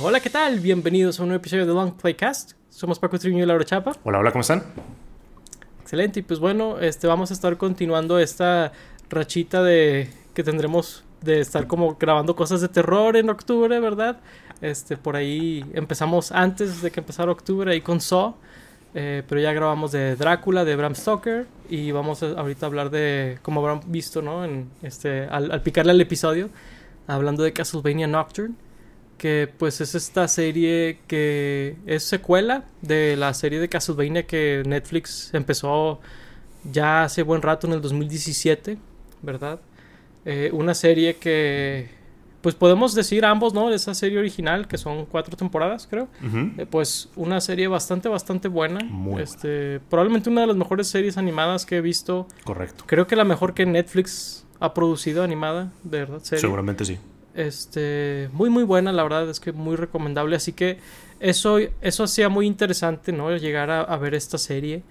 Hola, 0.00 0.20
¿qué 0.20 0.30
tal? 0.30 0.60
Bienvenidos 0.60 1.18
a 1.18 1.24
un 1.24 1.30
nuevo 1.30 1.40
episodio 1.40 1.66
de 1.66 1.74
Long 1.74 1.92
Playcast. 1.92 2.52
Somos 2.70 3.00
Paco 3.00 3.18
Triño 3.18 3.42
y 3.42 3.46
Laura 3.46 3.64
Chapa. 3.64 3.96
Hola, 4.04 4.20
hola, 4.20 4.30
¿cómo 4.30 4.42
están? 4.42 4.62
Excelente, 5.82 6.20
y 6.20 6.22
pues 6.22 6.38
bueno, 6.38 6.78
este, 6.78 7.08
vamos 7.08 7.32
a 7.32 7.34
estar 7.34 7.56
continuando 7.56 8.20
esta 8.20 8.70
rachita 9.10 9.60
de 9.64 10.08
que 10.34 10.44
tendremos 10.44 11.02
de 11.20 11.40
estar 11.40 11.66
como 11.66 11.96
grabando 11.96 12.36
cosas 12.36 12.60
de 12.60 12.68
terror 12.68 13.16
en 13.16 13.28
octubre, 13.28 13.80
¿verdad? 13.80 14.20
Este, 14.60 14.96
por 14.96 15.16
ahí 15.16 15.64
empezamos 15.74 16.30
antes 16.30 16.80
de 16.80 16.92
que 16.92 17.00
empezara 17.00 17.32
octubre 17.32 17.72
ahí 17.72 17.80
con 17.80 18.00
Saw, 18.00 18.36
eh, 18.94 19.24
pero 19.28 19.40
ya 19.40 19.52
grabamos 19.52 19.90
de 19.90 20.14
Drácula, 20.14 20.64
de 20.64 20.76
Bram 20.76 20.94
Stoker 20.94 21.48
y 21.68 21.90
vamos 21.90 22.22
a, 22.22 22.38
ahorita 22.38 22.66
a 22.66 22.68
hablar 22.68 22.90
de, 22.90 23.40
como 23.42 23.60
habrán 23.60 23.80
visto, 23.86 24.22
¿no? 24.22 24.44
En 24.44 24.70
este, 24.80 25.24
al, 25.24 25.50
al 25.50 25.62
picarle 25.62 25.90
al 25.90 26.00
episodio, 26.00 26.50
hablando 27.08 27.42
de 27.42 27.52
Castlevania 27.52 28.06
Nocturne 28.06 28.54
que 29.18 29.52
pues 29.58 29.80
es 29.80 29.94
esta 29.94 30.28
serie 30.28 31.00
que 31.06 31.76
es 31.86 32.04
secuela 32.04 32.64
de 32.80 33.16
la 33.16 33.34
serie 33.34 33.60
de 33.60 33.68
Castlevania 33.68 34.26
que 34.26 34.62
Netflix 34.64 35.34
empezó 35.34 36.00
ya 36.70 37.04
hace 37.04 37.22
buen 37.22 37.42
rato 37.42 37.66
en 37.66 37.74
el 37.74 37.80
2017, 37.80 38.78
¿verdad? 39.22 39.60
Eh, 40.24 40.50
una 40.52 40.74
serie 40.74 41.16
que 41.16 41.88
pues 42.40 42.54
podemos 42.54 42.94
decir 42.94 43.24
ambos, 43.24 43.52
¿no? 43.52 43.70
Esa 43.70 43.94
serie 43.94 44.18
original, 44.18 44.68
que 44.68 44.78
son 44.78 45.06
cuatro 45.06 45.36
temporadas, 45.36 45.88
creo. 45.90 46.08
Eh, 46.56 46.66
pues 46.70 47.08
una 47.16 47.40
serie 47.40 47.66
bastante, 47.66 48.08
bastante 48.08 48.46
buena. 48.46 48.80
Muy 48.84 49.22
este, 49.22 49.80
Probablemente 49.90 50.30
una 50.30 50.42
de 50.42 50.46
las 50.46 50.56
mejores 50.56 50.86
series 50.86 51.18
animadas 51.18 51.66
que 51.66 51.78
he 51.78 51.80
visto. 51.80 52.28
Correcto. 52.44 52.84
Creo 52.86 53.06
que 53.06 53.16
la 53.16 53.24
mejor 53.24 53.54
que 53.54 53.66
Netflix 53.66 54.46
ha 54.60 54.72
producido 54.72 55.24
animada, 55.24 55.72
de 55.82 55.98
verdad. 55.98 56.20
Serie. 56.22 56.40
Seguramente 56.40 56.84
sí. 56.84 56.98
Este, 57.38 58.28
muy 58.32 58.50
muy 58.50 58.64
buena, 58.64 58.90
la 58.90 59.04
verdad 59.04 59.30
es 59.30 59.38
que 59.38 59.52
muy 59.52 59.76
recomendable, 59.76 60.34
así 60.34 60.52
que 60.52 60.78
eso, 61.20 61.58
eso 61.80 62.02
hacía 62.02 62.28
muy 62.28 62.46
interesante, 62.46 63.12
¿no? 63.12 63.34
Llegar 63.36 63.70
a, 63.70 63.82
a 63.82 63.96
ver 63.96 64.14
esta 64.14 64.38
serie. 64.38 64.82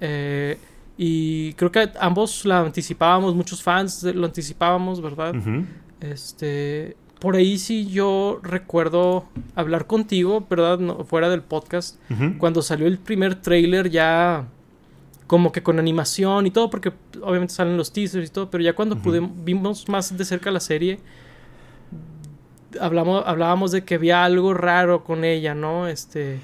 Eh, 0.00 0.56
y 0.96 1.52
creo 1.54 1.72
que 1.72 1.90
ambos 1.98 2.44
la 2.44 2.60
anticipábamos, 2.60 3.34
muchos 3.34 3.60
fans 3.60 4.04
lo 4.04 4.26
anticipábamos, 4.26 5.00
¿verdad? 5.00 5.34
Este, 6.00 6.96
por 7.18 7.34
ahí 7.34 7.58
sí 7.58 7.88
yo 7.88 8.38
recuerdo 8.40 9.24
hablar 9.56 9.88
contigo, 9.88 10.46
¿verdad? 10.48 10.78
No, 10.78 11.04
fuera 11.04 11.28
del 11.28 11.42
podcast, 11.42 11.96
cuando 12.38 12.62
salió 12.62 12.86
el 12.86 12.98
primer 12.98 13.34
trailer 13.34 13.90
ya 13.90 14.46
como 15.26 15.50
que 15.50 15.62
con 15.62 15.80
animación 15.80 16.46
y 16.46 16.52
todo, 16.52 16.70
porque 16.70 16.92
obviamente 17.20 17.52
salen 17.52 17.76
los 17.76 17.92
teasers 17.92 18.28
y 18.28 18.32
todo, 18.32 18.48
pero 18.48 18.62
ya 18.62 18.74
cuando 18.74 18.96
pudimos, 18.96 19.30
vimos 19.44 19.88
más 19.88 20.16
de 20.16 20.24
cerca 20.24 20.52
la 20.52 20.60
serie, 20.60 21.00
hablamos, 22.80 23.24
hablábamos 23.26 23.72
de 23.72 23.84
que 23.84 23.94
había 23.96 24.24
algo 24.24 24.54
raro 24.54 25.02
con 25.04 25.24
ella, 25.24 25.54
¿no? 25.54 25.88
Este, 25.88 26.34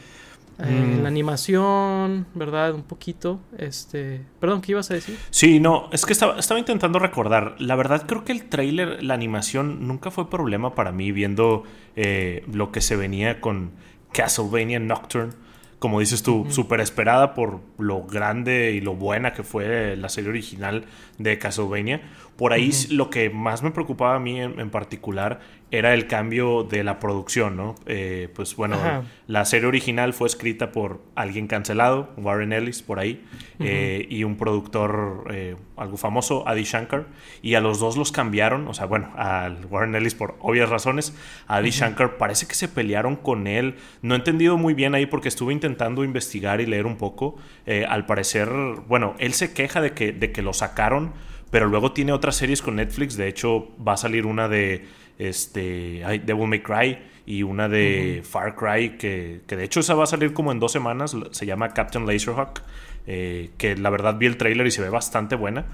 eh, 0.59 0.97
Mm. 0.99 1.03
la 1.03 1.09
animación, 1.09 2.27
¿verdad? 2.35 2.73
Un 2.75 2.83
poquito, 2.83 3.41
este, 3.59 4.23
perdón, 4.41 4.63
¿qué 4.63 4.73
ibas 4.73 4.91
a 4.91 4.95
decir? 4.95 5.19
Sí, 5.31 5.61
no, 5.61 5.89
es 5.93 6.07
que 6.07 6.13
estaba, 6.15 6.39
estaba 6.39 6.59
intentando 6.59 6.99
recordar. 6.99 7.55
La 7.59 7.77
verdad 7.77 8.05
creo 8.07 8.25
que 8.25 8.33
el 8.33 8.45
tráiler, 8.49 9.03
la 9.03 9.15
animación, 9.15 9.87
nunca 9.87 10.11
fue 10.11 10.31
problema 10.31 10.75
para 10.75 10.93
mí 10.93 11.13
viendo 11.13 11.65
eh, 11.95 12.43
lo 12.53 12.73
que 12.73 12.81
se 12.81 12.97
venía 12.97 13.41
con 13.41 13.73
Castlevania 14.13 14.79
Nocturne. 14.79 15.33
Como 15.79 16.01
dices 16.01 16.23
tú, 16.23 16.41
Ujú. 16.41 16.51
súper 16.51 16.81
esperada 16.81 17.35
por 17.35 17.61
lo 17.79 18.05
grande 18.05 18.73
y 18.73 18.81
lo 18.81 18.95
buena 18.95 19.35
que 19.35 19.43
fue 19.43 19.95
la 19.97 20.09
serie 20.09 20.31
original 20.31 20.87
de 21.19 21.39
Castlevania. 21.39 22.01
Por 22.39 22.55
ahí 22.55 22.71
lo 22.91 23.11
que 23.11 23.29
más 23.29 23.63
me 23.63 23.71
preocupaba 23.73 24.15
a 24.17 24.19
mí 24.19 24.41
en, 24.41 24.59
en 24.59 24.71
particular 24.71 25.41
era 25.71 25.95
el 25.95 26.07
cambio 26.07 26.63
de 26.63 26.85
la 26.85 27.01
producción, 27.01 27.57
¿no? 27.57 27.75
Eh, 27.87 28.29
pues 28.35 28.55
bueno, 28.55 28.77
Ajá. 28.77 29.03
la 29.27 29.45
serie 29.45 29.67
original 29.67 30.13
fue 30.13 30.29
escrita 30.29 30.71
por 30.71 31.03
alguien 31.17 31.49
cancelado, 31.49 32.11
Warren 32.17 32.53
Ellis, 32.53 32.83
por 32.83 33.01
ahí, 33.01 33.25
eh, 33.59 34.07
y 34.09 34.23
un 34.23 34.37
productor 34.37 35.25
eh, 35.33 35.57
algo 35.77 35.97
famoso, 35.97 36.47
Adi 36.47 36.63
Shankar, 36.63 37.07
y 37.43 37.55
a 37.55 37.61
los 37.61 37.81
dos 37.81 37.97
los 37.97 38.13
cambiaron, 38.13 38.69
o 38.69 38.75
sea, 38.75 38.87
bueno, 38.87 39.13
al 39.17 39.67
Warren 39.67 39.97
Ellis 39.97 40.15
por 40.15 40.37
obvias 40.41 40.69
razones, 40.69 41.15
a 41.49 41.57
Adi 41.57 41.71
Shankar 41.71 42.17
parece 42.17 42.47
que 42.47 42.55
se 42.55 42.69
pelearon 42.69 43.17
con 43.17 43.49
él, 43.49 43.75
no 44.03 44.15
he 44.15 44.19
entendido 44.19 44.57
muy 44.57 44.73
bien 44.73 44.95
ahí 44.95 45.07
porque 45.07 45.29
estuve 45.29 45.53
intentando 45.53 46.05
investigar 46.05 46.61
y 46.61 46.67
leer 46.67 46.87
un 46.87 46.97
poco, 46.97 47.37
Eh, 47.67 47.85
al 47.89 48.07
parecer, 48.07 48.49
bueno, 48.87 49.15
él 49.19 49.33
se 49.33 49.53
queja 49.53 49.81
de 49.81 49.91
que, 49.91 50.13
de 50.13 50.31
que 50.31 50.41
lo 50.41 50.53
sacaron, 50.53 51.13
pero 51.51 51.67
luego 51.67 51.91
tiene 51.93 52.13
otras 52.13 52.37
series 52.37 52.63
con 52.63 52.77
Netflix, 52.77 53.17
de 53.17 53.27
hecho 53.29 53.69
va 53.85 53.95
a 53.95 53.97
salir 53.97 54.27
una 54.27 54.49
de 54.49 54.85
este 55.19 56.05
ay, 56.05 56.19
Devil 56.19 56.49
May 56.49 56.63
Cry 56.63 56.99
y 57.27 57.43
una 57.43 57.69
de 57.69 58.23
Far 58.25 58.55
Cry 58.55 58.97
que, 58.99 59.41
que 59.47 59.57
de 59.57 59.65
hecho 59.65 59.81
esa 59.81 59.95
va 59.95 60.05
a 60.05 60.07
salir 60.07 60.33
como 60.33 60.53
en 60.53 60.61
dos 60.61 60.73
semanas, 60.73 61.17
se 61.33 61.47
llama 61.47 61.71
Captain 61.71 62.07
Laserhawk, 62.07 62.63
eh, 63.07 63.51
que 63.59 63.77
la 63.77 63.91
verdad 63.91 64.17
vi 64.17 64.27
el 64.27 64.37
trailer 64.37 64.67
y 64.67 64.71
se 64.71 64.83
ve 64.83 64.91
bastante 64.91 65.37
buena. 65.37 65.67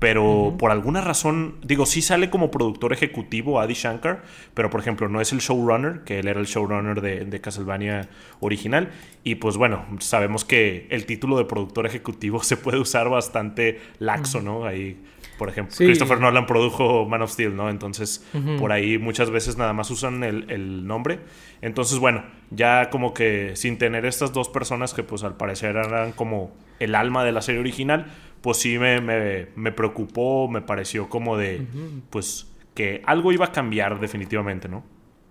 Pero 0.00 0.56
por 0.58 0.70
alguna 0.70 1.00
razón, 1.00 1.54
digo, 1.62 1.86
sí 1.86 2.02
sale 2.02 2.28
como 2.28 2.50
productor 2.50 2.92
ejecutivo 2.92 3.60
Adi 3.60 3.74
Shankar, 3.74 4.22
pero 4.52 4.68
por 4.68 4.80
ejemplo 4.80 5.08
no 5.08 5.20
es 5.20 5.32
el 5.32 5.38
showrunner, 5.38 6.00
que 6.00 6.18
él 6.18 6.28
era 6.28 6.40
el 6.40 6.46
showrunner 6.46 7.00
de, 7.00 7.24
de 7.24 7.40
Castlevania 7.40 8.08
original. 8.40 8.90
Y 9.22 9.36
pues 9.36 9.56
bueno, 9.56 9.86
sabemos 10.00 10.44
que 10.44 10.88
el 10.90 11.06
título 11.06 11.38
de 11.38 11.44
productor 11.44 11.86
ejecutivo 11.86 12.42
se 12.42 12.56
puede 12.56 12.78
usar 12.78 13.08
bastante 13.08 13.80
laxo, 13.98 14.42
¿no? 14.42 14.66
Ahí, 14.66 14.98
por 15.38 15.48
ejemplo, 15.48 15.74
Sí. 15.74 15.84
Christopher 15.84 16.20
Nolan 16.20 16.46
produjo 16.46 17.06
Man 17.08 17.22
of 17.22 17.30
Steel, 17.32 17.56
¿no? 17.56 17.70
Entonces, 17.70 18.24
por 18.58 18.72
ahí 18.72 18.98
muchas 18.98 19.30
veces 19.30 19.56
nada 19.56 19.72
más 19.72 19.90
usan 19.90 20.22
el, 20.24 20.50
el 20.50 20.86
nombre. 20.86 21.20
Entonces, 21.62 21.98
bueno, 21.98 22.24
ya 22.50 22.90
como 22.90 23.14
que 23.14 23.52
sin 23.56 23.78
tener 23.78 24.04
estas 24.06 24.32
dos 24.32 24.48
personas 24.48 24.94
que 24.94 25.02
pues 25.02 25.22
al 25.24 25.36
parecer 25.36 25.76
eran 25.76 26.12
como 26.12 26.52
el 26.78 26.94
alma 26.94 27.24
de 27.24 27.32
la 27.32 27.42
serie 27.42 27.60
original, 27.60 28.06
pues 28.40 28.58
sí 28.58 28.78
me, 28.78 29.00
me, 29.00 29.46
me 29.56 29.72
preocupó, 29.72 30.48
me 30.48 30.60
pareció 30.60 31.08
como 31.08 31.36
de, 31.36 31.66
pues, 32.10 32.46
que 32.74 33.02
algo 33.06 33.32
iba 33.32 33.46
a 33.46 33.52
cambiar 33.52 34.00
definitivamente, 34.00 34.68
¿no? 34.68 34.84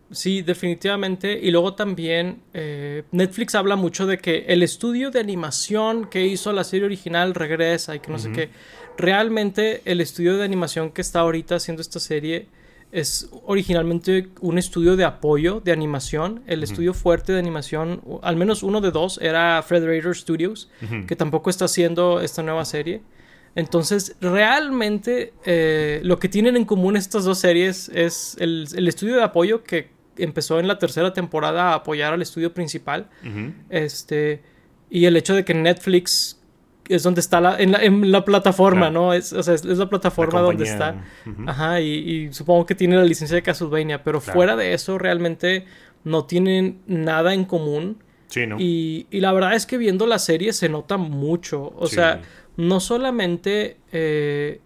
Sí, 0.10 0.42
definitivamente. 0.44 1.40
Y 1.42 1.50
luego 1.52 1.74
también 1.74 2.42
eh, 2.54 3.04
Netflix 3.12 3.56
habla 3.56 3.76
mucho 3.76 4.06
de 4.06 4.18
que 4.20 4.46
el 4.48 4.62
estudio 4.62 5.10
de 5.12 5.20
animación 5.20 6.06
que 6.06 6.26
hizo 6.26 6.54
la 6.54 6.64
serie 6.64 6.86
original 6.86 7.34
regresa 7.34 7.96
y 7.96 8.00
que 8.00 8.12
no 8.12 8.20
sé 8.20 8.32
qué. 8.32 8.50
Realmente 8.98 9.82
el 9.86 10.02
estudio 10.02 10.38
de 10.38 10.44
animación 10.44 10.92
que 10.92 11.02
está 11.02 11.20
ahorita 11.22 11.56
haciendo 11.56 11.82
esta 11.82 12.00
serie 12.00 12.48
es 12.92 13.28
originalmente 13.46 14.30
un 14.40 14.60
estudio 14.60 14.96
de 14.96 15.04
apoyo 15.04 15.60
de 15.60 15.72
animación. 15.72 16.44
El 16.46 16.62
estudio 16.62 16.94
fuerte 16.94 17.34
de 17.34 17.40
animación, 17.40 18.02
al 18.22 18.36
menos 18.36 18.62
uno 18.62 18.82
de 18.82 18.92
dos, 18.92 19.20
era 19.20 19.64
Frederator 19.64 20.16
Studios, 20.16 20.70
que 21.08 21.16
tampoco 21.16 21.50
está 21.50 21.66
haciendo 21.66 22.22
esta 22.22 22.44
nueva 22.44 22.66
serie. 22.66 23.02
Entonces, 23.56 24.16
realmente 24.22 25.34
eh, 25.46 26.02
lo 26.04 26.20
que 26.20 26.30
tienen 26.30 26.56
en 26.56 26.66
común 26.66 26.96
estas 26.96 27.24
dos 27.24 27.40
series 27.40 27.90
es 27.90 28.36
el, 28.40 28.68
el 28.76 28.88
estudio 28.88 29.16
de 29.16 29.24
apoyo 29.24 29.64
que 29.64 29.90
empezó 30.18 30.60
en 30.60 30.68
la 30.68 30.78
tercera 30.78 31.14
temporada 31.14 31.72
a 31.72 31.76
apoyar 31.76 32.14
al 32.14 32.22
estudio 32.22 32.54
principal. 32.54 33.10
Este, 33.70 34.42
y 34.90 35.06
el 35.06 35.18
hecho 35.18 35.34
de 35.34 35.44
que 35.44 35.54
Netflix 35.54 36.40
es 36.90 37.04
donde 37.04 37.22
está 37.22 37.40
la, 37.42 37.58
en, 37.60 37.72
la, 37.72 37.84
en 37.84 38.12
la 38.12 38.26
plataforma, 38.26 38.90
Claro. 38.90 38.94
¿no? 39.08 39.14
Es, 39.14 39.32
o 39.34 39.42
sea, 39.44 39.54
es, 39.54 39.64
es 39.66 39.78
la 39.78 39.88
plataforma 39.90 40.40
La 40.40 40.46
donde 40.48 40.64
está. 40.66 41.04
Ajá, 41.48 41.80
y, 41.82 41.88
y 42.28 42.34
supongo 42.34 42.66
que 42.66 42.76
tiene 42.76 42.96
la 42.98 43.04
licencia 43.06 43.36
de 43.36 43.42
Castlevania, 43.44 44.04
pero 44.04 44.20
Claro. 44.20 44.34
fuera 44.34 44.56
de 44.56 44.74
eso 44.74 44.98
realmente 44.98 45.66
no 46.04 46.26
tienen 46.26 46.82
nada 46.88 47.34
en 47.34 47.46
común. 47.46 48.04
Sí, 48.28 48.48
¿no? 48.48 48.58
Y, 48.60 49.08
y 49.12 49.20
la 49.20 49.32
verdad 49.32 49.54
es 49.54 49.66
que 49.66 49.78
viendo 49.78 50.08
la 50.08 50.20
serie 50.20 50.54
se 50.54 50.68
nota 50.68 50.98
mucho. 50.98 51.74
O 51.78 51.88
Sí. 51.88 51.96
sea, 51.96 52.22
no 52.58 52.80
solamente 52.80 53.78
eh, 53.92 54.60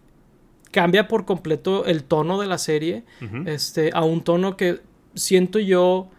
cambia 0.71 1.07
por 1.07 1.25
completo 1.25 1.86
el 1.86 2.03
tono 2.03 2.39
de 2.39 2.47
la 2.47 2.57
serie, 2.57 3.03
este, 3.45 3.92
a 3.94 4.03
un 4.03 4.21
tono 4.24 4.57
que 4.57 4.80
siento 5.15 5.59
yo 5.59 6.09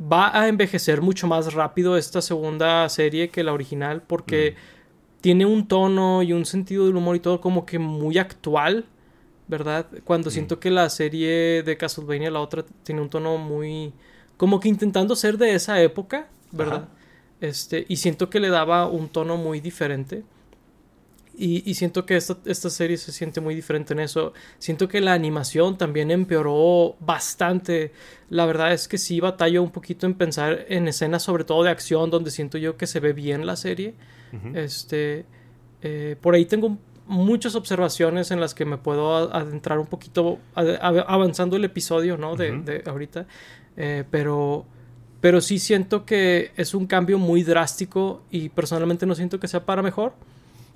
va 0.00 0.36
a 0.40 0.48
envejecer 0.48 1.00
mucho 1.02 1.26
más 1.26 1.54
rápido 1.54 1.96
esta 1.96 2.22
segunda 2.22 2.88
serie 2.88 3.30
que 3.30 3.42
la 3.42 3.52
original 3.52 4.02
porque 4.06 4.54
tiene 5.20 5.46
un 5.46 5.66
tono 5.66 6.22
y 6.22 6.32
un 6.32 6.46
sentido 6.46 6.86
del 6.86 6.96
humor 6.96 7.16
y 7.16 7.20
todo 7.20 7.40
como 7.40 7.66
que 7.66 7.78
muy 7.78 8.18
actual, 8.18 8.84
¿verdad? 9.48 9.86
Cuando 10.04 10.30
siento 10.30 10.60
que 10.60 10.70
la 10.70 10.88
serie 10.90 11.62
de 11.62 11.76
Castlevania, 11.76 12.30
la 12.30 12.40
otra, 12.40 12.64
tiene 12.82 13.00
un 13.00 13.08
tono 13.08 13.38
muy... 13.38 13.92
como 14.36 14.60
que 14.60 14.68
intentando 14.68 15.16
ser 15.16 15.38
de 15.38 15.54
esa 15.54 15.80
época, 15.82 16.28
¿verdad? 16.52 16.84
Ajá. 16.84 16.88
Este, 17.40 17.86
y 17.88 17.96
siento 17.96 18.30
que 18.30 18.40
le 18.40 18.48
daba 18.48 18.86
un 18.88 19.08
tono 19.08 19.36
muy 19.36 19.60
diferente. 19.60 20.24
Y, 21.38 21.62
y 21.70 21.74
siento 21.74 22.04
que 22.04 22.16
esta, 22.16 22.36
esta 22.46 22.68
serie 22.68 22.96
se 22.96 23.12
siente 23.12 23.40
muy 23.40 23.54
diferente 23.54 23.94
en 23.94 24.00
eso. 24.00 24.32
Siento 24.58 24.88
que 24.88 25.00
la 25.00 25.12
animación 25.12 25.78
también 25.78 26.10
empeoró 26.10 26.96
bastante. 27.00 27.92
La 28.28 28.44
verdad 28.44 28.72
es 28.72 28.88
que 28.88 28.98
sí 28.98 29.20
batallo 29.20 29.62
un 29.62 29.70
poquito 29.70 30.06
en 30.06 30.14
pensar 30.14 30.66
en 30.68 30.88
escenas, 30.88 31.22
sobre 31.22 31.44
todo 31.44 31.62
de 31.62 31.70
acción, 31.70 32.10
donde 32.10 32.30
siento 32.30 32.58
yo 32.58 32.76
que 32.76 32.86
se 32.86 32.98
ve 33.00 33.12
bien 33.12 33.46
la 33.46 33.56
serie. 33.56 33.94
Este, 34.54 35.24
eh, 35.80 36.16
por 36.20 36.34
ahí 36.34 36.44
tengo 36.44 36.76
muchas 37.06 37.54
observaciones 37.54 38.30
en 38.30 38.40
las 38.40 38.54
que 38.54 38.64
me 38.64 38.76
puedo 38.76 39.32
adentrar 39.32 39.78
un 39.78 39.86
poquito 39.86 40.38
avanzando 40.54 41.56
el 41.56 41.64
episodio, 41.64 42.18
¿no? 42.18 42.36
De 42.36 42.82
ahorita. 42.84 43.26
Eh, 43.76 44.04
pero 44.10 44.66
pero 45.20 45.40
sí 45.40 45.58
siento 45.58 46.04
que 46.04 46.52
es 46.56 46.74
un 46.74 46.86
cambio 46.86 47.18
muy 47.18 47.42
drástico 47.42 48.22
y 48.30 48.50
personalmente 48.50 49.06
no 49.06 49.14
siento 49.14 49.40
que 49.40 49.48
sea 49.48 49.64
para 49.64 49.82
mejor, 49.82 50.12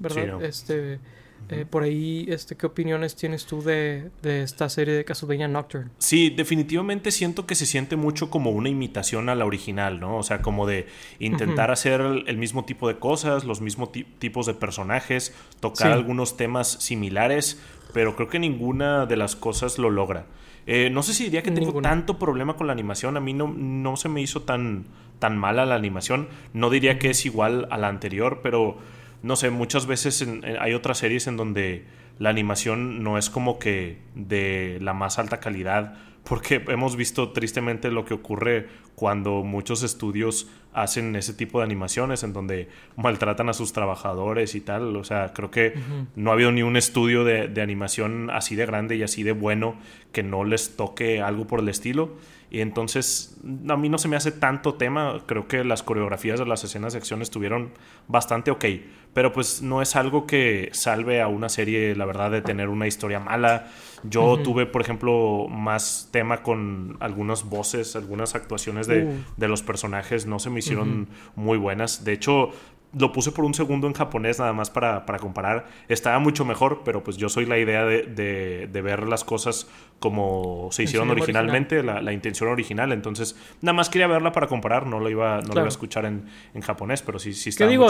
¿verdad? 0.02 0.42
Este 0.44 1.00
eh, 1.48 1.66
por 1.68 1.82
ahí, 1.82 2.24
este, 2.28 2.56
¿qué 2.56 2.66
opiniones 2.66 3.16
tienes 3.16 3.44
tú 3.44 3.62
de, 3.62 4.10
esta 4.22 4.68
serie 4.68 4.94
de 4.94 5.04
Castlevania 5.04 5.48
Nocturne? 5.48 5.90
Sí, 5.98 6.30
definitivamente 6.30 7.10
siento 7.10 7.46
que 7.46 7.54
se 7.54 7.66
siente 7.66 7.96
mucho 7.96 8.30
como 8.30 8.50
una 8.50 8.68
imitación 8.68 9.28
a 9.28 9.34
la 9.34 9.44
original, 9.44 10.00
¿no? 10.00 10.16
O 10.16 10.22
sea, 10.22 10.40
como 10.40 10.66
de 10.66 10.86
intentar 11.18 11.70
hacer 11.70 12.00
el, 12.00 12.38
mismo 12.38 12.64
tipo 12.64 12.88
de 12.88 12.98
cosas, 12.98 13.44
los 13.44 13.60
mismos 13.60 13.90
tipos 14.18 14.46
de 14.46 14.54
personajes, 14.54 15.34
tocar 15.60 15.92
algunos 15.92 16.36
temas 16.36 16.68
similares, 16.68 17.60
pero 17.92 18.16
creo 18.16 18.28
que 18.28 18.38
ninguna 18.38 19.06
de 19.06 19.16
las 19.16 19.36
cosas 19.36 19.78
lo 19.78 19.90
logra. 19.90 20.26
Eh, 20.66 20.90
no 20.90 21.02
sé 21.02 21.12
si 21.12 21.24
diría 21.24 21.42
que 21.42 21.50
tengo 21.50 21.82
tanto 21.82 22.18
problema 22.18 22.54
con 22.54 22.68
la 22.68 22.72
animación. 22.72 23.16
A 23.16 23.20
mí 23.20 23.34
no, 23.34 23.52
no 23.54 23.96
se 23.96 24.08
me 24.08 24.22
hizo 24.22 24.42
tan, 24.42 24.84
tan 25.18 25.36
mala 25.36 25.66
la 25.66 25.74
animación. 25.74 26.28
No 26.54 26.70
diría 26.70 26.98
que 27.00 27.10
es 27.10 27.26
igual 27.26 27.66
a 27.70 27.78
la 27.78 27.88
anterior, 27.88 28.40
pero 28.42 28.78
no 29.22 29.36
sé, 29.36 29.50
muchas 29.50 29.86
veces 29.86 30.26
hay 30.60 30.74
otras 30.74 30.98
series 30.98 31.26
en 31.26 31.36
donde 31.36 31.84
la 32.18 32.30
animación 32.30 33.02
no 33.02 33.18
es 33.18 33.30
como 33.30 33.58
que 33.58 33.98
de 34.14 34.78
la 34.80 34.92
más 34.92 35.18
alta 35.18 35.40
calidad, 35.40 35.94
porque 36.24 36.62
hemos 36.68 36.96
visto 36.96 37.30
tristemente 37.30 37.90
lo 37.90 38.04
que 38.04 38.14
ocurre 38.14 38.68
cuando 38.94 39.42
muchos 39.42 39.82
estudios 39.82 40.48
hacen 40.74 41.16
ese 41.16 41.34
tipo 41.34 41.58
de 41.58 41.64
animaciones 41.64 42.22
en 42.22 42.32
donde 42.32 42.68
maltratan 42.96 43.48
a 43.48 43.52
sus 43.52 43.72
trabajadores 43.72 44.54
y 44.54 44.60
tal. 44.60 44.96
O 44.96 45.04
sea, 45.04 45.32
creo 45.32 45.50
que 45.50 45.74
no 46.14 46.30
ha 46.30 46.34
habido 46.34 46.52
ni 46.52 46.62
un 46.62 46.76
estudio 46.76 47.24
de, 47.24 47.48
de, 47.48 47.62
animación 47.62 48.30
así 48.30 48.54
de 48.54 48.66
grande 48.66 48.96
y 48.96 49.02
así 49.02 49.22
de 49.22 49.32
bueno 49.32 49.76
que 50.12 50.22
no 50.22 50.44
les 50.44 50.76
toque 50.76 51.20
algo 51.20 51.46
por 51.46 51.60
el 51.60 51.68
estilo. 51.68 52.16
Y 52.52 52.60
entonces 52.60 53.38
a 53.66 53.78
mí 53.78 53.88
no 53.88 53.96
se 53.96 54.08
me 54.08 54.16
hace 54.16 54.30
tanto 54.30 54.74
tema. 54.74 55.22
Creo 55.24 55.48
que 55.48 55.64
las 55.64 55.82
coreografías 55.82 56.38
de 56.38 56.44
las 56.44 56.62
escenas 56.62 56.92
de 56.92 56.98
acción 56.98 57.22
estuvieron 57.22 57.72
bastante 58.08 58.50
ok. 58.50 58.66
Pero 59.14 59.32
pues 59.32 59.62
no 59.62 59.80
es 59.80 59.96
algo 59.96 60.26
que 60.26 60.68
salve 60.72 61.22
a 61.22 61.28
una 61.28 61.48
serie, 61.48 61.96
la 61.96 62.04
verdad, 62.04 62.30
de 62.30 62.42
tener 62.42 62.68
una 62.68 62.86
historia 62.86 63.20
mala. 63.20 63.68
Yo 64.02 64.38
tuve, 64.42 64.66
por 64.66 64.82
ejemplo, 64.82 65.46
más 65.48 66.10
tema 66.12 66.42
con 66.42 66.98
algunas 67.00 67.44
voces, 67.44 67.96
algunas 67.96 68.34
actuaciones 68.34 68.86
de, 68.86 69.04
uh. 69.04 69.24
de 69.38 69.48
los 69.48 69.62
personajes. 69.62 70.26
No 70.26 70.38
se 70.38 70.50
me 70.50 70.58
hicieron 70.58 71.08
muy 71.34 71.56
buenas. 71.56 72.04
De 72.04 72.12
hecho, 72.12 72.50
lo 72.98 73.12
puse 73.12 73.32
por 73.32 73.44
un 73.44 73.54
segundo 73.54 73.86
en 73.86 73.94
japonés 73.94 74.38
nada 74.38 74.52
más 74.52 74.70
para, 74.70 75.04
comparar. 75.20 75.66
Estaba 75.88 76.18
mucho 76.18 76.44
mejor, 76.44 76.82
pero 76.84 77.02
pues 77.02 77.16
yo 77.16 77.28
soy 77.28 77.46
la 77.46 77.58
idea 77.58 77.84
de, 77.84 78.68
ver 78.82 79.08
las 79.08 79.24
cosas 79.24 79.68
como 79.98 80.68
se 80.72 80.82
hicieron 80.82 81.10
originalmente, 81.10 81.82
La, 81.82 82.12
intención 82.12 82.50
original. 82.50 82.92
Entonces, 82.92 83.36
nada 83.60 83.74
más 83.74 83.88
quería 83.88 84.06
verla 84.06 84.32
para 84.32 84.46
comparar. 84.46 84.86
No 84.86 85.00
lo 85.00 85.08
iba, 85.10 85.40
no 85.40 85.48
lo 85.48 85.60
iba 85.60 85.64
a 85.64 85.68
escuchar 85.68 86.04
en, 86.04 86.24
japonés, 86.60 87.02
pero 87.02 87.18
sí, 87.18 87.32
sí 87.32 87.50
estaba 87.50 87.68
¿Qué 87.68 87.72
digo? 87.72 87.88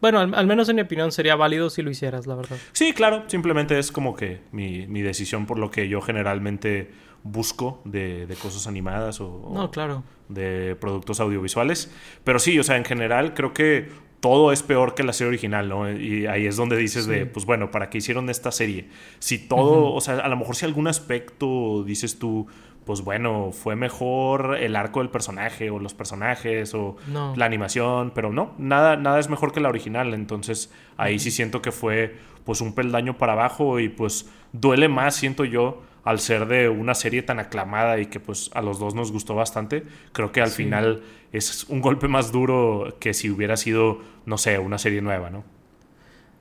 bueno, 0.00 0.18
al, 0.18 0.46
menos 0.46 0.68
en 0.68 0.76
mi 0.76 0.82
opinión 0.82 1.12
sería 1.12 1.36
válido 1.36 1.70
si 1.70 1.80
lo 1.82 1.90
hicieras, 1.90 2.26
la 2.26 2.34
verdad. 2.34 2.56
Sí, 2.72 2.92
claro. 2.92 3.24
Simplemente 3.28 3.78
es 3.78 3.92
como 3.92 4.16
que 4.16 4.40
mi, 4.50 4.86
mi 4.88 5.00
decisión 5.00 5.46
por 5.46 5.58
lo 5.58 5.70
que 5.70 5.88
yo 5.88 6.00
generalmente 6.00 6.90
busco 7.22 7.80
de, 7.84 8.26
cosas 8.40 8.66
animadas 8.66 9.20
o, 9.20 9.50
no, 9.52 9.70
claro. 9.70 10.02
de 10.28 10.76
productos 10.80 11.20
audiovisuales. 11.20 11.92
Pero 12.24 12.38
sí, 12.38 12.58
o 12.58 12.64
sea, 12.64 12.76
en 12.76 12.84
general 12.84 13.34
creo 13.34 13.52
que 13.52 13.90
todo 14.22 14.52
es 14.52 14.62
peor 14.62 14.94
que 14.94 15.02
la 15.02 15.12
serie 15.12 15.30
original, 15.30 15.68
¿no? 15.68 15.90
Y 15.90 16.26
ahí 16.26 16.46
es 16.46 16.56
donde 16.56 16.76
dices 16.76 17.06
de, 17.08 17.26
pues 17.26 17.44
bueno, 17.44 17.72
¿para 17.72 17.90
qué 17.90 17.98
hicieron 17.98 18.30
esta 18.30 18.52
serie? 18.52 18.88
Si 19.18 19.36
todo, 19.36 19.92
o 19.92 20.00
sea, 20.00 20.18
a 20.18 20.28
lo 20.28 20.36
mejor 20.36 20.54
si 20.54 20.64
algún 20.64 20.86
aspecto 20.86 21.82
dices 21.82 22.20
tú, 22.20 22.46
pues 22.84 23.00
bueno, 23.00 23.50
fue 23.50 23.74
mejor 23.74 24.58
el 24.60 24.76
arco 24.76 25.00
del 25.00 25.10
personaje 25.10 25.70
o 25.70 25.80
los 25.80 25.92
personajes 25.94 26.72
o 26.72 26.96
la 27.34 27.44
animación, 27.44 28.12
pero 28.14 28.32
no, 28.32 28.52
nada, 28.58 28.96
nada 28.96 29.18
es 29.18 29.28
mejor 29.28 29.52
que 29.52 29.58
la 29.58 29.68
original, 29.68 30.14
entonces 30.14 30.72
ahí 30.96 31.18
sí 31.18 31.32
siento 31.32 31.60
que 31.60 31.72
fue 31.72 32.14
pues 32.44 32.60
un 32.60 32.76
peldaño 32.76 33.18
para 33.18 33.32
abajo 33.32 33.80
y 33.80 33.88
pues 33.88 34.30
duele 34.52 34.86
más, 34.86 35.16
siento 35.16 35.44
yo, 35.44 35.82
al 36.04 36.20
ser 36.20 36.46
de 36.46 36.68
una 36.68 36.94
serie 36.94 37.22
tan 37.22 37.38
aclamada 37.38 37.98
y 38.00 38.06
que 38.06 38.20
pues 38.20 38.50
a 38.54 38.62
los 38.62 38.78
dos 38.78 38.94
nos 38.94 39.12
gustó 39.12 39.34
bastante, 39.34 39.84
creo 40.12 40.32
que 40.32 40.40
al 40.40 40.50
final 40.50 41.02
es 41.32 41.64
un 41.64 41.80
golpe 41.80 42.08
más 42.08 42.32
duro 42.32 42.96
que 43.00 43.14
si 43.14 43.30
hubiera 43.30 43.56
sido, 43.56 44.00
no 44.26 44.38
sé, 44.38 44.58
una 44.58 44.78
serie 44.78 45.00
nueva, 45.00 45.30
¿no? 45.30 45.44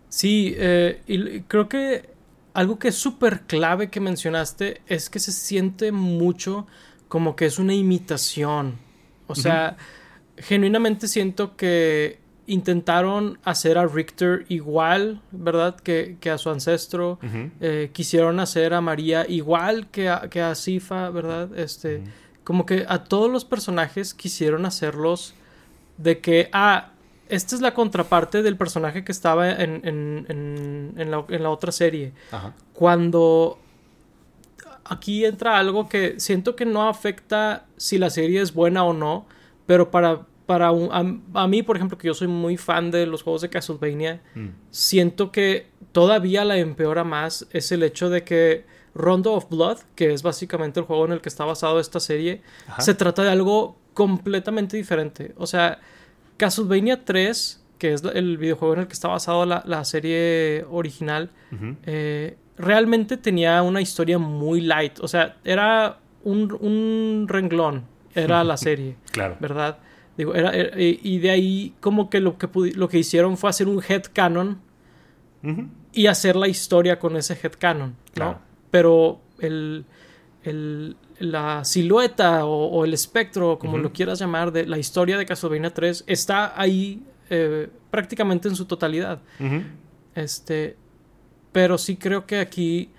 Sí, 0.09 0.53
eh, 0.57 1.01
y 1.07 1.41
creo 1.41 1.69
que 1.69 2.09
algo 2.53 2.79
que 2.79 2.89
es 2.89 2.95
súper 2.95 3.41
clave 3.41 3.89
que 3.89 3.99
mencionaste 3.99 4.81
es 4.87 5.09
que 5.09 5.19
se 5.19 5.31
siente 5.31 5.91
mucho 5.91 6.67
como 7.07 7.35
que 7.35 7.45
es 7.45 7.59
una 7.59 7.73
imitación. 7.73 8.77
O 9.27 9.35
sea, 9.35 9.77
genuinamente 10.37 11.07
siento 11.07 11.55
que 11.55 12.20
intentaron 12.51 13.39
hacer 13.45 13.77
a 13.77 13.88
Richter 13.88 14.45
igual, 14.50 15.21
¿verdad? 15.31 15.77
Que, 15.77 16.18
a 16.30 16.38
su 16.38 16.50
ancestro. 16.50 17.18
Eh, 17.62 17.92
quisieron 17.94 18.42
hacer 18.42 18.74
a 18.74 18.81
María 18.81 19.25
igual 19.27 19.88
que 19.88 20.09
a, 20.09 20.30
que 20.30 20.42
a 20.42 20.53
Sifa, 20.53 21.09
¿verdad? 21.09 21.57
Este, 21.57 22.03
Como 22.44 22.65
que 22.65 22.86
a 22.89 23.06
todos 23.06 23.31
los 23.31 23.45
personajes 23.45 24.13
quisieron 24.13 24.65
hacerlos 24.65 25.33
de 25.98 26.19
que, 26.19 26.50
ah, 26.51 26.89
esta 27.30 27.56
es 27.56 27.62
la 27.62 27.74
contraparte 27.74 28.44
del 28.44 28.57
personaje 28.57 29.06
que 29.06 29.13
estaba 29.13 29.50
en, 29.50 29.81
en, 29.86 30.94
en, 30.98 31.12
la, 31.12 31.50
otra 31.50 31.71
serie. 31.71 32.12
Cuando 32.74 33.59
aquí 34.83 35.24
entra 35.24 35.57
algo 35.57 35.88
que 35.88 36.19
siento 36.19 36.57
que 36.57 36.65
no 36.65 36.89
afecta 36.89 37.65
si 37.77 37.98
la 37.98 38.09
serie 38.09 38.42
es 38.42 38.53
buena 38.53 38.83
o 38.83 38.92
no, 38.92 39.25
pero 39.65 39.89
para 39.89 40.25
para 40.51 40.68
a, 40.68 41.48
mí, 41.48 41.63
por 41.63 41.77
ejemplo, 41.77 41.98
que 41.98 42.07
yo 42.07 42.13
soy 42.13 42.27
muy 42.27 42.57
fan 42.57 42.92
de 42.92 43.06
los 43.06 43.24
juegos 43.24 43.42
de 43.42 43.50
Castlevania, 43.50 44.19
mm. 44.36 44.48
siento 44.69 45.31
que 45.31 45.68
todavía 45.94 46.44
la 46.44 46.57
empeora 46.57 47.06
más 47.06 47.48
es 47.51 47.71
el 47.71 47.83
hecho 47.83 48.09
de 48.09 48.25
que 48.25 48.65
Rondo 48.94 49.31
of 49.31 49.50
Blood, 49.50 49.77
que 49.95 50.12
es 50.12 50.24
básicamente 50.24 50.81
el 50.81 50.86
juego 50.86 51.06
en 51.06 51.13
el 51.13 51.21
que 51.21 51.30
está 51.30 51.45
basado 51.45 51.80
esta 51.80 52.01
serie, 52.01 52.42
se 52.80 52.94
trata 52.95 53.24
de 53.24 53.30
algo 53.30 53.77
completamente 53.94 54.75
diferente. 54.75 55.33
O 55.38 55.48
sea, 55.48 55.80
Castlevania 56.36 57.06
3, 57.06 57.63
que 57.77 57.94
es 57.94 58.03
el 58.03 58.38
videojuego 58.38 58.74
en 58.74 58.80
el 58.81 58.88
que 58.88 58.94
está 58.94 59.07
basado 59.07 59.45
la, 59.45 59.86
serie 59.86 60.65
original, 60.69 61.29
eh, 61.86 62.36
realmente 62.58 63.15
tenía 63.15 63.62
una 63.62 63.79
historia 63.79 64.17
muy 64.17 64.60
light. 64.60 65.00
O 65.00 65.08
sea, 65.08 65.38
era 65.46 66.00
un, 66.25 66.51
un 66.60 67.27
renglón, 67.29 67.86
era 68.13 68.43
la 68.43 68.58
serie. 68.67 68.98
claro. 69.13 69.38
¿Verdad? 69.39 69.77
Digo, 70.18 70.36
era, 70.36 70.51
y 70.56 71.20
de 71.20 71.30
ahí 71.32 71.74
como 71.80 72.10
que 72.10 72.20
lo 72.20 72.38
que, 72.38 72.50
lo 72.75 72.89
que 72.89 73.00
hicieron 73.00 73.38
fue 73.38 73.50
hacer 73.50 73.68
un 73.68 73.82
head 73.88 74.03
canon 74.13 74.60
y 75.94 76.08
hacer 76.08 76.36
la 76.36 76.48
historia 76.48 77.00
con 77.00 77.15
ese 77.15 77.38
head 77.41 77.53
canon, 77.58 77.96
¿no? 78.15 78.39
Pero 78.70 79.20
el, 79.39 79.86
el, 80.44 80.96
la 81.20 81.63
silueta 81.63 82.46
o, 82.46 82.84
el 82.86 82.94
espectro, 82.94 83.58
como 83.60 83.77
lo 83.77 83.91
quieras 83.94 84.20
llamar, 84.20 84.51
de 84.51 84.65
la 84.65 84.77
historia 84.77 85.18
de 85.18 85.25
Castlevania 85.25 85.74
3 85.74 86.06
está 86.08 86.60
ahí 86.60 87.03
eh, 87.30 87.70
prácticamente 87.89 88.48
en 88.48 88.56
su 88.56 88.65
totalidad. 88.65 89.22
Este, 90.15 90.75
pero 91.51 91.77
sí 91.77 91.96
creo 91.96 92.25
que 92.25 92.39
aquí 92.39 92.89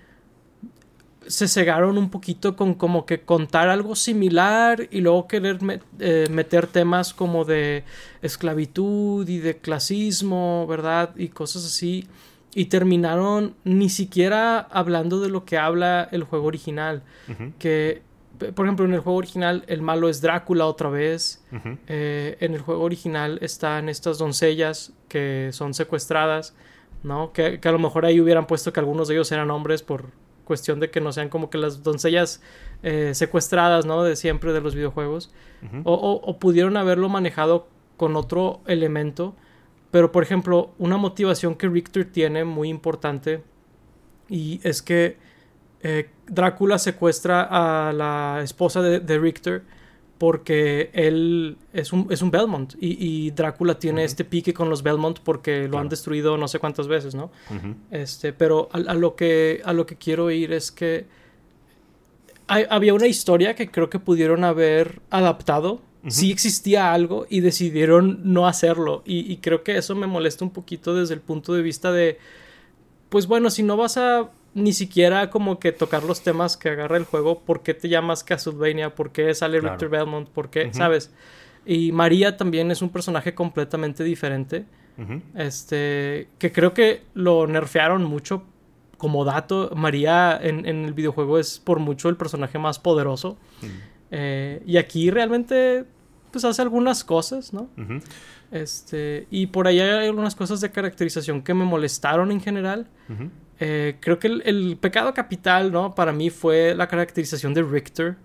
se 1.27 1.47
cegaron 1.47 1.97
un 1.97 2.09
poquito 2.09 2.55
con 2.55 2.73
como 2.73 3.05
que 3.05 3.21
contar 3.21 3.69
algo 3.69 3.95
similar 3.95 4.87
y 4.91 5.01
luego 5.01 5.27
querer 5.27 5.59
eh, 5.99 6.27
meter 6.29 6.67
temas 6.67 7.13
como 7.13 7.45
de 7.45 7.83
esclavitud 8.21 9.27
y 9.27 9.39
de 9.39 9.57
clasismo, 9.57 10.65
¿verdad? 10.67 11.15
Y 11.15 11.29
cosas 11.29 11.65
así. 11.65 12.07
Y 12.55 12.65
terminaron 12.65 13.55
ni 13.63 13.89
siquiera 13.89 14.59
hablando 14.59 15.19
de 15.19 15.29
lo 15.29 15.45
que 15.45 15.57
habla 15.57 16.07
el 16.11 16.23
juego 16.23 16.45
original. 16.45 17.01
Que, 17.57 18.03
por 18.53 18.65
ejemplo, 18.65 18.85
en 18.85 18.93
el 18.93 18.99
juego 18.99 19.17
original 19.17 19.63
el 19.67 19.81
malo 19.81 20.07
es 20.07 20.21
Drácula 20.21 20.67
otra 20.67 20.89
vez. 20.89 21.43
Eh, 21.87 22.37
en 22.39 22.53
el 22.53 22.61
juego 22.61 22.83
original 22.83 23.39
están 23.41 23.89
estas 23.89 24.19
doncellas 24.19 24.93
que 25.07 25.49
son 25.51 25.73
secuestradas. 25.73 26.53
¿no? 27.01 27.33
Que, 27.33 27.59
que, 27.59 27.67
a 27.67 27.71
lo 27.71 27.79
mejor 27.79 28.05
ahí 28.05 28.21
hubieran 28.21 28.47
puesto 28.47 28.71
que 28.71 28.79
algunos 28.79 29.09
de 29.09 29.15
ellos 29.15 29.29
eran 29.33 29.51
hombres 29.51 29.83
por, 29.83 30.05
cuestión 30.43 30.79
de 30.79 30.89
que 30.89 31.01
no 31.01 31.11
sean 31.11 31.29
como 31.29 31.49
que 31.49 31.57
las 31.57 31.83
doncellas 31.83 32.41
eh, 32.81 33.11
secuestradas, 33.13 33.85
¿no? 33.85 34.03
De 34.03 34.15
siempre 34.15 34.53
de 34.53 34.61
los 34.61 34.75
videojuegos. 34.75 35.31
o, 35.83 36.37
pudieron 36.39 36.77
haberlo 36.77 37.09
manejado 37.09 37.67
con 37.97 38.15
otro 38.15 38.61
elemento. 38.67 39.35
Pero, 39.91 40.11
por 40.11 40.23
ejemplo, 40.23 40.71
una 40.79 40.97
motivación 40.97 41.55
que 41.55 41.69
Richter 41.69 42.11
tiene 42.11 42.43
muy 42.43 42.69
importante 42.69 43.43
y 44.27 44.59
es 44.63 44.81
que 44.81 45.17
eh, 45.81 46.09
Drácula 46.27 46.79
secuestra 46.79 47.43
a 47.43 47.93
la 47.93 48.41
esposa 48.41 48.81
de 48.81 49.19
Richter 49.19 49.63
porque 50.17 50.89
él 50.93 51.57
es 51.73 51.91
un, 51.91 52.07
es 52.09 52.21
un 52.21 52.31
Belmont 52.31 52.75
y, 52.79 53.31
Drácula 53.31 53.77
tiene 53.77 54.03
este 54.03 54.23
pique 54.23 54.53
con 54.53 54.69
los 54.69 54.83
Belmont 54.83 55.19
porque 55.19 55.67
lo 55.67 55.79
han 55.79 55.89
destruido 55.89 56.37
no 56.37 56.47
sé 56.47 56.59
cuántas 56.59 56.87
veces, 56.87 57.15
¿no? 57.15 57.31
este, 57.91 58.31
pero 58.33 58.69
a, 58.71 58.93
lo 58.93 59.15
que, 59.15 59.61
a 59.65 59.73
lo 59.73 59.85
que 59.85 59.95
quiero 59.95 60.31
ir 60.31 60.53
es 60.53 60.71
que 60.71 61.05
había 62.47 62.93
una 62.93 63.07
historia 63.07 63.55
que 63.55 63.69
creo 63.69 63.89
que 63.89 63.99
pudieron 63.99 64.43
haber 64.43 65.01
adaptado 65.09 65.81
sí 66.07 66.31
existía 66.31 66.93
algo 66.93 67.25
y 67.29 67.39
decidieron 67.39 68.19
no 68.25 68.47
hacerlo. 68.47 69.03
Y, 69.05 69.31
y, 69.31 69.37
creo 69.37 69.63
que 69.63 69.77
eso 69.77 69.95
me 69.95 70.07
molesta 70.07 70.43
un 70.43 70.51
poquito 70.51 70.93
desde 70.93 71.13
el 71.13 71.21
punto 71.21 71.53
de 71.53 71.61
vista 71.61 71.93
de, 71.93 72.19
pues 73.09 73.25
bueno, 73.27 73.49
si 73.49 73.63
no 73.63 73.77
vas 73.77 73.95
a 73.97 74.29
ni 74.53 74.73
siquiera 74.73 75.29
como 75.29 75.59
que 75.59 75.71
tocar 75.71 76.03
los 76.03 76.21
temas 76.21 76.57
que 76.57 76.69
agarra 76.69 76.97
el 76.97 77.05
juego, 77.05 77.39
¿por 77.39 77.63
qué 77.63 77.73
te 77.73 77.89
llamas 77.89 78.23
Castlevania? 78.23 78.93
¿Por 78.93 79.11
qué 79.11 79.33
sale 79.33 79.59
Richter 79.59 79.89
Belmont? 79.89 80.29
¿Por 80.29 80.49
qué? 80.49 80.73
¿Sabes? 80.73 81.11
Y 81.65 81.91
María 81.91 82.37
también 82.37 82.71
es 82.71 82.81
un 82.81 82.89
personaje 82.89 83.33
completamente 83.33 84.03
diferente. 84.03 84.65
Este, 85.35 86.27
que 86.37 86.51
creo 86.51 86.73
que 86.73 87.03
lo 87.15 87.47
nerfearon 87.47 88.03
mucho 88.03 88.43
como 88.97 89.25
dato. 89.25 89.71
María 89.75 90.39
en, 90.41 90.65
el 90.65 90.93
videojuego 90.93 91.39
es 91.39 91.59
por 91.59 91.79
mucho 91.79 92.09
el 92.09 92.15
personaje 92.15 92.59
más 92.59 92.79
poderoso. 92.79 93.37
Eh, 94.11 94.61
y 94.65 94.77
aquí 94.77 95.09
realmente 95.09 95.85
pues 96.31 96.45
hace 96.45 96.61
algunas 96.61 97.03
cosas, 97.03 97.53
¿no? 97.53 97.69
Este, 98.51 99.27
y 99.31 99.47
por 99.47 99.67
ahí 99.67 99.79
hay 99.79 100.07
algunas 100.07 100.35
cosas 100.35 100.61
de 100.61 100.71
caracterización 100.71 101.41
que 101.41 101.53
me 101.53 101.65
molestaron 101.65 102.31
en 102.31 102.41
general. 102.41 102.87
Eh, 103.59 103.97
creo 103.99 104.19
que 104.19 104.27
el, 104.27 104.77
pecado 104.79 105.13
capital, 105.13 105.71
¿no? 105.71 105.95
Para 105.95 106.11
mí 106.11 106.29
fue 106.29 106.75
la 106.75 106.87
caracterización 106.87 107.53
de 107.53 107.63
Richter. 107.63 108.15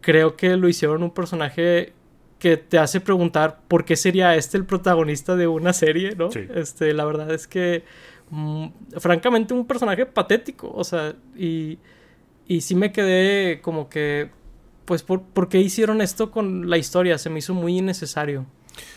Creo 0.00 0.36
que 0.36 0.56
lo 0.56 0.68
hicieron 0.68 1.02
un 1.02 1.10
personaje 1.12 1.92
que 2.38 2.56
te 2.56 2.78
hace 2.78 3.00
preguntar 3.00 3.60
por 3.68 3.84
qué 3.84 3.96
sería 3.96 4.36
este 4.36 4.56
el 4.56 4.64
protagonista 4.64 5.36
de 5.36 5.48
una 5.48 5.72
serie, 5.72 6.14
¿no? 6.16 6.28
Este, 6.54 6.94
la 6.94 7.04
verdad 7.04 7.32
es 7.32 7.46
que, 7.46 7.84
mm, 8.30 8.66
francamente, 8.98 9.54
un 9.54 9.66
personaje 9.66 10.06
patético, 10.06 10.70
o 10.72 10.84
sea, 10.84 11.14
y, 11.36 11.78
y 12.46 12.60
sí 12.60 12.74
me 12.74 12.92
quedé 12.92 13.60
como 13.60 13.88
que, 13.88 14.30
pues, 14.84 15.02
¿por, 15.02 15.22
¿por 15.22 15.48
qué 15.48 15.58
hicieron 15.58 16.00
esto 16.00 16.30
con 16.30 16.70
la 16.70 16.78
historia? 16.78 17.18
Se 17.18 17.30
me 17.30 17.40
hizo 17.40 17.54
muy 17.54 17.78
innecesario. 17.78 18.46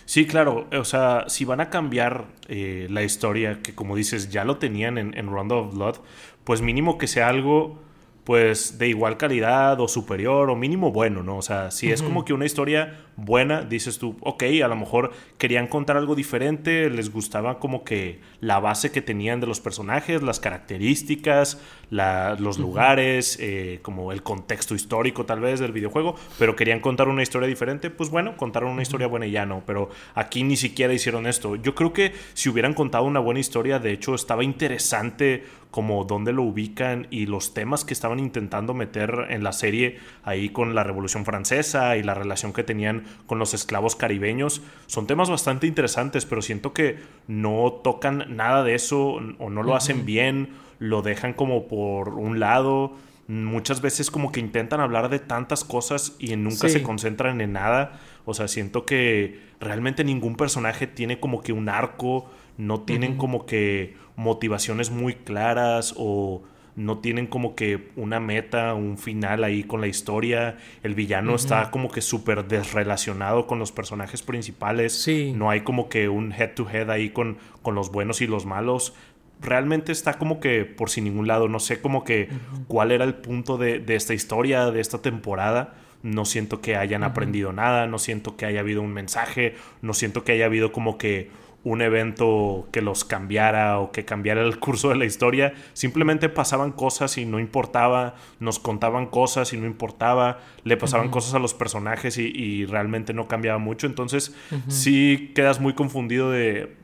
Sí, 0.06 0.26
claro. 0.26 0.68
O 0.72 0.84
sea, 0.86 1.26
si 1.28 1.46
van 1.46 1.62
a 1.62 1.70
cambiar 1.70 2.26
eh, 2.48 2.88
la 2.90 3.04
historia, 3.04 3.62
que 3.62 3.74
como 3.74 3.96
dices, 3.96 4.30
ya 4.30 4.44
lo 4.46 4.58
tenían 4.58 4.98
en, 4.98 5.18
en 5.18 5.28
Round 5.28 5.52
of 5.52 5.74
Blood, 5.74 5.96
pues 6.44 6.62
mínimo 6.62 6.98
que 6.98 7.08
sea 7.08 7.30
algo 7.30 7.80
pues 8.24 8.78
de 8.78 8.88
igual 8.88 9.18
calidad 9.18 9.80
o 9.80 9.88
superior 9.88 10.50
o 10.50 10.56
mínimo 10.56 10.92
bueno, 10.92 11.24
¿no? 11.24 11.38
O 11.38 11.42
sea, 11.42 11.72
si 11.72 11.92
es 11.92 12.04
como 12.04 12.24
que 12.24 12.34
una 12.34 12.46
historia 12.46 13.00
buena, 13.26 13.62
dices 13.62 13.98
tú, 13.98 14.18
ok, 14.22 14.44
a 14.64 14.68
lo 14.68 14.76
mejor 14.76 15.12
querían 15.38 15.68
contar 15.68 15.98
algo 15.98 16.16
diferente, 16.16 16.90
les 16.90 17.12
gustaba 17.12 17.60
como 17.60 17.84
que 17.84 18.20
la 18.40 18.60
base 18.60 18.92
que 18.92 19.02
tenían 19.02 19.40
de 19.40 19.48
los 19.48 19.60
personajes, 19.60 20.22
las 20.22 20.40
características, 20.40 21.60
los 21.90 22.58
lugares, 22.58 23.38
eh, 23.40 23.80
como 23.82 24.12
el 24.12 24.24
contexto 24.24 24.76
histórico 24.76 25.26
tal 25.26 25.40
vez 25.42 25.60
del 25.60 25.72
videojuego, 25.72 26.16
pero 26.40 26.56
querían 26.56 26.80
contar 26.80 27.08
una 27.08 27.24
historia 27.24 27.48
diferente, 27.48 27.90
pues 27.90 28.10
bueno, 28.10 28.38
contaron 28.38 28.72
una 28.72 28.82
historia 28.82 29.08
buena 29.08 29.28
y 29.28 29.32
ya 29.32 29.46
no, 29.46 29.64
pero 29.66 29.90
aquí 30.16 30.44
ni 30.44 30.56
siquiera 30.56 30.94
hicieron 30.94 31.28
esto. 31.28 31.56
Yo 31.56 31.76
creo 31.76 31.94
que 31.94 32.14
si 32.34 32.50
hubieran 32.50 32.74
contado 32.74 33.04
una 33.04 33.20
buena 33.20 33.40
historia, 33.40 33.80
de 33.80 33.92
hecho 33.92 34.16
estaba 34.16 34.44
interesante 34.44 35.44
como 35.72 36.04
dónde 36.04 36.34
lo 36.34 36.44
ubican 36.44 37.08
y 37.10 37.26
los 37.26 37.54
temas 37.54 37.86
que 37.86 37.94
estaban 37.94 38.20
intentando 38.20 38.74
meter 38.74 39.28
en 39.30 39.44
la 39.44 39.54
serie 39.54 40.00
ahí 40.24 40.50
con 40.50 40.76
la 40.76 40.84
Revolución 40.84 41.26
Francesa 41.26 41.96
y 41.98 42.04
la 42.04 42.14
relación 42.14 42.54
que 42.54 42.64
tenían 42.64 43.06
con 43.28 43.40
los 43.40 43.54
esclavos 43.54 43.96
caribeños. 43.96 44.62
Son 44.88 45.08
temas 45.08 45.30
bastante 45.30 45.68
interesantes, 45.68 46.26
pero 46.26 46.42
siento 46.42 46.74
que 46.74 47.00
no 47.28 47.80
tocan 47.84 48.36
nada 48.36 48.64
de 48.64 48.76
eso 48.76 49.20
o 49.40 49.50
no 49.50 49.64
lo 49.64 49.76
hacen 49.76 50.06
bien, 50.06 50.50
lo 50.80 51.02
dejan 51.02 51.34
como 51.34 51.68
por 51.68 52.10
un 52.10 52.40
lado. 52.40 52.94
Muchas 53.28 53.82
veces 53.82 54.12
como 54.12 54.32
que 54.32 54.40
intentan 54.40 54.82
hablar 54.82 55.10
de 55.10 55.20
tantas 55.20 55.64
cosas 55.64 56.16
y 56.20 56.36
nunca 56.36 56.68
se 56.70 56.84
concentran 56.84 57.40
en 57.40 57.54
nada. 57.54 58.00
O 58.26 58.34
sea, 58.34 58.48
siento 58.48 58.86
que 58.86 59.40
realmente 59.60 60.04
ningún 60.04 60.36
personaje 60.36 60.88
tiene 60.88 61.20
como 61.20 61.42
que 61.42 61.54
un 61.54 61.70
arco, 61.70 62.30
no 62.58 62.82
tienen 62.82 63.18
como 63.18 63.46
que 63.46 63.96
motivaciones 64.16 64.92
muy 64.92 65.16
claras 65.16 65.94
o 65.98 66.44
no 66.82 66.98
tienen 66.98 67.28
como 67.28 67.56
que 67.56 67.90
una 67.96 68.20
meta, 68.20 68.74
un 68.74 68.98
final 68.98 69.44
ahí 69.44 69.64
con 69.64 69.82
la 69.82 69.88
historia. 69.88 70.58
El 70.84 70.96
villano 70.96 71.36
está 71.36 71.70
como 71.70 71.90
que 71.92 72.02
súper 72.02 72.46
desrelacionado 72.46 73.48
con 73.48 73.60
los 73.60 73.72
personajes 73.72 74.22
principales. 74.24 74.94
Sí. 75.02 75.34
No 75.36 75.50
hay 75.50 75.62
como 75.62 75.90
que 75.90 76.10
un 76.10 76.32
head 76.34 76.54
to 76.56 76.68
head 76.70 76.90
ahí 76.90 77.10
con, 77.10 77.38
con 77.62 77.76
los 77.76 77.92
buenos 77.92 78.22
y 78.22 78.28
los 78.28 78.46
malos. 78.46 78.94
Realmente 79.42 79.92
está 79.92 80.18
como 80.18 80.40
que 80.40 80.66
por 80.66 80.90
sin 80.90 81.04
ningún 81.04 81.28
lado. 81.28 81.48
No 81.48 81.60
sé 81.60 81.82
como 81.82 82.04
que 82.04 82.30
cuál 82.68 82.92
era 82.92 83.06
el 83.06 83.16
punto 83.16 83.58
de, 83.58 83.84
esta 83.88 84.14
historia, 84.14 84.72
de 84.72 84.82
esta 84.82 85.02
temporada. 85.02 85.76
No 86.04 86.26
siento 86.26 86.62
que 86.62 86.76
hayan 86.76 87.04
aprendido 87.04 87.54
nada, 87.54 87.86
no 87.86 88.00
siento 88.00 88.36
que 88.36 88.48
haya 88.48 88.62
habido 88.62 88.82
un 88.82 88.92
mensaje, 88.92 89.56
no 89.84 89.94
siento 89.94 90.24
que 90.24 90.32
haya 90.32 90.46
habido 90.46 90.72
como 90.72 90.98
que 90.98 91.30
un 91.64 91.82
evento 91.82 92.68
que 92.72 92.82
los 92.82 93.04
cambiara 93.04 93.80
o 93.80 93.92
que 93.92 94.04
cambiara 94.04 94.42
el 94.42 94.60
curso 94.60 94.90
de 94.90 94.96
la 94.96 95.06
historia. 95.06 95.54
Simplemente 95.74 96.30
pasaban 96.30 96.72
cosas 96.72 97.18
y 97.18 97.26
no 97.26 97.40
importaba, 97.40 98.16
nos 98.40 98.60
contaban 98.60 99.06
cosas 99.08 99.54
y 99.54 99.58
no 99.58 99.68
importaba, 99.68 100.40
le 100.64 100.78
pasaban 100.78 101.10
cosas 101.10 101.34
a 101.36 101.40
los 101.40 101.54
personajes 101.54 102.18
y, 102.18 102.66
realmente 102.66 103.14
no 103.14 103.28
cambiaba 103.28 103.60
mucho. 103.60 103.88
Entonces 103.88 104.36
sí 104.68 105.32
quedas 105.36 105.60
muy 105.60 105.74
confundido 105.74 106.32
de, 106.32 106.76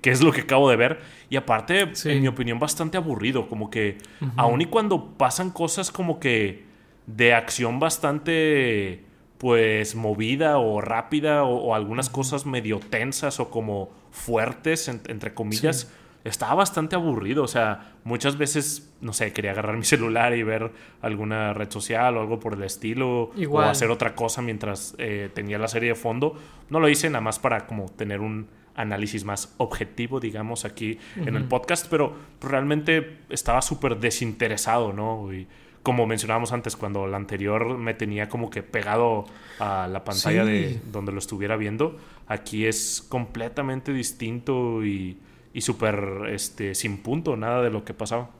qué 0.00 0.10
es 0.10 0.22
lo 0.22 0.32
que 0.32 0.42
acabo 0.42 0.68
de 0.68 0.76
ver. 0.76 1.00
Y 1.30 1.36
aparte, 1.36 1.92
en 2.04 2.20
mi 2.20 2.28
opinión, 2.28 2.58
bastante 2.58 2.96
aburrido. 2.96 3.48
Como 3.48 3.70
que, 3.70 3.98
aun 4.36 4.60
y 4.60 4.66
cuando 4.66 5.16
pasan 5.16 5.50
cosas 5.50 5.90
como 5.90 6.20
que 6.20 6.64
de 7.06 7.34
acción 7.34 7.80
bastante 7.80 9.04
pues 9.38 9.96
movida 9.96 10.58
o 10.58 10.80
rápida 10.80 11.42
o, 11.42 11.74
algunas 11.74 12.08
cosas 12.08 12.46
medio 12.46 12.78
tensas 12.78 13.40
o 13.40 13.50
como 13.50 13.90
fuertes, 14.12 14.86
entre 14.88 15.34
comillas, 15.34 15.90
estaba 16.24 16.54
bastante 16.54 16.94
aburrido. 16.94 17.42
O 17.42 17.48
sea, 17.48 17.94
muchas 18.04 18.38
veces, 18.38 18.92
no 19.00 19.12
sé, 19.12 19.32
quería 19.32 19.50
agarrar 19.50 19.76
mi 19.76 19.84
celular 19.84 20.36
y 20.36 20.42
ver 20.42 20.70
alguna 21.00 21.52
red 21.52 21.70
social 21.70 22.16
o 22.16 22.20
algo 22.20 22.38
por 22.38 22.54
el 22.54 22.62
estilo. 22.62 23.32
O 23.50 23.60
hacer 23.60 23.90
otra 23.90 24.14
cosa 24.14 24.42
mientras 24.42 24.94
eh, 24.98 25.30
tenía 25.34 25.58
la 25.58 25.68
serie 25.68 25.90
de 25.90 25.94
fondo. 25.94 26.36
No 26.70 26.78
lo 26.78 26.88
hice 26.88 27.10
nada 27.10 27.22
más 27.22 27.38
para 27.38 27.66
como 27.66 27.90
tener 27.90 28.20
un 28.20 28.48
análisis 28.74 29.24
más 29.24 29.54
objetivo, 29.58 30.18
digamos, 30.18 30.64
aquí 30.64 30.98
en 31.16 31.36
el 31.36 31.44
podcast, 31.44 31.86
pero 31.90 32.14
realmente 32.40 33.18
estaba 33.28 33.60
súper 33.60 33.98
desinteresado, 33.98 34.92
¿no? 34.94 35.32
Y, 35.32 35.46
como 35.82 36.06
mencionábamos 36.06 36.52
antes, 36.52 36.76
cuando 36.76 37.06
la 37.06 37.16
anterior 37.16 37.76
me 37.76 37.94
tenía 37.94 38.28
como 38.28 38.50
que 38.50 38.62
pegado 38.62 39.24
a 39.58 39.88
la 39.88 40.04
pantalla 40.04 40.44
de 40.44 40.80
donde 40.92 41.12
lo 41.12 41.18
estuviera 41.18 41.56
viendo, 41.56 41.98
aquí 42.28 42.66
es 42.66 43.04
completamente 43.08 43.92
distinto 43.92 44.84
y, 44.84 45.18
y 45.52 45.60
súper 45.60 46.26
este, 46.28 46.74
sin 46.74 46.98
punto, 46.98 47.36
nada 47.36 47.62
de 47.62 47.70
lo 47.70 47.84
que 47.84 47.94
pasaba. 47.94 48.30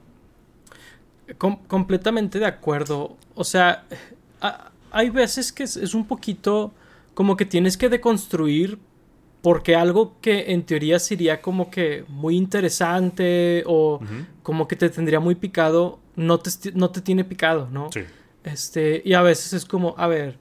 completamente 1.37 2.39
de 2.39 2.47
acuerdo. 2.47 3.17
O 3.35 3.45
sea, 3.45 3.85
hay 4.93 5.11
veces 5.11 5.53
que 5.53 5.65
es, 5.65 5.95
un 5.95 6.07
poquito 6.07 6.73
como 7.15 7.37
que 7.37 7.45
tienes 7.45 7.77
que 7.77 7.89
deconstruir 7.89 8.79
porque 9.41 9.75
algo 9.75 10.17
que 10.21 10.53
en 10.53 10.63
teoría 10.63 10.99
sería 11.01 11.43
como 11.43 11.71
que 11.71 12.05
muy 12.09 12.37
interesante 12.37 13.65
o 13.67 13.99
como 14.45 14.69
que 14.69 14.77
te 14.77 14.89
tendría 14.89 15.19
muy 15.19 15.35
picado, 15.35 15.99
no 16.17 16.39
te, 16.39 16.51
no 16.75 16.91
te 16.91 17.01
tiene 17.01 17.25
picado, 17.25 17.69
¿no? 17.71 17.91
Sí. 17.93 18.01
Este, 18.45 19.03
y 19.05 19.15
a 19.15 19.23
veces 19.23 19.53
es 19.53 19.65
como, 19.65 19.95
a 19.97 20.07
ver, 20.07 20.39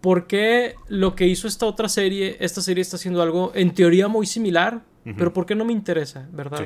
¿por 0.00 0.26
qué 0.26 0.74
lo 0.88 1.14
que 1.14 1.26
hizo 1.26 1.48
esta 1.48 1.66
otra 1.66 1.88
serie, 1.88 2.36
esta 2.40 2.60
serie 2.60 2.82
está 2.82 2.96
haciendo 2.96 3.22
algo 3.22 3.52
en 3.54 3.72
teoría 3.72 4.08
muy 4.08 4.26
similar, 4.26 4.82
pero 5.16 5.34
¿por 5.34 5.44
qué 5.44 5.54
no 5.54 5.66
me 5.66 5.72
interesa, 5.72 6.26
verdad? 6.32 6.60
Sí. 6.60 6.64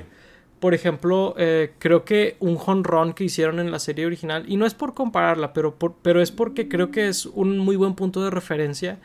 Por 0.60 0.74
ejemplo, 0.74 1.34
eh, 1.38 1.72
creo 1.78 2.04
que 2.04 2.36
un 2.40 2.84
run 2.84 3.12
que 3.12 3.24
hicieron 3.24 3.60
en 3.60 3.70
la 3.70 3.78
serie 3.78 4.06
original, 4.06 4.44
y 4.48 4.56
no 4.56 4.66
es 4.66 4.74
por 4.74 4.94
compararla, 4.94 5.52
pero, 5.52 5.76
pero 6.02 6.20
es 6.20 6.32
porque 6.32 6.68
creo 6.68 6.90
que 6.90 7.08
es 7.08 7.26
un 7.26 7.58
muy 7.58 7.76
buen 7.76 7.94
punto 7.94 8.22
de 8.24 8.30
referencia, 8.30 8.98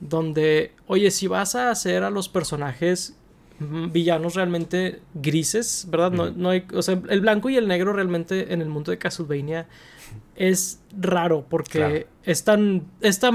donde, 0.00 0.72
oye, 0.86 1.10
si 1.10 1.26
vas 1.26 1.56
a 1.56 1.70
hacer 1.70 2.04
a 2.04 2.10
los 2.10 2.28
personajes 2.28 3.16
villanos 3.58 4.34
realmente 4.34 5.00
grises, 5.14 5.86
¿verdad? 5.88 6.10
no, 6.10 6.30
no, 6.30 6.50
hay, 6.50 6.66
o 6.74 6.82
sea, 6.82 7.00
el 7.08 7.20
blanco 7.20 7.50
y 7.50 7.56
el 7.56 7.68
negro 7.68 7.92
realmente 7.92 8.52
en 8.52 8.60
el 8.60 8.68
mundo 8.68 8.90
de 8.90 8.98
Castlevania 8.98 9.68
es 10.36 10.80
raro 10.98 11.46
porque 11.48 12.08
es, 12.24 12.44
tan, 12.44 12.90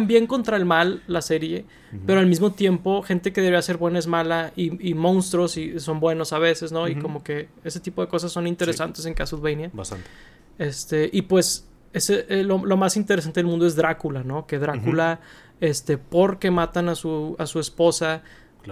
bien 0.08 0.28
contra 0.28 0.58
el 0.58 0.66
mal 0.66 1.02
la 1.08 1.22
serie, 1.22 1.66
pero 2.06 2.20
al 2.20 2.28
mismo 2.28 2.52
tiempo 2.52 3.02
gente 3.02 3.32
que 3.32 3.42
debería 3.42 3.62
ser 3.62 3.78
buena 3.78 4.00
es 4.00 4.08
mala 4.08 4.52
y, 4.56 4.94
monstruos 4.94 5.58
y 5.58 5.80
son 5.80 6.00
buenos 6.00 6.34
a 6.34 6.40
veces, 6.40 6.72
¿no? 6.72 6.88
Y 6.88 6.96
como 6.96 7.24
que 7.24 7.50
ese 7.64 7.80
tipo 7.80 8.02
de 8.02 8.10
cosas 8.10 8.32
son 8.32 8.48
interesantes 8.48 9.06
en 9.06 9.14
Castlevania. 9.14 9.70
Bastante. 9.74 10.10
Este, 10.58 11.10
y 11.12 11.22
pues 11.22 11.70
ese, 11.94 12.26
eh, 12.30 12.44
lo, 12.44 12.60
más 12.60 12.98
interesante 12.98 13.40
del 13.40 13.48
mundo 13.48 13.66
es 13.66 13.76
Drácula, 13.76 14.24
¿no? 14.24 14.46
Que 14.46 14.60
Drácula, 14.60 15.22
este, 15.62 15.98
porque 15.98 16.52
matan 16.52 16.90
a 16.90 16.96
su, 16.96 17.36
a 17.40 17.46
su 17.46 17.60
esposa, 17.60 18.24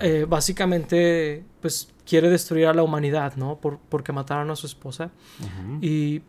eh, 0.02 0.26
básicamente, 0.28 1.44
pues 1.62 1.94
quiere 2.06 2.30
destruir 2.30 2.68
a 2.68 2.74
la 2.74 2.84
humanidad, 2.84 3.36
¿no? 3.36 3.58
Por, 3.58 3.80
porque 3.90 4.12
mataron 4.12 4.50
a 4.52 4.56
su 4.56 4.68
esposa. 4.68 5.12
y, 5.82 6.22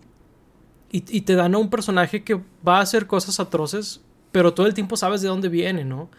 y, 0.90 1.20
te 1.20 1.34
dan 1.34 1.54
a 1.54 1.58
un 1.58 1.68
personaje 1.68 2.24
que 2.24 2.40
va 2.66 2.78
a 2.78 2.80
hacer 2.80 3.06
cosas 3.06 3.40
atroces 3.40 4.00
pero 4.32 4.54
todo 4.54 4.66
el 4.66 4.74
tiempo 4.74 4.96
sabes 4.96 5.22
de 5.22 5.28
dónde 5.28 5.48
viene, 5.48 5.84
¿no? 5.84 6.10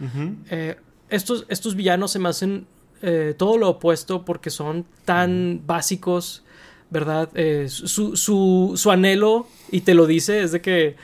Eh, 0.49 0.77
estos, 1.09 1.45
estos 1.47 1.75
villanos 1.75 2.11
se 2.11 2.19
me 2.19 2.29
hacen 2.29 2.65
eh, 3.01 3.35
todo 3.37 3.57
lo 3.57 3.69
opuesto 3.69 4.25
porque 4.25 4.49
son 4.49 4.85
tan 5.05 5.61
básicos, 5.65 6.43
¿verdad? 6.89 7.29
Su, 7.67 8.17
su, 8.17 8.73
su, 8.75 8.91
anhelo, 8.91 9.47
y 9.71 9.81
te 9.81 9.93
lo 9.93 10.07
dice, 10.07 10.41
es 10.41 10.51
de 10.51 10.61
que 10.61 10.95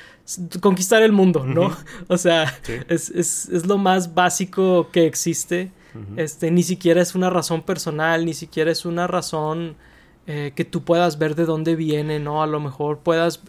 conquistar 0.61 1.03
el 1.03 1.11
mundo, 1.11 1.45
¿no? 1.45 1.75
O 2.07 2.17
sea, 2.17 2.53
es, 2.89 3.09
es, 3.11 3.49
es, 3.49 3.65
lo 3.65 3.77
más 3.77 4.13
básico 4.13 4.89
que 4.91 5.05
existe. 5.05 5.71
Este, 6.17 6.51
ni 6.51 6.63
siquiera 6.63 7.01
es 7.01 7.15
una 7.15 7.29
razón 7.29 7.63
personal, 7.63 8.25
ni 8.25 8.33
siquiera 8.33 8.71
es 8.71 8.85
una 8.85 9.07
razón 9.07 9.75
eh, 10.27 10.53
que 10.55 10.65
tú 10.65 10.83
puedas 10.83 11.17
ver 11.17 11.35
de 11.35 11.45
dónde 11.45 11.75
viene, 11.75 12.19
¿no? 12.19 12.43
A 12.43 12.47
lo 12.47 12.59
mejor 12.59 12.99
puedas 12.99 13.41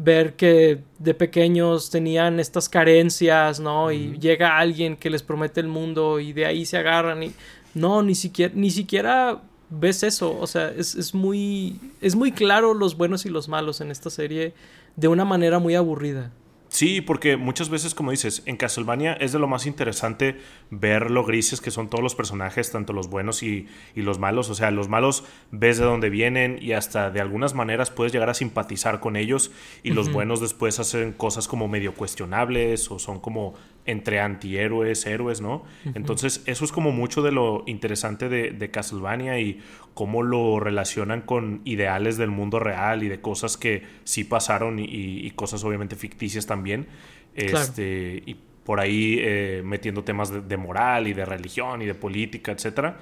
ver 0.00 0.36
que 0.36 0.84
de 1.00 1.12
pequeños 1.12 1.90
tenían 1.90 2.38
estas 2.38 2.68
carencias, 2.68 3.58
¿no? 3.58 3.90
Y 3.90 4.16
llega 4.20 4.56
alguien 4.56 4.96
que 4.96 5.10
les 5.10 5.24
promete 5.24 5.60
el 5.60 5.66
mundo 5.66 6.20
y 6.20 6.32
de 6.32 6.46
ahí 6.46 6.64
se 6.66 6.78
agarran 6.78 7.24
y 7.24 7.32
no, 7.74 8.02
ni 8.02 8.14
siquiera, 8.14 8.52
ni 8.54 8.70
siquiera 8.70 9.42
ves 9.70 10.04
eso, 10.04 10.38
o 10.38 10.46
sea, 10.46 10.70
es, 10.70 10.94
es 10.94 11.14
muy, 11.14 11.80
es 12.00 12.14
muy 12.14 12.32
claro 12.32 12.74
los 12.74 12.96
buenos 12.96 13.26
y 13.26 13.28
los 13.28 13.48
malos 13.48 13.80
en 13.80 13.90
esta 13.90 14.08
serie 14.08 14.54
de 14.96 15.08
una 15.08 15.24
manera 15.24 15.58
muy 15.58 15.74
aburrida. 15.74 16.30
Sí, 16.68 17.00
porque 17.00 17.36
muchas 17.36 17.70
veces, 17.70 17.94
como 17.94 18.10
dices, 18.10 18.42
en 18.44 18.56
Castlevania 18.56 19.14
es 19.14 19.32
de 19.32 19.38
lo 19.38 19.48
más 19.48 19.66
interesante 19.66 20.36
ver 20.70 21.10
lo 21.10 21.24
grises 21.24 21.62
que 21.62 21.70
son 21.70 21.88
todos 21.88 22.02
los 22.02 22.14
personajes, 22.14 22.70
tanto 22.70 22.92
los 22.92 23.08
buenos 23.08 23.42
y, 23.42 23.66
los 23.94 24.18
malos. 24.18 24.50
O 24.50 24.54
sea, 24.54 24.70
los 24.70 24.88
malos 24.88 25.24
ves 25.50 25.78
de 25.78 25.84
dónde 25.84 26.10
vienen 26.10 26.58
y 26.60 26.72
hasta 26.72 27.10
de 27.10 27.20
algunas 27.20 27.54
maneras 27.54 27.90
puedes 27.90 28.12
llegar 28.12 28.28
a 28.28 28.34
simpatizar 28.34 29.00
con 29.00 29.16
ellos 29.16 29.50
y 29.82 29.90
los 29.90 30.12
buenos 30.12 30.40
después 30.40 30.78
hacen 30.78 31.12
cosas 31.12 31.48
como 31.48 31.68
medio 31.68 31.94
cuestionables 31.94 32.90
o 32.90 32.98
son 32.98 33.18
como 33.18 33.54
entre 33.88 34.20
antihéroes, 34.20 35.06
héroes, 35.06 35.40
¿no? 35.40 35.64
Entonces, 35.94 36.42
eso 36.44 36.64
es 36.64 36.72
como 36.72 36.92
mucho 36.92 37.22
de 37.22 37.32
lo 37.32 37.64
interesante 37.66 38.28
de, 38.28 38.50
de 38.50 38.70
Castlevania 38.70 39.40
y 39.40 39.60
cómo 39.94 40.22
lo 40.22 40.60
relacionan 40.60 41.22
con 41.22 41.62
ideales 41.64 42.18
del 42.18 42.30
mundo 42.30 42.60
real 42.60 43.02
y 43.02 43.08
de 43.08 43.22
cosas 43.22 43.56
que 43.56 43.82
sí 44.04 44.24
pasaron 44.24 44.78
y, 44.78 45.30
cosas 45.30 45.64
obviamente 45.64 45.96
ficticias 45.96 46.46
también. 46.46 46.86
Este, 47.34 48.22
y 48.26 48.36
por 48.64 48.78
ahí 48.78 49.16
eh, 49.20 49.62
metiendo 49.64 50.04
temas 50.04 50.46
de, 50.46 50.56
moral 50.58 51.08
y 51.08 51.14
de 51.14 51.24
religión 51.24 51.80
y 51.80 51.86
de 51.86 51.94
política, 51.94 52.52
etc. 52.52 52.96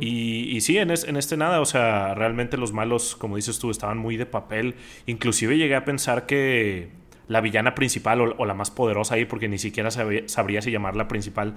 y, 0.00 0.58
sí, 0.62 0.78
en, 0.78 0.90
en, 0.90 1.16
este 1.16 1.36
nada, 1.36 1.60
o 1.60 1.66
sea, 1.66 2.14
realmente 2.14 2.56
los 2.56 2.72
malos, 2.72 3.14
como 3.16 3.36
dices 3.36 3.58
tú, 3.58 3.70
estaban 3.70 3.98
muy 3.98 4.16
de 4.16 4.24
papel. 4.24 4.76
Inclusive 5.04 5.58
llegué 5.58 5.76
a 5.76 5.84
pensar 5.84 6.24
que 6.24 7.01
la 7.32 7.40
villana 7.40 7.74
principal 7.74 8.20
o, 8.20 8.44
la 8.44 8.54
más 8.54 8.70
poderosa 8.70 9.14
ahí, 9.14 9.24
porque 9.24 9.48
ni 9.48 9.58
siquiera 9.58 9.90
sabría 9.90 10.62
si 10.62 10.70
llamarla 10.70 11.08
principal 11.08 11.54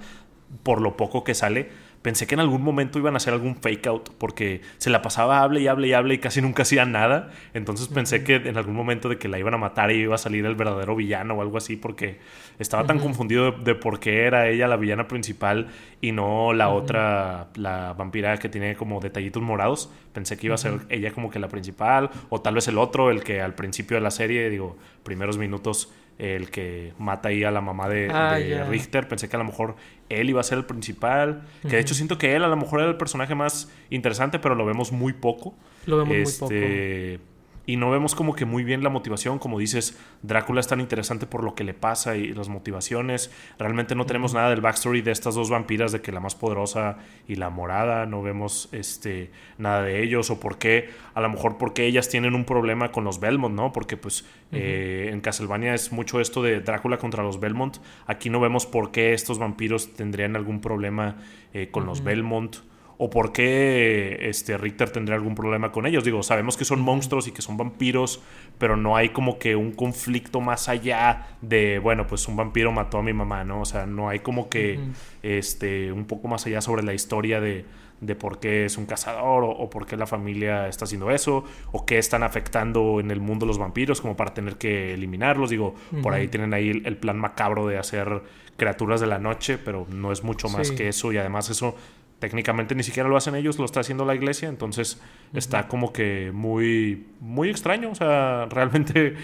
por 0.62 0.80
lo 0.80 0.96
poco 0.96 1.22
que 1.22 1.34
sale, 1.34 1.68
pensé 2.06 2.28
que 2.28 2.36
en 2.36 2.40
algún 2.40 2.62
momento 2.62 3.00
iban 3.00 3.14
a 3.14 3.16
hacer 3.16 3.32
algún 3.32 3.56
fake 3.56 3.88
out 3.88 4.10
porque 4.16 4.60
se 4.78 4.90
la 4.90 5.02
pasaba 5.02 5.40
hable 5.42 5.60
y 5.60 5.66
hable 5.66 5.88
y 5.88 5.92
hable 5.92 6.14
y 6.14 6.18
casi 6.18 6.40
nunca 6.40 6.62
hacía 6.62 6.84
nada. 6.84 7.32
Entonces 7.52 7.88
pensé 7.88 8.22
que 8.22 8.36
en 8.36 8.56
algún 8.56 8.76
momento 8.76 9.08
de 9.08 9.18
que 9.18 9.26
la 9.26 9.40
iban 9.40 9.54
a 9.54 9.56
matar 9.56 9.90
y 9.90 10.02
iba 10.02 10.14
a 10.14 10.18
salir 10.18 10.46
el 10.46 10.54
verdadero 10.54 10.94
villano 10.94 11.34
o 11.34 11.42
algo 11.42 11.58
así 11.58 11.74
porque 11.74 12.20
estaba 12.60 12.86
tan 12.86 13.00
confundido 13.00 13.50
de, 13.50 13.74
por 13.74 13.98
qué 13.98 14.22
era 14.22 14.46
ella 14.48 14.68
la 14.68 14.76
villana 14.76 15.08
principal 15.08 15.66
y 16.00 16.12
no 16.12 16.52
la 16.52 16.68
otra, 16.68 17.48
la 17.56 17.92
vampira 17.94 18.36
que 18.36 18.48
tiene 18.48 18.76
como 18.76 19.00
detallitos 19.00 19.42
morados. 19.42 19.90
Pensé 20.12 20.38
que 20.38 20.46
iba 20.46 20.54
a 20.54 20.58
ser 20.58 20.82
ella 20.90 21.10
como 21.10 21.28
que 21.28 21.40
la 21.40 21.48
principal 21.48 22.10
o 22.28 22.40
tal 22.40 22.54
vez 22.54 22.68
el 22.68 22.78
otro, 22.78 23.10
el 23.10 23.24
que 23.24 23.40
al 23.40 23.56
principio 23.56 23.96
de 23.96 24.00
la 24.00 24.12
serie, 24.12 24.48
digo, 24.48 24.76
primeros 25.02 25.38
minutos 25.38 25.92
el 26.18 26.50
que 26.50 26.92
mata 26.98 27.28
ahí 27.28 27.44
a 27.44 27.50
la 27.50 27.60
mamá 27.60 27.88
de, 27.88 28.10
ah, 28.10 28.38
Richter. 28.68 29.08
Pensé 29.08 29.28
que 29.28 29.36
a 29.36 29.38
lo 29.38 29.44
mejor 29.44 29.76
él 30.08 30.30
iba 30.30 30.40
a 30.40 30.44
ser 30.44 30.58
el 30.58 30.64
principal. 30.64 31.42
Que 31.62 31.76
de 31.76 31.80
hecho 31.80 31.94
siento 31.94 32.18
que 32.18 32.34
él 32.34 32.44
a 32.44 32.48
lo 32.48 32.56
mejor 32.56 32.80
era 32.80 32.88
el 32.88 32.96
personaje 32.96 33.34
más 33.34 33.70
interesante, 33.90 34.38
pero 34.38 34.54
lo 34.54 34.64
vemos 34.64 34.92
muy 34.92 35.12
poco. 35.12 35.54
Lo 35.86 35.98
vemos 35.98 36.16
muy 36.16 36.32
poco. 36.38 37.35
Y 37.66 37.76
no 37.76 37.90
vemos 37.90 38.14
como 38.14 38.34
que 38.34 38.44
muy 38.44 38.62
bien 38.62 38.84
la 38.84 38.90
motivación, 38.90 39.40
como 39.40 39.58
dices, 39.58 39.98
Drácula 40.22 40.60
es 40.60 40.68
tan 40.68 40.80
interesante 40.80 41.26
por 41.26 41.42
lo 41.42 41.56
que 41.56 41.64
le 41.64 41.74
pasa 41.74 42.16
y 42.16 42.32
las 42.32 42.48
motivaciones. 42.48 43.32
Realmente 43.58 43.96
no 43.96 44.06
tenemos 44.06 44.34
nada 44.34 44.50
del 44.50 44.60
backstory 44.60 45.02
de 45.02 45.10
estas 45.10 45.34
dos 45.34 45.50
vampiras, 45.50 45.90
de 45.90 46.00
que 46.00 46.12
la 46.12 46.20
más 46.20 46.36
poderosa 46.36 46.98
y 47.26 47.34
la 47.34 47.50
morada, 47.50 48.06
no 48.06 48.22
vemos 48.22 48.68
este, 48.70 49.32
nada 49.58 49.82
de 49.82 50.02
ellos 50.04 50.30
o 50.30 50.38
por 50.38 50.58
qué, 50.58 50.90
a 51.14 51.20
lo 51.20 51.28
mejor 51.28 51.58
porque 51.58 51.86
ellas 51.86 52.08
tienen 52.08 52.34
un 52.34 52.44
problema 52.44 52.92
con 52.92 53.02
los 53.02 53.18
Belmont, 53.18 53.56
¿no? 53.56 53.72
Porque 53.72 53.96
pues 53.96 54.24
eh, 54.52 55.10
en 55.12 55.20
Castlevania 55.20 55.74
es 55.74 55.90
mucho 55.90 56.20
esto 56.20 56.42
de 56.42 56.60
Drácula 56.60 56.98
contra 56.98 57.24
los 57.24 57.40
Belmont. 57.40 57.78
Aquí 58.06 58.30
no 58.30 58.38
vemos 58.38 58.64
por 58.64 58.92
qué 58.92 59.12
estos 59.12 59.40
vampiros 59.40 59.92
tendrían 59.94 60.36
algún 60.36 60.60
problema 60.60 61.16
eh, 61.52 61.68
con 61.72 61.84
los 61.84 62.04
Belmont 62.04 62.58
o 62.98 63.10
por 63.10 63.32
qué 63.32 64.28
este, 64.28 64.56
Richter 64.56 64.90
tendría 64.90 65.16
algún 65.16 65.34
problema 65.34 65.72
con 65.72 65.86
ellos. 65.86 66.04
Digo, 66.04 66.22
sabemos 66.22 66.56
que 66.56 66.64
son 66.64 66.80
monstruos 66.80 67.28
y 67.28 67.32
que 67.32 67.42
son 67.42 67.56
vampiros, 67.56 68.22
pero 68.58 68.76
no 68.76 68.96
hay 68.96 69.10
como 69.10 69.38
que 69.38 69.56
un 69.56 69.72
conflicto 69.72 70.40
más 70.40 70.68
allá 70.68 71.28
de, 71.42 71.78
bueno, 71.78 72.06
pues 72.06 72.26
un 72.28 72.36
vampiro 72.36 72.72
mató 72.72 72.98
a 72.98 73.02
mi 73.02 73.12
mamá, 73.12 73.44
¿no? 73.44 73.60
O 73.60 73.64
sea, 73.64 73.86
no 73.86 74.08
hay 74.08 74.20
como 74.20 74.48
que 74.48 74.80
este, 75.22 75.92
un 75.92 76.06
poco 76.06 76.28
más 76.28 76.46
allá 76.46 76.60
sobre 76.60 76.82
la 76.82 76.94
historia 76.94 77.40
de, 77.40 77.64
de 78.00 78.14
por 78.14 78.38
qué 78.40 78.64
es 78.64 78.76
un 78.76 78.86
cazador 78.86 79.44
o, 79.44 79.70
por 79.70 79.86
qué 79.86 79.96
la 79.96 80.06
familia 80.06 80.68
está 80.68 80.84
haciendo 80.84 81.10
eso 81.10 81.44
o 81.72 81.86
qué 81.86 81.98
están 81.98 82.22
afectando 82.22 83.00
en 83.00 83.10
el 83.10 83.20
mundo 83.20 83.46
los 83.46 83.58
vampiros 83.58 84.00
como 84.00 84.16
para 84.16 84.34
tener 84.34 84.56
que 84.56 84.94
eliminarlos. 84.94 85.50
Digo, 85.50 85.74
por 86.02 86.12
ahí 86.12 86.28
tienen 86.28 86.52
ahí 86.54 86.82
el, 86.84 86.96
plan 86.96 87.18
macabro 87.18 87.66
de 87.66 87.78
hacer 87.78 88.22
criaturas 88.56 89.00
de 89.00 89.06
la 89.06 89.18
noche, 89.18 89.58
pero 89.58 89.86
no 89.90 90.12
es 90.12 90.22
mucho 90.22 90.48
más 90.48 90.70
que 90.70 90.88
eso 90.88 91.12
y 91.12 91.18
además 91.18 91.50
eso 91.50 91.76
técnicamente 92.18 92.74
ni 92.74 92.82
siquiera 92.82 93.08
lo 93.08 93.16
hacen 93.16 93.34
ellos, 93.34 93.58
lo 93.58 93.64
está 93.64 93.80
haciendo 93.80 94.04
la 94.04 94.14
iglesia, 94.14 94.48
entonces 94.48 95.00
está 95.34 95.68
como 95.68 95.92
que 95.92 96.30
muy, 96.32 97.06
muy 97.20 97.50
extraño, 97.50 97.90
o 97.90 97.94
sea, 97.94 98.46
realmente 98.50 99.16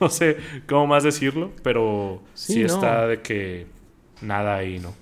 no 0.00 0.08
sé 0.08 0.36
cómo 0.68 0.86
más 0.86 1.02
decirlo, 1.02 1.52
pero 1.62 2.22
sí, 2.34 2.62
está 2.62 3.06
de 3.06 3.20
que 3.20 3.66
nada 4.20 4.56
ahí, 4.56 4.78
¿no? 4.78 4.94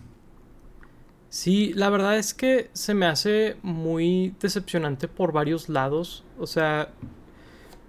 Sí, 1.28 1.72
la 1.74 1.90
verdad 1.90 2.16
es 2.16 2.32
que 2.32 2.70
se 2.72 2.94
me 2.94 3.04
hace 3.04 3.56
muy 3.62 4.34
decepcionante 4.40 5.06
por 5.06 5.32
varios 5.32 5.68
lados, 5.68 6.24
o 6.38 6.46
sea, 6.46 6.88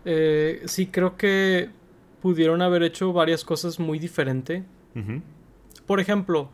eh, 0.03 0.63
sí 0.65 0.88
creo 0.88 1.15
que 1.15 1.69
pudieron 2.21 2.62
haber 2.62 2.83
hecho 2.83 3.13
varias 3.13 3.45
cosas 3.45 3.79
muy 3.79 3.99
diferentes. 3.99 4.63
Por 5.86 5.99
ejemplo, 5.99 6.49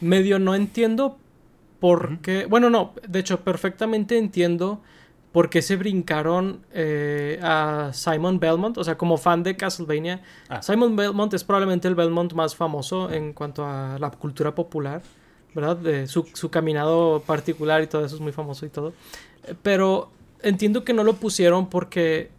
medio 0.00 0.38
no 0.38 0.54
entiendo 0.54 1.18
porque, 1.80 2.46
bueno, 2.46 2.70
no, 2.70 2.92
de 3.08 3.18
hecho, 3.18 3.40
perfectamente 3.40 4.18
entiendo 4.18 4.80
por 5.32 5.48
qué 5.48 5.62
se 5.62 5.76
brincaron 5.76 6.60
eh, 6.72 7.38
a 7.42 7.90
Simon 7.92 8.38
Belmont, 8.40 8.76
o 8.78 8.84
sea, 8.84 8.98
como 8.98 9.16
fan 9.16 9.42
de 9.42 9.56
Castlevania. 9.56 10.22
Ah. 10.48 10.60
Simon 10.60 10.96
Belmont 10.96 11.32
es 11.34 11.44
probablemente 11.44 11.88
el 11.88 11.94
Belmont 11.94 12.32
más 12.34 12.54
famoso 12.54 13.10
en 13.10 13.32
cuanto 13.32 13.64
a 13.64 13.96
la 13.98 14.10
cultura 14.10 14.54
popular, 14.54 15.02
¿verdad? 15.54 15.76
De 15.76 16.06
su, 16.06 16.28
su 16.34 16.50
caminado 16.50 17.22
particular 17.24 17.82
y 17.82 17.86
todo 17.86 18.04
eso 18.04 18.16
es 18.16 18.20
muy 18.20 18.32
famoso 18.32 18.66
y 18.66 18.70
todo. 18.70 18.92
Pero 19.62 20.10
entiendo 20.42 20.84
que 20.84 20.92
no 20.92 21.04
lo 21.04 21.14
pusieron 21.14 21.70
porque 21.70 22.30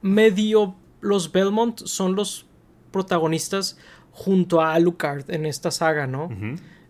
medio 0.00 0.74
los 1.00 1.30
Belmont 1.30 1.82
son 1.84 2.14
los 2.14 2.46
protagonistas 2.90 3.78
junto 4.12 4.60
a 4.60 4.72
Alucard 4.72 5.30
en 5.30 5.46
esta 5.46 5.70
saga, 5.70 6.06
¿no? 6.06 6.28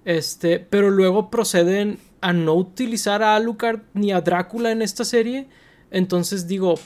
Este, 0.08 0.58
pero 0.58 0.88
luego 0.88 1.28
proceden 1.28 1.98
a 2.22 2.32
no 2.32 2.54
utilizar 2.54 3.22
a 3.22 3.36
Alucard 3.36 3.80
ni 3.92 4.10
a 4.10 4.22
Drácula 4.22 4.72
en 4.72 4.80
esta 4.80 5.04
serie. 5.04 5.48
Entonces 5.90 6.48
digo, 6.48 6.76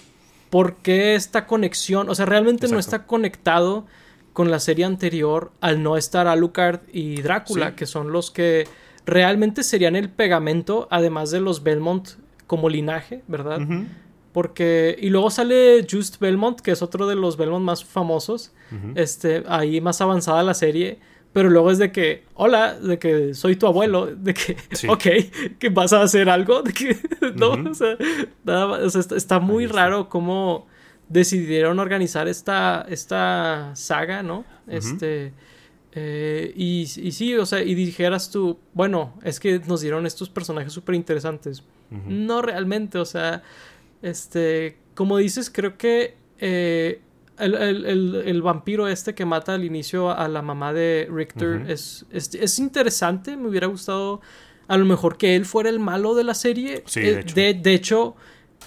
¿por 0.50 0.74
qué 0.78 1.14
esta 1.14 1.46
conexión? 1.46 2.10
O 2.10 2.16
sea, 2.16 2.26
realmente 2.26 2.66
no 2.66 2.80
está 2.80 3.06
conectado 3.06 3.86
con 4.32 4.50
la 4.50 4.58
serie 4.58 4.86
anterior 4.86 5.52
al 5.60 5.84
no 5.84 5.96
estar 5.96 6.26
Alucard 6.26 6.80
y 6.92 7.22
Drácula, 7.22 7.76
que 7.76 7.86
son 7.86 8.10
los 8.10 8.32
que 8.32 8.66
realmente 9.06 9.62
serían 9.62 9.94
el 9.94 10.10
pegamento, 10.10 10.88
además 10.90 11.30
de 11.30 11.38
los 11.38 11.62
Belmont 11.62 12.08
como 12.48 12.68
linaje, 12.68 13.22
¿verdad? 13.28 13.60
Porque. 14.32 14.96
Y 15.00 15.10
luego 15.10 15.30
sale 15.30 15.86
Just 15.88 16.18
Belmont, 16.18 16.58
que 16.58 16.72
es 16.72 16.82
otro 16.82 17.06
de 17.06 17.14
los 17.14 17.36
Belmont 17.36 17.64
más 17.64 17.84
famosos. 17.84 18.50
Este. 18.96 19.44
Ahí 19.46 19.80
más 19.80 20.00
avanzada 20.00 20.42
la 20.42 20.54
serie. 20.54 20.98
Pero 21.32 21.48
luego 21.48 21.70
es 21.70 21.78
de 21.78 21.92
que, 21.92 22.24
hola, 22.34 22.78
de 22.78 22.98
que 22.98 23.34
soy 23.34 23.56
tu 23.56 23.66
abuelo, 23.66 24.06
de 24.06 24.34
que, 24.34 24.56
ok, 24.88 25.58
que 25.58 25.68
vas 25.70 25.92
a 25.92 26.02
hacer 26.02 26.28
algo, 26.28 26.62
de 26.62 26.72
que, 26.72 26.96
no, 27.36 27.52
o 27.70 27.74
sea, 27.74 27.96
nada 28.44 28.86
está, 28.86 29.40
muy 29.40 29.66
raro 29.66 30.08
cómo 30.10 30.66
decidieron 31.08 31.78
organizar 31.78 32.28
esta, 32.28 32.86
esta 32.88 33.72
saga, 33.74 34.22
¿no? 34.22 34.44
Este, 34.66 35.32
eh, 35.92 36.52
y, 36.54 36.82
y, 36.82 37.12
sí, 37.12 37.34
o 37.36 37.46
sea, 37.46 37.62
y 37.62 37.74
dijeras 37.74 38.30
tú, 38.30 38.58
bueno, 38.74 39.14
es 39.22 39.40
que 39.40 39.58
nos 39.60 39.80
dieron 39.80 40.06
estos 40.06 40.28
personajes 40.28 40.72
súper 40.72 40.94
interesantes. 40.94 41.62
No 42.06 42.40
realmente, 42.40 42.96
o 42.96 43.04
sea, 43.04 43.42
este, 44.02 44.76
como 44.94 45.16
dices, 45.16 45.50
creo 45.50 45.76
que... 45.78 46.14
Eh, 46.38 47.00
el, 47.44 47.54
el, 47.86 48.22
el, 48.26 48.42
vampiro 48.42 48.88
este 48.88 49.14
que 49.14 49.24
mata 49.24 49.54
al 49.54 49.64
inicio 49.64 50.10
a 50.10 50.28
la 50.28 50.42
mamá 50.42 50.72
de 50.72 51.08
Richter 51.10 51.64
es, 51.68 52.06
es, 52.10 52.34
es, 52.34 52.58
interesante. 52.58 53.36
Me 53.36 53.48
hubiera 53.48 53.66
gustado 53.66 54.20
a 54.68 54.76
lo 54.76 54.84
mejor 54.84 55.16
que 55.16 55.36
él 55.36 55.44
fuera 55.44 55.68
el 55.68 55.80
malo 55.80 56.14
de 56.14 56.24
la 56.24 56.34
serie. 56.34 56.82
Sí, 56.86 57.00
de 57.00 57.10
eh, 57.10 57.20
hecho. 57.20 57.34
De, 57.34 57.74
hecho, 57.74 58.16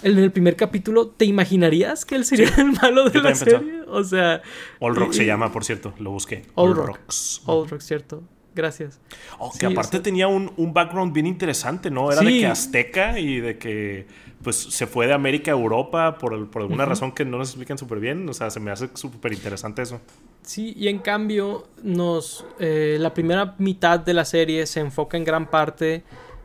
en 0.04 0.18
el 0.18 0.32
primer 0.32 0.56
capítulo, 0.56 1.08
¿te 1.08 1.26
imaginarías 1.26 2.06
que 2.06 2.16
él 2.16 2.26
sería 2.26 2.54
el 2.58 2.74
malo 2.74 3.10
de 3.10 3.22
la 3.22 3.36
serie? 3.36 3.82
O 3.88 4.04
sea... 4.04 4.42
All 4.80 4.96
Rock 4.96 5.14
se 5.14 5.26
llama, 5.26 5.52
por 5.52 5.64
cierto. 5.64 5.94
Lo 6.00 6.12
busqué. 6.12 6.44
All, 6.56 6.76
Rocks. 6.76 7.42
All 7.46 7.68
Rock, 7.68 7.82
cierto. 7.82 8.24
Gracias. 8.56 9.02
Oh, 9.38 9.52
que 9.58 9.66
aparte 9.66 10.00
tenía 10.00 10.30
un, 10.30 10.52
un, 10.56 10.74
background 10.74 11.12
bien 11.12 11.28
interesante, 11.28 11.92
¿no? 11.92 12.10
Era 12.10 12.22
de 12.22 12.40
que 12.40 12.48
azteca 12.48 13.20
y 13.20 13.42
de 13.42 13.58
que 13.58 14.08
pues 14.42 14.56
se 14.56 14.88
fue 14.88 15.08
de 15.08 15.14
América 15.14 15.52
a 15.52 15.56
Europa 15.56 16.18
por, 16.18 16.50
por 16.50 16.62
alguna 16.62 16.86
razón 16.86 17.12
que 17.12 17.26
no 17.26 17.38
nos 17.38 17.50
explican 17.50 17.78
súper 17.78 18.00
bien. 18.00 18.28
O 18.30 18.34
sea, 18.34 18.50
se 18.50 18.62
me 18.62 18.72
hace 18.72 18.90
súper 18.94 19.34
interesante 19.34 19.82
eso. 19.82 20.00
Sí, 20.44 20.74
y 20.78 20.88
en 20.88 21.00
cambio, 21.00 21.68
nos 21.84 22.46
eh, 22.60 22.98
la 23.00 23.14
primera 23.14 23.56
mitad 23.58 24.00
de 24.00 24.14
la 24.14 24.24
serie 24.24 24.66
se 24.68 24.80
enfoca 24.80 25.18
en 25.18 25.26
gran 25.26 25.50
parte 25.50 26.04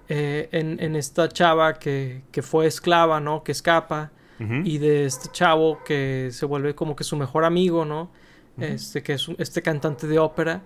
eh, 0.09 0.49
en, 0.51 0.83
en, 0.83 0.97
esta 0.97 1.29
chava 1.29 1.75
que, 1.75 2.23
que, 2.33 2.43
fue 2.43 2.67
esclava, 2.67 3.21
¿no? 3.21 3.45
Que 3.45 3.53
escapa. 3.53 4.11
Uh 4.41 4.45
-huh. 4.45 4.67
Y 4.67 4.79
de 4.79 5.05
este 5.05 5.29
chavo 5.31 5.85
que 5.85 6.31
se 6.33 6.47
vuelve 6.47 6.75
como 6.75 6.97
que 6.97 7.05
su 7.05 7.17
mejor 7.17 7.45
amigo, 7.45 7.85
¿no? 7.85 8.11
Uh 8.57 8.63
-huh. 8.63 8.75
Este 8.75 9.03
que 9.03 9.13
es 9.13 9.29
un, 9.29 9.37
este 9.39 9.63
cantante 9.63 10.09
de 10.09 10.19
ópera. 10.19 10.63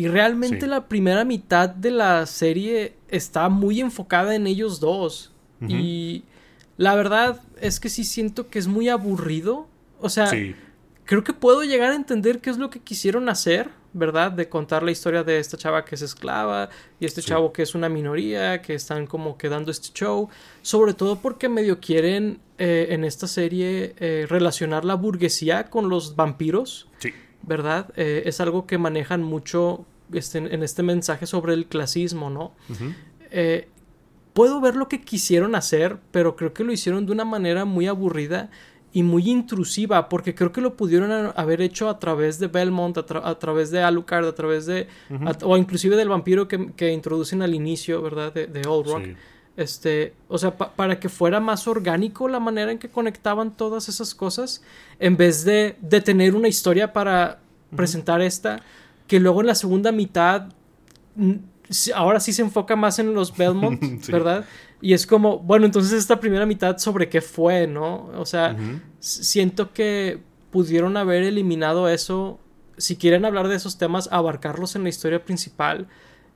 Y 0.00 0.08
realmente 0.08 0.62
sí. 0.62 0.66
la 0.66 0.88
primera 0.88 1.26
mitad 1.26 1.68
de 1.68 1.90
la 1.90 2.24
serie 2.24 2.94
está 3.08 3.50
muy 3.50 3.80
enfocada 3.80 4.34
en 4.34 4.46
ellos 4.46 4.80
dos. 4.80 5.30
Uh 5.60 5.66
-huh. 5.66 5.78
Y 5.78 6.24
la 6.78 6.94
verdad 6.94 7.42
es 7.60 7.80
que 7.80 7.90
sí 7.90 8.04
siento 8.04 8.48
que 8.48 8.58
es 8.58 8.66
muy 8.66 8.88
aburrido. 8.88 9.68
O 10.00 10.08
sea, 10.08 10.28
sí. 10.28 10.56
creo 11.04 11.22
que 11.22 11.34
puedo 11.34 11.64
llegar 11.64 11.92
a 11.92 11.96
entender 11.96 12.40
qué 12.40 12.48
es 12.48 12.56
lo 12.56 12.70
que 12.70 12.80
quisieron 12.80 13.28
hacer, 13.28 13.68
¿verdad? 13.92 14.32
De 14.32 14.48
contar 14.48 14.82
la 14.82 14.90
historia 14.90 15.22
de 15.22 15.38
esta 15.38 15.58
chava 15.58 15.84
que 15.84 15.96
es 15.96 16.00
esclava 16.00 16.70
y 16.98 17.04
este 17.04 17.20
sí. 17.20 17.28
chavo 17.28 17.52
que 17.52 17.60
es 17.60 17.74
una 17.74 17.90
minoría, 17.90 18.62
que 18.62 18.72
están 18.72 19.06
como 19.06 19.36
quedando 19.36 19.70
este 19.70 19.90
show. 19.92 20.30
Sobre 20.62 20.94
todo 20.94 21.16
porque 21.16 21.50
medio 21.50 21.78
quieren 21.78 22.40
eh, 22.56 22.86
en 22.88 23.04
esta 23.04 23.26
serie 23.26 23.94
eh, 23.98 24.24
relacionar 24.26 24.86
la 24.86 24.94
burguesía 24.94 25.64
con 25.64 25.90
los 25.90 26.16
vampiros. 26.16 26.88
Sí. 27.00 27.12
¿Verdad? 27.42 27.92
Eh, 27.96 28.22
es 28.26 28.40
algo 28.40 28.66
que 28.66 28.78
manejan 28.78 29.22
mucho 29.22 29.84
este, 30.12 30.38
en 30.38 30.62
este 30.62 30.82
mensaje 30.82 31.26
sobre 31.26 31.54
el 31.54 31.66
clasismo, 31.66 32.30
¿no? 32.30 32.52
Uh 32.68 32.72
-huh. 32.72 32.94
eh, 33.30 33.68
puedo 34.32 34.60
ver 34.60 34.76
lo 34.76 34.88
que 34.88 35.00
quisieron 35.00 35.54
hacer, 35.54 35.98
pero 36.10 36.36
creo 36.36 36.52
que 36.52 36.64
lo 36.64 36.72
hicieron 36.72 37.06
de 37.06 37.12
una 37.12 37.24
manera 37.24 37.64
muy 37.64 37.86
aburrida 37.86 38.50
y 38.92 39.02
muy 39.04 39.30
intrusiva, 39.30 40.08
porque 40.08 40.34
creo 40.34 40.50
que 40.50 40.60
lo 40.60 40.76
pudieron 40.76 41.32
haber 41.36 41.60
hecho 41.60 41.88
a 41.88 41.98
través 42.00 42.40
de 42.40 42.48
Belmont, 42.48 42.98
a, 42.98 43.06
tra 43.06 43.28
a 43.28 43.38
través 43.38 43.70
de 43.70 43.82
Alucard, 43.82 44.26
a 44.26 44.34
través 44.34 44.66
de... 44.66 44.88
Uh 45.10 45.14
-huh. 45.14 45.42
a, 45.42 45.46
o 45.46 45.56
inclusive 45.56 45.94
del 45.96 46.08
vampiro 46.08 46.48
que, 46.48 46.72
que, 46.74 46.92
introducen 46.92 47.42
al 47.42 47.54
inicio, 47.54 48.02
¿verdad? 48.02 48.32
De, 48.32 48.46
de 48.46 48.62
Old 48.66 48.88
Rock. 48.88 49.04
Sí. 49.04 49.16
Este, 49.60 50.14
o 50.26 50.38
sea, 50.38 50.56
pa 50.56 50.72
para 50.74 50.98
que 50.98 51.10
fuera 51.10 51.38
más 51.38 51.68
orgánico 51.68 52.28
la 52.28 52.40
manera 52.40 52.72
en 52.72 52.78
que 52.78 52.88
conectaban 52.88 53.54
todas 53.54 53.90
esas 53.90 54.14
cosas, 54.14 54.62
en 54.98 55.18
vez 55.18 55.44
de, 55.44 55.76
de 55.82 56.00
tener 56.00 56.34
una 56.34 56.48
historia 56.48 56.94
para 56.94 57.40
uh 57.70 57.74
-huh. 57.74 57.76
presentar 57.76 58.22
esta, 58.22 58.62
que 59.06 59.20
luego 59.20 59.42
en 59.42 59.48
la 59.48 59.54
segunda 59.54 59.92
mitad, 59.92 60.48
ahora 61.94 62.20
sí 62.20 62.32
se 62.32 62.40
enfoca 62.40 62.74
más 62.74 62.98
en 63.00 63.12
los 63.12 63.36
Belmont, 63.36 63.82
sí. 64.02 64.10
¿verdad? 64.10 64.46
Y 64.80 64.94
es 64.94 65.06
como, 65.06 65.40
bueno, 65.40 65.66
entonces 65.66 65.92
esta 65.92 66.18
primera 66.18 66.46
mitad 66.46 66.78
sobre 66.78 67.10
qué 67.10 67.20
fue, 67.20 67.66
¿no? 67.66 68.10
O 68.16 68.24
sea, 68.24 68.56
uh 68.58 68.62
-huh. 68.62 68.80
siento 68.98 69.74
que 69.74 70.20
pudieron 70.50 70.96
haber 70.96 71.22
eliminado 71.22 71.86
eso, 71.90 72.38
si 72.78 72.96
quieren 72.96 73.26
hablar 73.26 73.48
de 73.48 73.56
esos 73.56 73.76
temas, 73.76 74.08
abarcarlos 74.10 74.74
en 74.74 74.84
la 74.84 74.88
historia 74.88 75.22
principal 75.22 75.86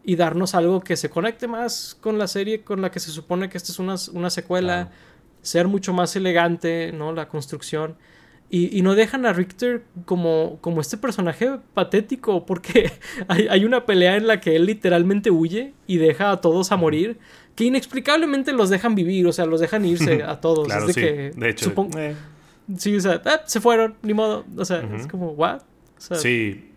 y 0.05 0.17
darnos 0.17 0.55
algo 0.55 0.81
que 0.83 0.97
se 0.97 1.09
conecte 1.09 1.49
más 1.49 1.97
con 2.01 2.19
la 2.19 2.29
serie 2.29 2.63
con 2.63 2.83
la 2.83 2.91
que 2.91 3.01
se 3.01 3.11
supone 3.11 3.49
que 3.49 3.57
esta 3.57 3.73
es 3.73 3.79
una, 3.79 3.95
una 4.13 4.31
secuela, 4.31 4.91
ser 5.41 5.67
mucho 5.67 5.93
más 5.95 6.15
elegante, 6.15 6.93
¿no? 6.93 7.13
La 7.13 7.29
construcción. 7.29 7.97
Y, 8.51 8.79
y, 8.79 8.83
no 8.83 8.95
dejan 8.95 9.25
a 9.25 9.33
Richter 9.33 9.83
como, 10.05 10.59
como 10.61 10.83
este 10.83 10.99
personaje 10.99 11.59
patético, 11.73 12.45
porque 12.45 12.93
hay, 13.29 13.49
hay, 13.49 13.65
una 13.65 13.87
pelea 13.87 14.17
en 14.17 14.27
la 14.27 14.41
que 14.41 14.55
él 14.55 14.67
literalmente 14.67 15.31
huye 15.31 15.73
y 15.87 15.97
deja 15.97 16.31
a 16.31 16.41
todos 16.43 16.71
a 16.71 16.77
morir, 16.77 17.19
que 17.57 17.65
inexplicablemente 17.65 18.53
los 18.53 18.69
dejan 18.69 18.95
vivir, 18.95 19.27
o 19.27 19.33
sea, 19.33 19.47
los 19.47 19.61
dejan 19.61 19.85
irse 19.87 20.23
a 20.23 20.41
todos. 20.41 20.67
claro, 20.67 20.89
es 20.89 20.95
sí. 20.95 21.01
de 21.01 21.07
que, 21.07 21.31
de 21.41 21.51
hecho, 21.51 21.65
supongo, 21.65 21.99
eh. 21.99 22.15
sí, 22.77 22.95
o 22.95 23.01
sea, 23.01 23.23
ah, 23.25 23.41
se 23.47 23.61
fueron, 23.61 23.97
ni 24.03 24.13
modo, 24.13 24.45
o 24.57 24.65
sea, 24.65 24.81
uh 24.81 24.83
-huh. 24.83 25.01
es 25.01 25.07
como, 25.07 25.31
¿what? 25.31 25.63
O 25.97 26.01
sea, 26.01 26.19
sí, 26.19 26.74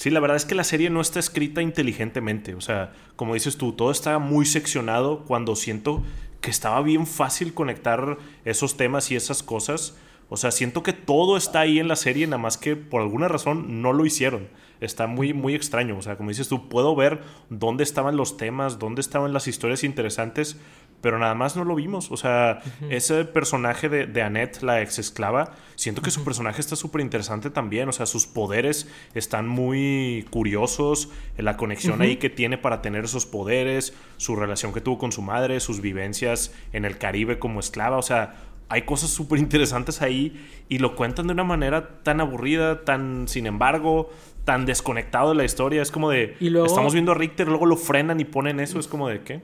Sí, 0.00 0.08
la 0.08 0.20
verdad 0.20 0.38
es 0.38 0.46
que 0.46 0.54
la 0.54 0.64
serie 0.64 0.88
no 0.88 1.02
está 1.02 1.20
escrita 1.20 1.60
inteligentemente. 1.60 2.54
O 2.54 2.62
sea, 2.62 2.94
como 3.16 3.34
dices 3.34 3.58
tú, 3.58 3.74
todo 3.74 3.90
está 3.90 4.18
muy 4.18 4.46
seccionado 4.46 5.26
cuando 5.26 5.54
siento 5.56 6.02
que 6.40 6.48
estaba 6.48 6.80
bien 6.80 7.06
fácil 7.06 7.52
conectar 7.52 8.16
esos 8.46 8.78
temas 8.78 9.10
y 9.10 9.16
esas 9.16 9.42
cosas. 9.42 9.98
O 10.30 10.38
sea, 10.38 10.52
siento 10.52 10.82
que 10.82 10.94
todo 10.94 11.36
está 11.36 11.60
ahí 11.60 11.78
en 11.78 11.86
la 11.86 11.96
serie, 11.96 12.26
nada 12.26 12.38
más 12.38 12.56
que 12.56 12.76
por 12.76 13.02
alguna 13.02 13.28
razón 13.28 13.82
no 13.82 13.92
lo 13.92 14.06
hicieron. 14.06 14.48
Está 14.80 15.06
muy, 15.06 15.34
muy 15.34 15.54
extraño. 15.54 15.98
O 15.98 16.00
sea, 16.00 16.16
como 16.16 16.30
dices 16.30 16.48
tú, 16.48 16.70
puedo 16.70 16.96
ver 16.96 17.20
dónde 17.50 17.84
estaban 17.84 18.16
los 18.16 18.38
temas, 18.38 18.78
dónde 18.78 19.02
estaban 19.02 19.34
las 19.34 19.48
historias 19.48 19.84
interesantes, 19.84 20.56
pero 21.00 21.18
nada 21.18 21.34
más 21.34 21.56
no 21.56 21.64
lo 21.64 21.74
vimos. 21.74 22.10
O 22.10 22.16
sea, 22.16 22.62
uh 22.64 22.84
-huh. 22.84 22.92
ese 22.94 23.24
personaje 23.24 23.88
de, 23.88 24.06
de, 24.06 24.22
Annette, 24.22 24.62
la 24.62 24.82
ex 24.82 24.98
esclava, 24.98 25.52
siento 25.76 26.02
que 26.02 26.10
su 26.10 26.24
personaje 26.24 26.60
está 26.60 26.76
súper 26.76 27.00
interesante 27.00 27.50
también. 27.50 27.88
O 27.88 27.92
sea, 27.92 28.06
sus 28.06 28.26
poderes 28.26 28.88
están 29.14 29.48
muy 29.48 30.26
curiosos, 30.30 31.10
la 31.36 31.56
conexión 31.56 31.94
uh 31.94 32.02
-huh. 32.02 32.06
ahí 32.06 32.16
que 32.16 32.30
tiene 32.30 32.58
para 32.58 32.82
tener 32.82 33.04
esos 33.04 33.26
poderes, 33.26 33.94
su 34.16 34.36
relación 34.36 34.72
que 34.72 34.80
tuvo 34.80 34.98
con 34.98 35.12
su 35.12 35.22
madre, 35.22 35.60
sus 35.60 35.80
vivencias 35.80 36.54
en 36.72 36.84
el 36.84 36.98
Caribe 36.98 37.38
como 37.38 37.60
esclava. 37.60 37.96
O 37.96 38.02
sea, 38.02 38.34
hay 38.70 38.82
cosas 38.82 39.10
súper 39.10 39.40
interesantes 39.40 40.00
ahí 40.00 40.40
y 40.68 40.78
lo 40.78 40.94
cuentan 40.94 41.26
de 41.26 41.32
una 41.32 41.44
manera 41.44 42.02
tan 42.02 42.20
aburrida, 42.20 42.84
tan 42.84 43.26
sin 43.26 43.46
embargo, 43.46 44.10
tan 44.44 44.64
desconectado 44.64 45.30
de 45.30 45.34
la 45.34 45.44
historia. 45.44 45.82
Es 45.82 45.90
como 45.90 46.08
de, 46.08 46.36
luego, 46.40 46.66
estamos 46.66 46.92
viendo 46.92 47.12
a 47.12 47.16
Richter, 47.16 47.48
luego 47.48 47.66
lo 47.66 47.76
frenan 47.76 48.20
y 48.20 48.24
ponen 48.24 48.60
eso, 48.60 48.78
es 48.78 48.86
como 48.86 49.08
de, 49.08 49.22
¿qué? 49.22 49.40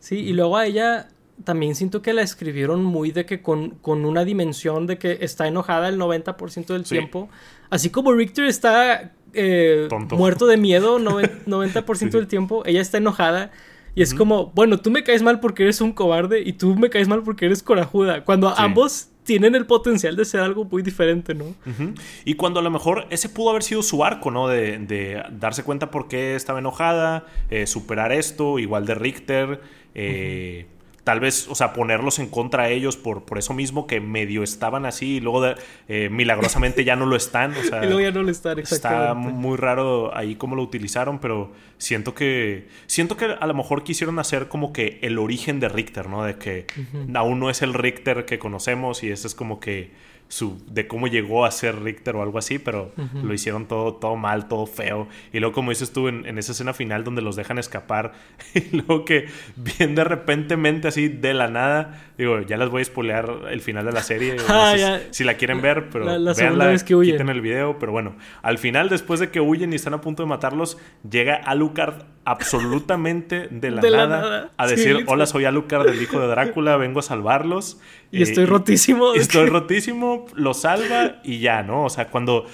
Sí, 0.00 0.16
y 0.16 0.32
luego 0.32 0.56
a 0.56 0.66
ella 0.66 1.08
también 1.44 1.74
siento 1.74 2.02
que 2.02 2.12
la 2.12 2.22
escribieron 2.22 2.84
muy 2.84 3.10
de 3.12 3.26
que 3.26 3.42
con, 3.42 3.70
con 3.70 4.04
una 4.04 4.24
dimensión 4.24 4.86
de 4.86 4.98
que 4.98 5.18
está 5.20 5.46
enojada 5.46 5.88
el 5.88 5.98
90% 5.98 6.66
del 6.66 6.84
sí. 6.84 6.96
tiempo. 6.96 7.28
Así 7.70 7.90
como 7.90 8.12
Richter 8.12 8.46
está 8.46 9.12
eh, 9.34 9.88
muerto 10.10 10.46
de 10.46 10.56
miedo 10.56 10.98
90% 11.00 11.96
sí. 11.96 12.08
del 12.08 12.26
tiempo, 12.26 12.62
ella 12.66 12.80
está 12.80 12.98
enojada. 12.98 13.50
Y 13.94 14.02
es 14.02 14.12
uh 14.12 14.14
-huh. 14.14 14.18
como, 14.18 14.46
bueno, 14.54 14.78
tú 14.78 14.90
me 14.90 15.02
caes 15.02 15.22
mal 15.22 15.40
porque 15.40 15.64
eres 15.64 15.80
un 15.80 15.92
cobarde 15.92 16.40
y 16.40 16.52
tú 16.52 16.74
me 16.76 16.90
caes 16.90 17.08
mal 17.08 17.22
porque 17.22 17.46
eres 17.46 17.62
corajuda. 17.62 18.24
Cuando 18.24 18.48
sí. 18.50 18.54
ambos 18.58 19.08
tienen 19.24 19.54
el 19.54 19.66
potencial 19.66 20.16
de 20.16 20.24
ser 20.24 20.40
algo 20.40 20.64
muy 20.64 20.82
diferente, 20.82 21.34
¿no? 21.34 21.44
Uh 21.44 21.54
-huh. 21.66 22.00
Y 22.24 22.34
cuando 22.34 22.60
a 22.60 22.62
lo 22.62 22.70
mejor 22.70 23.06
ese 23.10 23.28
pudo 23.28 23.50
haber 23.50 23.62
sido 23.62 23.82
su 23.82 24.04
arco, 24.04 24.30
¿no? 24.30 24.48
De, 24.48 24.78
de 24.78 25.22
darse 25.32 25.64
cuenta 25.64 25.90
por 25.90 26.08
qué 26.08 26.34
estaba 26.34 26.60
enojada, 26.60 27.26
eh, 27.50 27.66
superar 27.66 28.12
esto, 28.12 28.58
igual 28.58 28.86
de 28.86 28.94
Richter. 28.94 29.60
Eh, 29.98 30.66
uh 30.66 30.72
-huh 30.74 30.78
tal 31.08 31.20
vez, 31.20 31.48
o 31.48 31.54
sea, 31.54 31.72
ponerlos 31.72 32.18
en 32.18 32.28
contra 32.28 32.64
a 32.64 32.68
ellos 32.68 32.98
por, 32.98 33.24
por 33.24 33.38
eso 33.38 33.54
mismo 33.54 33.86
que 33.86 33.98
medio 33.98 34.42
estaban 34.42 34.84
así 34.84 35.16
y 35.16 35.20
luego 35.20 35.40
de, 35.40 35.54
eh, 35.88 36.10
milagrosamente 36.10 36.84
ya 36.84 36.96
no 36.96 37.06
lo 37.06 37.16
están. 37.16 37.52
O 37.52 37.62
sea, 37.62 37.82
y 37.82 37.86
luego 37.86 38.02
ya 38.02 38.10
no 38.10 38.22
lo 38.22 38.30
están, 38.30 38.58
Está 38.58 39.14
muy 39.14 39.56
raro 39.56 40.14
ahí 40.14 40.34
cómo 40.34 40.54
lo 40.54 40.62
utilizaron, 40.62 41.18
pero 41.18 41.50
siento 41.78 42.14
que 42.14 42.68
siento 42.86 43.16
que 43.16 43.24
a 43.24 43.46
lo 43.46 43.54
mejor 43.54 43.84
quisieron 43.84 44.18
hacer 44.18 44.48
como 44.48 44.74
que 44.74 44.98
el 45.00 45.18
origen 45.18 45.60
de 45.60 45.70
Richter, 45.70 46.10
¿no? 46.10 46.24
De 46.24 46.36
que 46.36 46.66
uh 46.76 46.80
-huh. 46.82 47.16
aún 47.16 47.40
no 47.40 47.48
es 47.48 47.62
el 47.62 47.72
Richter 47.72 48.26
que 48.26 48.38
conocemos 48.38 49.02
y 49.02 49.10
ese 49.10 49.28
es 49.28 49.34
como 49.34 49.60
que 49.60 49.90
su, 50.28 50.62
de 50.70 50.86
cómo 50.86 51.06
llegó 51.06 51.44
a 51.46 51.50
ser 51.50 51.82
Richter 51.82 52.14
o 52.16 52.22
algo 52.22 52.38
así, 52.38 52.58
pero 52.58 52.92
uh 52.96 53.00
-huh. 53.00 53.22
lo 53.22 53.34
hicieron 53.34 53.66
todo, 53.66 53.94
todo 53.94 54.14
mal, 54.14 54.46
todo 54.46 54.66
feo. 54.66 55.08
Y 55.32 55.40
luego, 55.40 55.54
como 55.54 55.70
dices 55.70 55.92
tú, 55.92 56.08
en, 56.08 56.26
en, 56.26 56.38
esa 56.38 56.52
escena 56.52 56.74
final 56.74 57.02
donde 57.02 57.22
los 57.22 57.34
dejan 57.34 57.58
escapar, 57.58 58.12
y 58.54 58.76
luego 58.76 59.04
que 59.04 59.26
bien 59.56 59.94
de 59.94 60.04
repentemente, 60.04 60.88
así 60.88 61.08
de 61.08 61.32
la 61.32 61.48
nada, 61.48 62.02
digo, 62.18 62.42
ya 62.42 62.58
les 62.58 62.68
voy 62.68 62.82
a 62.82 62.84
spoilear 62.84 63.30
el 63.50 63.60
final 63.62 63.86
de 63.86 63.92
la 63.92 64.02
serie. 64.02 64.36
ah, 64.48 64.72
no 64.78 64.78
sé 64.78 65.06
si, 65.10 65.24
la 65.24 65.34
quieren 65.34 65.62
ver, 65.62 65.88
pero 65.90 66.04
la, 66.04 66.18
la 66.18 66.66
vez 66.66 66.84
que 66.84 66.94
huyen. 66.94 67.14
quiten 67.14 67.30
el 67.30 67.40
video. 67.40 67.78
Pero 67.78 67.92
bueno, 67.92 68.16
al 68.42 68.58
final, 68.58 68.88
después 68.90 69.20
de 69.20 69.30
que 69.30 69.40
huyen 69.40 69.72
y 69.72 69.76
están 69.76 69.94
a 69.94 70.00
punto 70.00 70.22
de 70.22 70.28
matarlos, 70.28 70.78
llega 71.08 71.36
Alucard 71.36 72.02
absolutamente 72.30 73.48
de 73.50 73.70
la, 73.70 73.80
de 73.82 73.90
nada, 73.90 74.06
la 74.06 74.20
nada, 74.20 74.50
a 74.56 74.66
decir: 74.66 74.98
sí, 74.98 75.04
Hola, 75.06 75.26
soy 75.26 75.44
Alucard, 75.44 75.88
el 75.88 76.00
hijo 76.00 76.20
de 76.20 76.26
Drácula, 76.28 76.76
vengo 76.76 77.00
a 77.00 77.02
salvarlos. 77.02 77.78
Y 78.10 78.22
estoy 78.22 78.44
rotísimo. 78.44 79.14
Y 79.14 79.18
estoy 79.18 79.48
rotísimo, 79.48 80.26
lo 80.34 80.54
salva 80.54 81.20
y 81.24 81.40
ya, 81.40 81.62
¿no? 81.62 81.84
O 81.84 81.90
sea, 81.90 82.08
cuando 82.08 82.46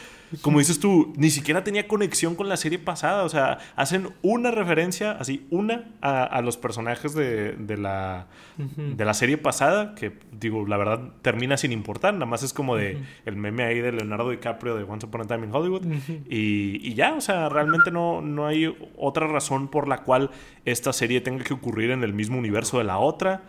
como 0.42 0.58
dices 0.58 0.80
tú, 0.80 1.12
ni 1.16 1.30
siquiera 1.30 1.64
tenía 1.64 1.87
conexión 1.87 2.34
con 2.34 2.48
la 2.48 2.56
serie 2.56 2.78
pasada. 2.78 3.24
O 3.24 3.28
sea, 3.28 3.58
hacen 3.76 4.08
una 4.22 4.50
referencia, 4.50 5.12
así, 5.12 5.46
una 5.50 5.84
a, 6.00 6.40
los 6.42 6.56
personajes 6.56 7.14
de, 7.14 7.76
la, 7.78 8.26
de 8.56 9.04
la 9.04 9.14
serie 9.14 9.38
pasada, 9.38 9.94
que 9.94 10.12
digo, 10.32 10.66
la 10.66 10.76
verdad 10.76 11.00
termina 11.22 11.56
sin 11.56 11.72
importar. 11.72 12.14
Nada 12.14 12.26
más 12.26 12.42
es 12.42 12.52
como 12.52 12.76
de 12.76 12.98
el 13.24 13.37
meme 13.37 13.64
ahí 13.64 13.80
de 13.80 13.92
Leonardo 13.92 14.30
DiCaprio 14.30 14.76
de 14.76 14.84
Once 14.84 15.06
Upon 15.06 15.22
a 15.22 15.24
Time 15.24 15.46
in 15.46 15.54
Hollywood. 15.54 15.84
y, 16.28 16.80
y, 16.82 16.94
ya, 16.94 17.14
o 17.14 17.20
sea, 17.20 17.48
realmente 17.48 17.90
no, 17.90 18.20
no 18.20 18.46
hay 18.46 18.74
otra 18.96 19.26
razón 19.26 19.68
por 19.68 19.88
la 19.88 19.98
cual 19.98 20.30
esta 20.64 20.92
serie 20.92 21.20
tenga 21.20 21.44
que 21.44 21.54
ocurrir 21.54 21.90
en 21.90 22.02
el 22.02 22.12
mismo 22.12 22.38
universo 22.38 22.78
de 22.78 22.84
la 22.84 22.98
otra. 22.98 23.42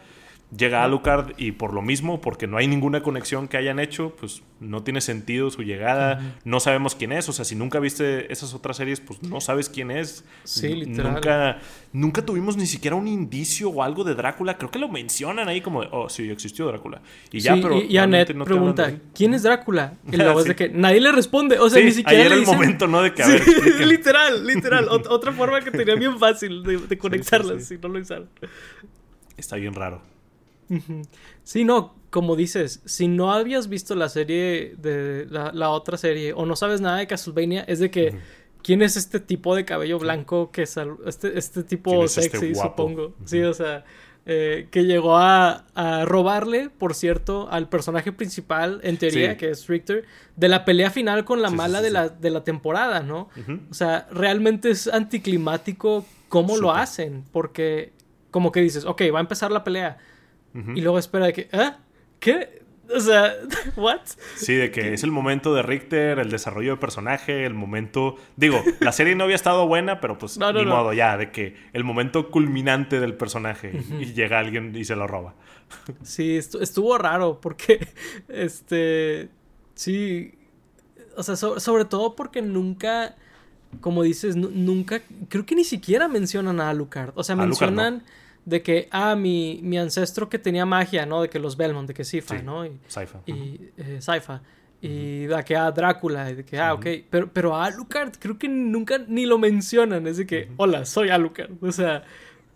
Llega 0.55 0.83
Alucard 0.83 1.33
y 1.37 1.53
por 1.53 1.73
lo 1.73 1.81
mismo, 1.81 2.21
porque 2.21 2.45
no 2.45 2.57
hay 2.57 2.67
ninguna 2.67 3.01
conexión 3.01 3.47
que 3.47 3.57
hayan 3.57 3.79
hecho, 3.79 4.15
pues 4.19 4.43
no 4.59 4.83
tiene 4.83 5.01
sentido 5.01 5.49
su 5.49 5.63
llegada. 5.63 6.37
No 6.45 6.59
sabemos 6.59 6.95
quién 6.95 7.11
es. 7.11 7.27
O 7.27 7.33
sea, 7.33 7.43
si 7.43 7.55
nunca 7.55 7.79
viste 7.79 8.31
esas 8.31 8.53
otras 8.53 8.77
series, 8.77 9.01
pues 9.01 9.23
no 9.23 9.41
sabes 9.41 9.69
quién 9.69 9.91
es. 9.91 10.23
Sí, 10.43 10.69
literal. 10.69 11.13
Nunca, 11.13 11.59
nunca 11.93 12.25
tuvimos 12.25 12.57
ni 12.57 12.67
siquiera 12.67 12.95
un 12.95 13.07
indicio 13.07 13.69
o 13.69 13.83
algo 13.83 14.03
de 14.03 14.13
Drácula. 14.13 14.57
Creo 14.57 14.69
que 14.69 14.79
lo 14.79 14.87
mencionan 14.87 15.49
ahí 15.49 15.61
como, 15.61 15.79
oh, 15.79 16.09
sí, 16.09 16.29
existió 16.29 16.67
Drácula. 16.67 17.01
Y 17.31 17.39
ya, 17.39 17.55
pero. 17.55 17.81
Y, 17.81 17.97
Annette 17.97 18.33
pregunta, 18.45 18.93
¿quién 19.13 19.33
es 19.33 19.43
Drácula? 19.43 19.93
Y 20.11 20.17
luego 20.17 20.39
es 20.39 20.45
de 20.45 20.55
que 20.55 20.69
nadie 20.69 21.01
le 21.01 21.11
responde. 21.11 21.59
O 21.59 21.69
sea, 21.69 21.83
ni 21.83 21.91
siquiera. 21.91 22.21
Ahí 22.21 22.27
era 22.27 22.35
el 22.35 22.45
momento, 22.45 22.87
¿no? 22.87 23.01
De 23.01 23.13
que, 23.13 23.23
a 23.23 23.27
ver. 23.27 23.41
literal, 23.87 24.45
literal. 24.45 24.87
otra 24.89 25.31
forma 25.33 25.59
que 25.61 25.71
tenía 25.71 25.95
bien 25.95 26.17
fácil 26.19 26.63
de, 26.63 26.77
de 26.77 26.97
conectarlas 26.97 27.65
si 27.65 27.77
no 27.77 27.89
lo 27.89 27.99
usaron. 27.99 28.29
Está 29.37 29.57
bien 29.57 29.73
raro. 29.73 30.14
Sí, 31.43 31.63
no, 31.63 31.95
como 32.09 32.35
dices, 32.35 32.81
si 32.85 33.07
no 33.07 33.31
habías 33.33 33.67
visto 33.67 33.95
la 33.95 34.09
serie 34.09 34.75
de 34.77 35.27
la, 35.29 35.69
otra 35.69 35.97
serie 35.97 36.33
o 36.33 36.45
no 36.45 36.55
sabes 36.55 36.81
nada 36.81 36.97
de 36.97 37.07
Castlevania, 37.07 37.63
es 37.67 37.79
de 37.79 37.91
que 37.91 38.17
quién 38.63 38.81
es 38.81 38.97
este 38.97 39.19
tipo 39.19 39.55
de 39.55 39.65
cabello 39.65 39.99
blanco 39.99 40.51
que 40.51 40.65
sal, 40.65 40.97
este, 41.05 41.37
este 41.37 41.63
tipo 41.63 42.05
este 42.05 42.23
sexy, 42.23 42.55
supongo. 42.55 43.13
Sí, 43.25 43.41
o 43.41 43.53
sea, 43.53 43.85
eh, 44.27 44.69
que 44.71 44.85
llegó 44.85 45.17
a, 45.17 45.65
robarle, 46.05 46.69
por 46.69 46.95
cierto, 46.95 47.47
al 47.51 47.69
personaje 47.69 48.11
principal, 48.11 48.79
en 48.81 48.97
teoría, 48.97 49.37
que 49.37 49.51
es 49.51 49.67
Richter, 49.67 50.05
de 50.35 50.49
la 50.49 50.65
pelea 50.65 50.89
final 50.89 51.25
con 51.25 51.43
la 51.43 51.51
mala 51.51 51.81
de 51.81 51.91
la, 51.91 52.09
de 52.09 52.29
la 52.31 52.43
temporada, 52.43 53.01
¿no? 53.01 53.29
O 53.69 53.73
sea, 53.73 54.07
realmente 54.11 54.71
es 54.71 54.87
anticlimático 54.87 56.05
cómo 56.27 56.57
lo 56.57 56.71
hacen, 56.71 57.23
porque 57.31 57.93
como 58.31 58.51
que 58.51 58.61
dices, 58.61 58.83
ok, 58.83 59.03
va 59.13 59.19
a 59.19 59.21
empezar 59.21 59.51
la 59.51 59.63
pelea 59.63 59.97
y 60.75 60.81
luego 60.81 60.99
espera 60.99 61.25
de 61.25 61.33
que, 61.33 61.49
¿eh? 61.51 61.71
¿Qué? 62.19 62.65
O 62.93 62.99
sea, 62.99 63.33
¿what? 63.75 64.01
Sí, 64.35 64.53
de 64.53 64.71
que 64.71 64.93
es 64.93 65.03
el 65.03 65.11
momento 65.11 65.53
de 65.55 65.63
Richter, 65.63 66.19
el 66.19 66.29
desarrollo 66.29 66.71
de 66.71 66.77
personaje, 66.77 67.45
el 67.45 67.53
momento. 67.53 68.15
Digo, 68.35 68.63
la 68.79 68.91
serie 68.91 69.15
no 69.15 69.23
había 69.23 69.35
estado 69.35 69.67
buena, 69.67 69.99
pero 69.99 70.17
pues 70.17 70.37
ni 70.37 70.65
modo 70.65 70.93
ya, 70.93 71.17
de 71.17 71.31
que 71.31 71.55
el 71.73 71.83
momento 71.83 72.29
culminante 72.29 72.99
del 72.99 73.15
personaje 73.15 73.83
y 73.99 74.13
llega 74.13 74.39
alguien 74.39 74.75
y 74.75 74.85
se 74.85 74.95
lo 74.95 75.07
roba. 75.07 75.35
Sí, 76.03 76.37
estuvo 76.37 76.97
raro 76.97 77.41
porque, 77.41 77.87
este, 78.29 79.29
sí, 79.73 80.35
o 81.17 81.23
sea, 81.23 81.35
sobre 81.35 81.85
todo 81.85 82.15
porque 82.15 82.41
nunca, 82.41 83.15
como 83.81 84.03
dices, 84.03 84.35
nunca, 84.35 85.01
creo 85.29 85.45
que 85.45 85.55
ni 85.55 85.63
siquiera 85.63 86.07
mencionan 86.07 86.59
a 86.59 86.69
Alucard. 86.69 87.13
O 87.15 87.23
sea, 87.23 87.35
mencionan 87.35 88.03
de 88.45 88.61
que, 88.61 88.87
ah, 88.91 89.15
mi, 89.15 89.59
mi 89.63 89.77
ancestro 89.77 90.29
que 90.29 90.39
tenía 90.39 90.65
magia, 90.65 91.05
¿no? 91.05 91.21
De 91.21 91.29
que 91.29 91.39
los 91.39 91.57
Belmont, 91.57 91.87
de 91.87 91.93
que 91.93 92.03
Sifa, 92.03 92.41
¿no? 92.41 92.65
Y, 92.65 92.79
Saifa. 92.87 93.19
Y 93.25 93.59
eh, 93.77 93.97
Saifa. 93.99 94.41
Y 94.81 95.25
de 95.25 95.43
que, 95.43 95.55
ah, 95.55 95.71
Drácula, 95.71 96.29
y 96.29 96.35
de 96.35 96.45
que, 96.45 96.59
ah, 96.59 96.73
ok. 96.73 96.85
Pero, 97.09 97.29
pero 97.33 97.55
a 97.55 97.65
Alucard 97.65 98.13
creo 98.19 98.37
que 98.37 98.47
nunca 98.47 98.99
ni 98.99 99.25
lo 99.25 99.39
mencionan. 99.39 100.05
Es 100.05 100.17
de 100.17 100.27
que, 100.27 100.51
hola, 100.57 100.85
soy 100.85 101.09
Alucard. 101.09 101.51
O 101.59 101.71
sea, 101.71 102.03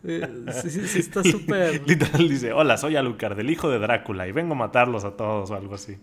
eh, 0.04 0.28
sí, 0.62 1.00
está 1.00 1.24
súper... 1.24 1.82
Literal 1.88 2.30
dice, 2.30 2.54
hola, 2.54 2.78
soy 2.78 2.96
Alucard, 2.96 3.40
el 3.40 3.50
hijo 3.50 3.70
de 3.70 3.80
Drácula, 3.80 4.28
y 4.28 4.32
vengo 4.32 4.54
a 4.54 4.58
matarlos 4.58 5.06
a 5.06 5.18
todos 5.18 5.50
o 5.50 5.56
algo 5.56 5.74
así. 5.74 5.98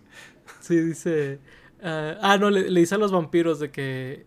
Sí, 0.59 0.79
dice... 0.81 1.39
ah, 1.81 2.15
ah 2.21 2.37
no, 2.37 2.49
le, 2.49 2.69
le 2.69 2.79
dice 2.81 2.95
a 2.95 2.97
los 2.97 3.13
vampiros 3.13 3.61
de 3.61 3.71
que 3.71 4.25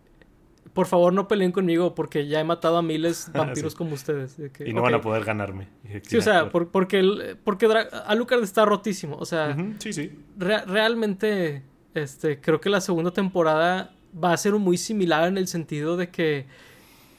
por 0.73 0.87
favor 0.87 1.13
no 1.13 1.27
peleen 1.27 1.51
conmigo 1.51 1.95
porque 1.95 2.27
ya 2.27 2.39
he 2.39 2.43
matado 2.43 2.77
a 2.77 2.81
miles 2.81 3.31
de 3.31 3.39
vampiros 3.39 3.75
como 3.75 3.93
ustedes. 3.93 4.37
y 4.65 4.73
no 4.73 4.81
van 4.81 4.93
a 4.95 5.01
poder 5.01 5.23
ganarme. 5.23 5.67
Sí, 6.03 6.17
o 6.17 6.21
sea, 6.21 6.49
porque, 6.49 6.99
el, 6.99 7.37
porque 7.43 7.67
Alucard 8.05 8.43
está 8.43 8.65
rotísimo. 8.65 9.17
O 9.17 9.25
sea, 9.25 9.55
sí, 9.79 9.93
sí. 9.93 10.11
realmente 10.37 11.63
este, 11.93 12.39
creo 12.39 12.61
que 12.61 12.69
la 12.69 12.81
segunda 12.81 13.11
temporada 13.11 13.91
va 14.21 14.33
a 14.33 14.37
ser 14.37 14.53
muy 14.53 14.77
similar 14.77 15.27
en 15.27 15.37
el 15.37 15.47
sentido 15.47 15.97
de 15.97 16.09
que 16.09 16.45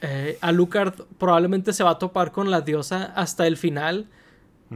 eh, 0.01 0.37
Alucard 0.41 0.93
probablemente 1.17 1.73
se 1.73 1.83
va 1.83 1.91
a 1.91 1.99
topar 1.99 2.31
con 2.31 2.51
la 2.51 2.61
diosa 2.61 3.13
hasta 3.15 3.47
el 3.47 3.57
final. 3.57 4.07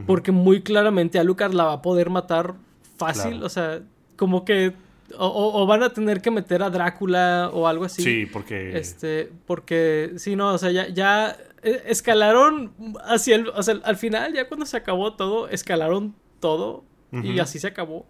Porque 0.06 0.30
muy 0.30 0.62
claramente 0.62 1.18
Alucard 1.18 1.54
la 1.54 1.64
va 1.64 1.72
a 1.72 1.82
poder 1.82 2.08
matar 2.08 2.54
fácil. 2.98 3.42
O 3.42 3.48
sea, 3.48 3.80
como 4.14 4.44
que 4.44 4.72
o, 5.16 5.66
van 5.66 5.82
a 5.82 5.92
tener 5.92 6.20
que 6.20 6.30
meter 6.30 6.62
a 6.62 6.70
Drácula 6.70 7.50
o 7.52 7.66
algo 7.66 7.84
así. 7.84 8.02
Sí, 8.02 8.26
porque. 8.26 8.76
Este, 8.78 9.30
porque, 9.46 10.12
sí, 10.16 10.36
no, 10.36 10.54
o 10.54 10.58
sea, 10.58 10.70
ya, 10.70 10.88
ya 10.88 11.36
eh, 11.62 11.82
escalaron 11.86 12.72
hacia 13.04 13.36
el. 13.36 13.48
O 13.48 13.62
sea, 13.62 13.80
al 13.84 13.96
final, 13.96 14.34
ya 14.34 14.48
cuando 14.48 14.66
se 14.66 14.76
acabó 14.76 15.14
todo, 15.14 15.48
escalaron 15.48 16.14
todo 16.40 16.84
y 17.10 17.38
así 17.38 17.58
se 17.58 17.68
acabó. 17.68 18.06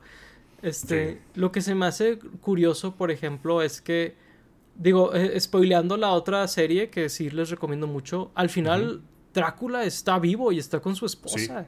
Este, 0.60 1.20
lo 1.34 1.52
que 1.52 1.60
se 1.60 1.74
me 1.74 1.86
hace 1.86 2.18
curioso, 2.40 2.94
por 2.94 3.10
ejemplo, 3.10 3.62
es 3.62 3.80
que. 3.80 4.16
Digo, 4.74 5.12
eh, 5.12 5.38
spoileando 5.40 5.96
la 5.96 6.10
otra 6.10 6.46
serie 6.46 6.88
que 6.88 7.08
sí 7.08 7.30
les 7.30 7.50
recomiendo 7.50 7.88
mucho, 7.88 8.30
al 8.36 8.48
final 8.48 9.02
Drácula 9.34 9.82
está 9.82 10.20
vivo 10.20 10.52
y 10.52 10.58
está 10.58 10.78
con 10.78 10.94
su 10.94 11.04
esposa. 11.04 11.66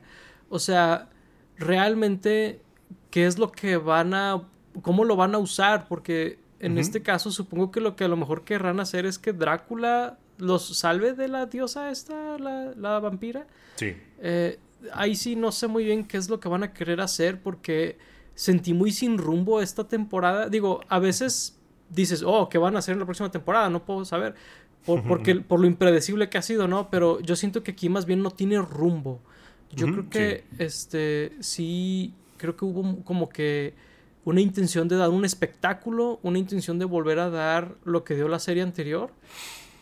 O 0.49 0.61
sea, 0.61 1.09
realmente, 1.57 2.63
¿qué 3.11 3.27
es 3.27 3.37
lo 3.37 3.51
que 3.51 3.77
van 3.79 4.15
a 4.15 4.49
cómo 4.83 5.05
lo 5.05 5.17
van 5.17 5.35
a 5.35 5.39
usar, 5.39 5.87
porque 5.89 6.39
en 6.59 6.79
este 6.79 7.03
caso 7.03 7.31
supongo 7.31 7.71
que 7.71 7.81
lo 7.81 7.97
que 7.97 8.05
a 8.05 8.09
lo 8.09 8.17
mejor 8.17 8.45
querrán 8.45 8.81
hacer 8.81 9.07
es 9.07 9.19
que 9.19 9.33
Drácula 9.33 10.19
los 10.39 10.79
salve 10.79 11.13
de 11.15 11.29
la 11.29 11.47
diosa 11.47 11.91
esta, 11.91 12.39
la, 12.39 12.99
vampira. 12.99 13.47
Sí. 13.77 13.97
Eh, 14.19 14.59
ahí 14.93 15.15
sí 15.15 15.37
no 15.37 15.53
sé 15.53 15.67
muy 15.69 15.85
bien 15.85 16.05
qué 16.05 16.17
es 16.17 16.29
lo 16.29 16.41
que 16.41 16.49
van 16.49 16.63
a 16.63 16.73
querer 16.73 17.01
hacer 17.01 17.41
porque 17.41 17.99
sentí 18.35 18.73
muy 18.75 18.93
sin 18.93 19.19
rumbo 19.19 19.61
esta 19.61 19.85
temporada. 19.85 20.49
Digo, 20.49 20.81
a 20.89 20.99
veces 20.99 21.59
dices, 21.89 22.23
oh, 22.25 22.49
¿qué 22.49 22.59
van 22.59 22.77
a 22.77 22.79
hacer 22.81 22.95
en 22.95 23.01
la 23.01 23.05
próxima 23.05 23.31
temporada? 23.31 23.69
No 23.71 23.85
puedo 23.85 24.05
saber. 24.05 24.35
Por, 24.85 25.03
porque, 25.09 25.37
por 25.37 25.61
lo 25.61 25.67
impredecible 25.67 26.29
que 26.29 26.39
ha 26.39 26.43
sido, 26.43 26.69
¿no? 26.69 26.91
Pero 26.91 27.21
yo 27.21 27.37
siento 27.37 27.63
que 27.63 27.73
aquí 27.73 27.89
más 27.89 28.07
bien 28.07 28.23
no 28.23 28.31
tiene 28.31 28.59
rumbo. 28.59 29.21
Yo 29.73 29.87
creo 29.87 30.11
que, 30.11 30.45
este, 30.59 31.33
sí, 31.39 32.13
creo 32.39 32.57
que 32.57 32.65
hubo 32.65 33.05
como 33.05 33.29
que 33.29 33.75
una 34.25 34.41
intención 34.41 34.89
de 34.89 34.97
dar 34.97 35.11
un 35.11 35.25
espectáculo, 35.25 36.21
una 36.23 36.39
intención 36.39 36.79
de 36.79 36.85
volver 36.85 37.19
a 37.19 37.31
dar 37.31 37.75
lo 37.85 38.05
que 38.05 38.15
dio 38.15 38.29
la 38.29 38.39
serie 38.39 38.63
anterior, 38.63 39.11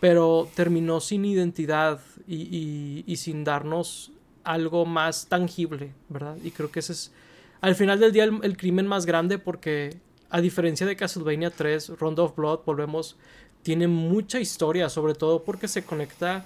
pero 0.01 0.49
terminó 0.55 1.01
sin 1.01 1.25
identidad 1.25 2.01
y, 2.27 3.05
sin 3.17 3.45
darnos 3.45 4.13
algo 4.45 4.87
más 4.87 5.27
tangible, 5.27 5.93
¿verdad? 6.09 6.37
Y 6.43 6.53
creo 6.53 6.71
que 6.71 6.81
ese 6.81 6.93
es, 6.93 7.13
al 7.61 7.75
final 7.75 7.99
del 7.99 8.13
día, 8.13 8.25
el, 8.25 8.57
crimen 8.57 8.87
más 8.87 9.07
grande 9.07 9.39
porque, 9.39 9.97
a 10.31 10.41
diferencia 10.41 10.87
de 10.87 10.95
Castlevania 10.95 11.51
3, 11.51 11.99
Round 11.99 12.19
of 12.21 12.37
Blood, 12.37 12.61
volvemos, 12.65 13.17
tiene 13.63 13.89
mucha 13.89 14.39
historia, 14.39 14.89
sobre 14.89 15.15
todo 15.15 15.43
porque 15.43 15.67
se 15.67 15.85
conecta 15.85 16.45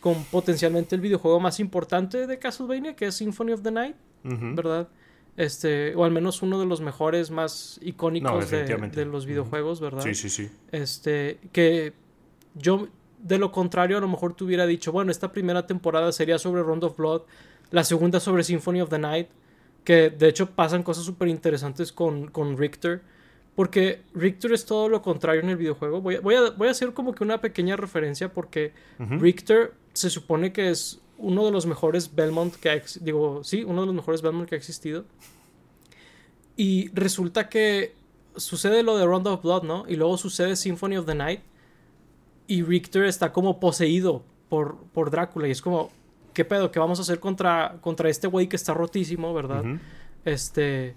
con 0.00 0.22
potencialmente 0.24 0.94
el 0.94 1.00
videojuego 1.00 1.40
más 1.40 1.58
importante 1.58 2.26
de 2.26 2.38
Castlevania, 2.38 2.94
que 2.94 3.06
es 3.06 3.16
Symphony 3.16 3.52
of 3.52 3.62
the 3.62 3.72
Night, 3.72 3.96
¿verdad? 4.22 4.88
Este, 5.36 5.94
o 5.96 6.04
al 6.04 6.12
menos 6.12 6.42
uno 6.42 6.60
de 6.60 6.66
los 6.66 6.80
mejores 6.80 7.30
más 7.30 7.80
icónicos 7.82 8.50
de, 8.50 9.04
los 9.04 9.26
videojuegos, 9.26 9.80
¿verdad? 9.80 10.02
Sí, 10.02 10.14
sí, 10.14 10.30
sí. 10.30 10.48
Este, 10.70 11.40
que 11.50 11.92
yo, 12.54 12.86
de 13.18 13.38
lo 13.38 13.50
contrario, 13.50 13.98
a 13.98 14.00
lo 14.00 14.06
mejor 14.06 14.34
te 14.34 14.44
hubiera 14.44 14.64
dicho, 14.64 14.92
bueno, 14.92 15.10
esta 15.10 15.32
primera 15.32 15.66
temporada 15.66 16.12
sería 16.12 16.38
sobre 16.38 16.62
Round 16.62 16.84
of 16.84 16.96
Blood, 16.96 17.22
la 17.72 17.82
segunda 17.82 18.20
sobre 18.20 18.44
Symphony 18.44 18.80
of 18.80 18.90
the 18.90 18.98
Night, 18.98 19.28
que 19.82 20.10
de 20.10 20.28
hecho 20.28 20.50
pasan 20.50 20.84
cosas 20.84 21.04
súper 21.04 21.28
interesantes 21.28 21.92
con, 21.92 22.28
con 22.28 22.56
Richter, 22.56 23.02
porque 23.56 24.02
Richter 24.14 24.52
es 24.52 24.64
todo 24.64 24.88
lo 24.88 25.02
contrario 25.02 25.42
en 25.42 25.48
el 25.48 25.56
videojuego. 25.56 26.00
Voy 26.00 26.16
a, 26.16 26.20
voy 26.20 26.34
a, 26.36 26.50
voy 26.50 26.68
a 26.68 26.70
hacer 26.70 26.92
como 26.92 27.12
que 27.14 27.24
una 27.24 27.40
pequeña 27.40 27.76
referencia 27.76 28.32
porque 28.32 28.72
Richter 28.98 29.72
se 29.92 30.10
supone 30.10 30.52
que 30.52 30.70
es 30.70 31.00
uno 31.18 31.44
de 31.44 31.50
los 31.50 31.66
mejores 31.66 32.14
Belmont 32.14 32.54
que 32.54 32.70
ha 32.70 32.82
digo, 33.00 33.44
sí, 33.44 33.64
uno 33.64 33.82
de 33.82 33.86
los 33.86 33.94
mejores 33.94 34.22
Belmont 34.22 34.48
que 34.48 34.54
ha 34.54 34.58
existido. 34.58 35.04
Y 36.56 36.88
resulta 36.94 37.48
que 37.48 37.94
sucede 38.36 38.82
lo 38.82 38.96
de 38.96 39.06
Round 39.06 39.26
of 39.26 39.42
Blood, 39.42 39.64
¿no? 39.64 39.84
Y 39.88 39.96
luego 39.96 40.16
sucede 40.16 40.56
Symphony 40.56 40.96
of 40.96 41.06
the 41.06 41.14
Night. 41.14 41.40
Y 42.46 42.62
Richter 42.62 43.04
está 43.04 43.32
como 43.32 43.58
poseído 43.58 44.22
por, 44.48 44.76
por 44.92 45.10
Drácula. 45.10 45.48
Y 45.48 45.50
es 45.50 45.62
como, 45.62 45.90
¿qué 46.32 46.44
pedo? 46.44 46.70
¿Qué 46.70 46.78
vamos 46.78 46.98
a 46.98 47.02
hacer 47.02 47.18
contra, 47.18 47.78
contra 47.80 48.08
este 48.08 48.26
güey 48.26 48.48
que 48.48 48.56
está 48.56 48.74
rotísimo, 48.74 49.32
verdad? 49.34 49.64
Este. 50.24 50.94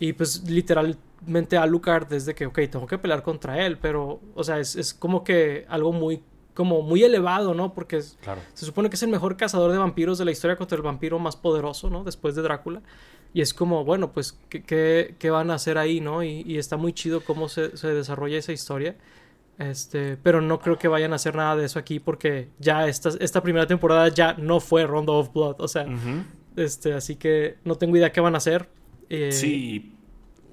Y 0.00 0.12
pues 0.12 0.42
literal, 0.50 0.98
realmente 1.24 1.56
Alucard 1.56 2.12
es 2.12 2.26
de 2.26 2.34
que, 2.34 2.46
ok, 2.46 2.60
tengo 2.70 2.86
que 2.86 2.98
pelear 2.98 3.22
contra 3.22 3.64
él, 3.64 3.78
pero, 3.78 4.20
o 4.34 4.44
sea, 4.44 4.58
es, 4.58 4.76
es 4.76 4.92
como 4.92 5.24
que 5.24 5.64
algo 5.68 5.92
muy, 5.92 6.22
como 6.54 6.82
muy 6.82 7.02
elevado, 7.02 7.52
¿no? 7.52 7.74
Porque 7.74 8.00
se 8.00 8.16
supone 8.54 8.88
que 8.88 8.96
es 8.96 9.02
el 9.02 9.10
mejor 9.10 9.36
cazador 9.36 9.72
de 9.72 9.78
vampiros 9.78 10.18
de 10.18 10.24
la 10.24 10.30
historia 10.30 10.56
contra 10.56 10.76
el 10.76 10.82
vampiro 10.82 11.18
más 11.18 11.36
poderoso, 11.36 11.90
¿no? 11.90 12.04
Después 12.04 12.34
de 12.34 12.42
Drácula. 12.42 12.80
Y 13.34 13.40
es 13.40 13.52
como, 13.52 13.84
bueno, 13.84 14.12
pues, 14.12 14.38
¿qué, 14.48 14.62
qué, 15.18 15.30
van 15.30 15.50
a 15.50 15.54
hacer 15.54 15.76
ahí, 15.76 16.00
no? 16.00 16.22
Y, 16.22 16.56
está 16.56 16.76
muy 16.76 16.92
chido 16.92 17.20
cómo 17.20 17.48
se, 17.48 17.76
se, 17.76 17.88
desarrolla 17.88 18.38
esa 18.38 18.52
historia. 18.52 18.96
Este, 19.58 20.16
pero 20.16 20.40
no 20.40 20.60
creo 20.60 20.78
que 20.78 20.86
vayan 20.88 21.12
a 21.12 21.16
hacer 21.16 21.34
nada 21.36 21.54
de 21.54 21.64
eso 21.64 21.78
aquí 21.78 22.00
porque 22.00 22.48
ya 22.58 22.88
esta, 22.88 23.10
esta 23.20 23.40
primera 23.40 23.68
temporada 23.68 24.08
ya 24.08 24.34
no 24.34 24.60
fue 24.60 24.86
Rondo 24.86 25.14
of 25.14 25.32
Blood. 25.32 25.56
O 25.58 25.68
sea, 25.68 25.86
este, 26.56 26.92
así 26.92 27.16
que 27.16 27.56
no 27.64 27.74
tengo 27.74 27.96
idea 27.96 28.12
qué 28.12 28.20
van 28.20 28.34
a 28.34 28.38
hacer. 28.38 28.68
Eh, 29.08 29.32
sí, 29.32 29.92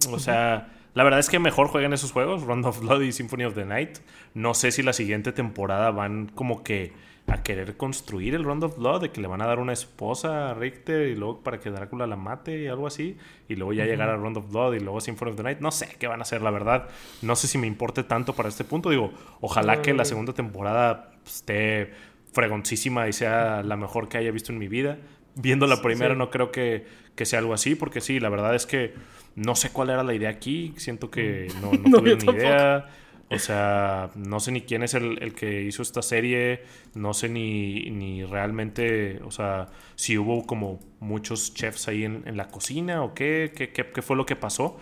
o 0.09 0.17
sea, 0.17 0.73
la 0.93 1.03
verdad 1.03 1.19
es 1.19 1.29
que 1.29 1.39
mejor 1.39 1.67
jueguen 1.67 1.93
esos 1.93 2.11
juegos, 2.11 2.43
Rondo 2.43 2.69
of 2.69 2.81
Blood 2.81 3.01
y 3.01 3.11
Symphony 3.11 3.45
of 3.45 3.55
the 3.55 3.65
Night. 3.65 3.99
No 4.33 4.53
sé 4.53 4.71
si 4.71 4.83
la 4.83 4.93
siguiente 4.93 5.31
temporada 5.31 5.91
van 5.91 6.27
como 6.27 6.63
que 6.63 6.93
a 7.27 7.43
querer 7.43 7.77
construir 7.77 8.35
el 8.35 8.43
Round 8.43 8.63
of 8.63 8.77
Blood, 8.77 9.01
de 9.01 9.11
que 9.11 9.21
le 9.21 9.27
van 9.27 9.41
a 9.41 9.45
dar 9.45 9.59
una 9.59 9.71
esposa 9.71 10.51
a 10.51 10.53
Richter 10.53 11.07
y 11.07 11.15
luego 11.15 11.41
para 11.41 11.59
que 11.59 11.69
Drácula 11.69 12.07
la 12.07 12.17
mate 12.17 12.61
y 12.61 12.67
algo 12.67 12.87
así, 12.87 13.17
y 13.47 13.55
luego 13.55 13.73
ya 13.73 13.85
llegar 13.85 14.09
a 14.09 14.17
Round 14.17 14.37
of 14.37 14.51
Blood 14.51 14.73
y 14.73 14.79
luego 14.79 14.99
Symphony 14.99 15.31
of 15.31 15.37
the 15.37 15.43
Night. 15.43 15.59
No 15.59 15.71
sé 15.71 15.95
qué 15.97 16.07
van 16.07 16.19
a 16.19 16.23
hacer, 16.23 16.41
la 16.41 16.51
verdad. 16.51 16.89
No 17.21 17.35
sé 17.35 17.47
si 17.47 17.57
me 17.57 17.67
importe 17.67 18.03
tanto 18.03 18.33
para 18.33 18.49
este 18.49 18.63
punto. 18.63 18.89
Digo, 18.89 19.13
ojalá 19.39 19.81
que 19.81 19.93
la 19.93 20.03
segunda 20.03 20.33
temporada 20.33 21.11
esté 21.25 21.91
fregoncísima 22.33 23.07
y 23.07 23.13
sea 23.13 23.63
la 23.63 23.77
mejor 23.77 24.09
que 24.09 24.17
haya 24.17 24.31
visto 24.31 24.51
en 24.51 24.57
mi 24.57 24.67
vida. 24.67 24.97
Viendo 25.35 25.67
la 25.67 25.81
primera 25.81 26.15
no 26.15 26.29
creo 26.29 26.51
que, 26.51 26.85
que, 27.15 27.25
sea 27.25 27.39
algo 27.39 27.53
así, 27.53 27.75
porque 27.75 28.01
sí, 28.01 28.19
la 28.19 28.27
verdad 28.27 28.53
es 28.55 28.65
que 28.65 28.93
no 29.35 29.55
sé 29.55 29.71
cuál 29.71 29.89
era 29.89 30.03
la 30.03 30.13
idea 30.13 30.29
aquí. 30.29 30.73
Siento 30.77 31.09
que 31.09 31.47
no, 31.61 31.71
no, 31.71 31.99
tuve 31.99 32.15
ni 32.15 32.31
idea. 32.31 32.87
O 33.31 33.39
sea, 33.39 34.09
no 34.15 34.41
sé 34.41 34.51
ni 34.51 34.61
quién 34.61 34.83
es 34.83 34.93
el, 34.93 35.33
que 35.33 35.63
hizo 35.63 35.81
esta 35.81 36.01
serie, 36.01 36.63
no 36.95 37.13
sé 37.13 37.29
ni, 37.29 37.89
ni, 37.89 38.25
realmente, 38.25 39.21
o 39.23 39.31
sea, 39.31 39.69
si 39.95 40.17
hubo 40.17 40.45
como 40.45 40.81
muchos 40.99 41.53
chefs 41.53 41.87
ahí 41.87 42.03
en, 42.03 42.35
la 42.35 42.49
cocina 42.49 43.03
o 43.03 43.13
qué, 43.13 43.53
qué, 43.55 43.71
qué, 43.71 44.01
fue 44.01 44.17
lo 44.17 44.25
que 44.25 44.35
pasó. 44.35 44.77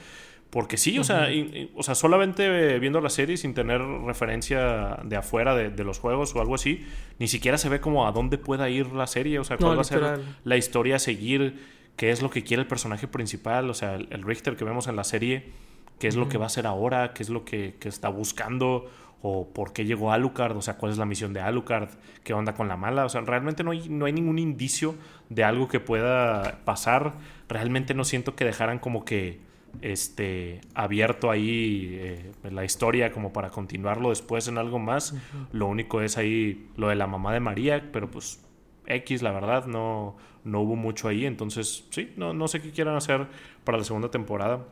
Porque 0.50 0.78
sí, 0.78 0.98
o, 0.98 1.04
sea, 1.04 1.28
o 1.76 1.84
sea, 1.84 1.94
solamente 1.94 2.80
viendo 2.80 3.02
la 3.02 3.12
serie 3.12 3.38
sin 3.38 3.54
tener 3.54 3.82
referencia 3.82 4.98
de 5.04 5.16
afuera 5.16 5.54
de, 5.54 5.84
los 5.84 6.00
juegos 6.00 6.36
o 6.36 6.42
algo 6.42 6.56
así, 6.56 6.88
ni 7.20 7.28
siquiera 7.28 7.60
se 7.60 7.70
ve 7.70 7.80
como 7.80 8.08
a 8.08 8.12
dónde 8.12 8.40
pueda 8.40 8.68
ir 8.68 8.88
la 8.88 9.06
serie, 9.06 9.38
o 9.38 9.44
sea, 9.44 9.58
cuál 9.58 9.78
va 9.78 9.82
a 9.82 9.84
ser 9.84 10.22
la 10.44 10.58
historia 10.58 10.96
a 10.96 11.00
seguir, 11.00 11.60
qué 12.00 12.12
es 12.12 12.22
lo 12.22 12.30
que 12.30 12.46
quiere 12.46 12.62
el 12.62 12.68
personaje 12.68 13.08
principal, 13.08 13.70
o 13.70 13.74
sea, 13.74 13.96
el 13.96 14.24
Richter 14.24 14.56
que 14.56 14.64
vemos 14.64 14.88
en 14.88 14.96
la 14.96 15.04
serie 15.04 15.52
qué 16.00 16.08
es 16.08 16.16
lo 16.16 16.30
que 16.30 16.38
va 16.38 16.46
a 16.46 16.48
hacer 16.48 16.66
ahora, 16.66 17.14
qué 17.14 17.22
es 17.22 17.30
lo 17.30 17.46
que, 17.46 17.76
está 17.84 18.10
buscando, 18.10 18.90
o 19.22 19.50
por 19.50 19.74
qué 19.74 19.86
llegó 19.86 20.14
Alucard, 20.14 20.56
o 20.56 20.62
sea, 20.62 20.78
cuál 20.78 20.94
es 20.94 20.98
la 20.98 21.06
misión 21.06 21.34
de 21.34 21.42
Alucard, 21.42 21.90
qué 22.24 22.34
onda 22.34 22.54
con 22.54 22.70
la 22.70 22.78
mala. 22.78 23.06
O 23.06 23.10
sea, 23.10 23.22
realmente 23.22 23.64
no 23.66 23.72
hay, 23.72 23.90
no 23.90 24.06
hay 24.06 24.14
ningún 24.14 24.40
indicio 24.40 24.96
de 25.28 25.44
algo 25.44 25.68
que 25.68 25.82
pueda 25.82 26.62
pasar. 26.64 27.16
Realmente 27.50 27.94
no 27.94 28.06
siento 28.06 28.36
que 28.36 28.46
dejaran 28.46 28.80
como 28.80 29.04
que 29.04 29.42
este 29.82 30.62
abierto 30.74 31.30
ahí 31.30 31.98
eh, 32.00 32.32
la 32.50 32.64
historia 32.64 33.12
como 33.12 33.34
para 33.34 33.50
continuarlo 33.50 34.10
después 34.10 34.48
en 34.48 34.58
algo 34.58 34.80
más. 34.80 35.14
Lo 35.52 35.68
único 35.68 36.02
es 36.02 36.18
ahí 36.18 36.70
lo 36.78 36.88
de 36.88 36.96
la 36.96 37.08
mamá 37.08 37.34
de 37.34 37.42
María, 37.42 37.90
pero 37.92 38.10
pues 38.10 38.42
X, 38.86 39.22
la 39.22 39.32
verdad, 39.32 39.66
no, 39.66 40.16
no 40.44 40.62
hubo 40.62 40.76
mucho 40.76 41.08
ahí. 41.08 41.26
Entonces, 41.26 41.86
sí, 41.90 42.14
no, 42.18 42.34
no 42.34 42.48
sé 42.48 42.62
qué 42.62 42.72
quieran 42.72 42.96
hacer 42.96 43.28
para 43.64 43.78
la 43.78 43.84
segunda 43.84 44.12
temporada 44.12 44.66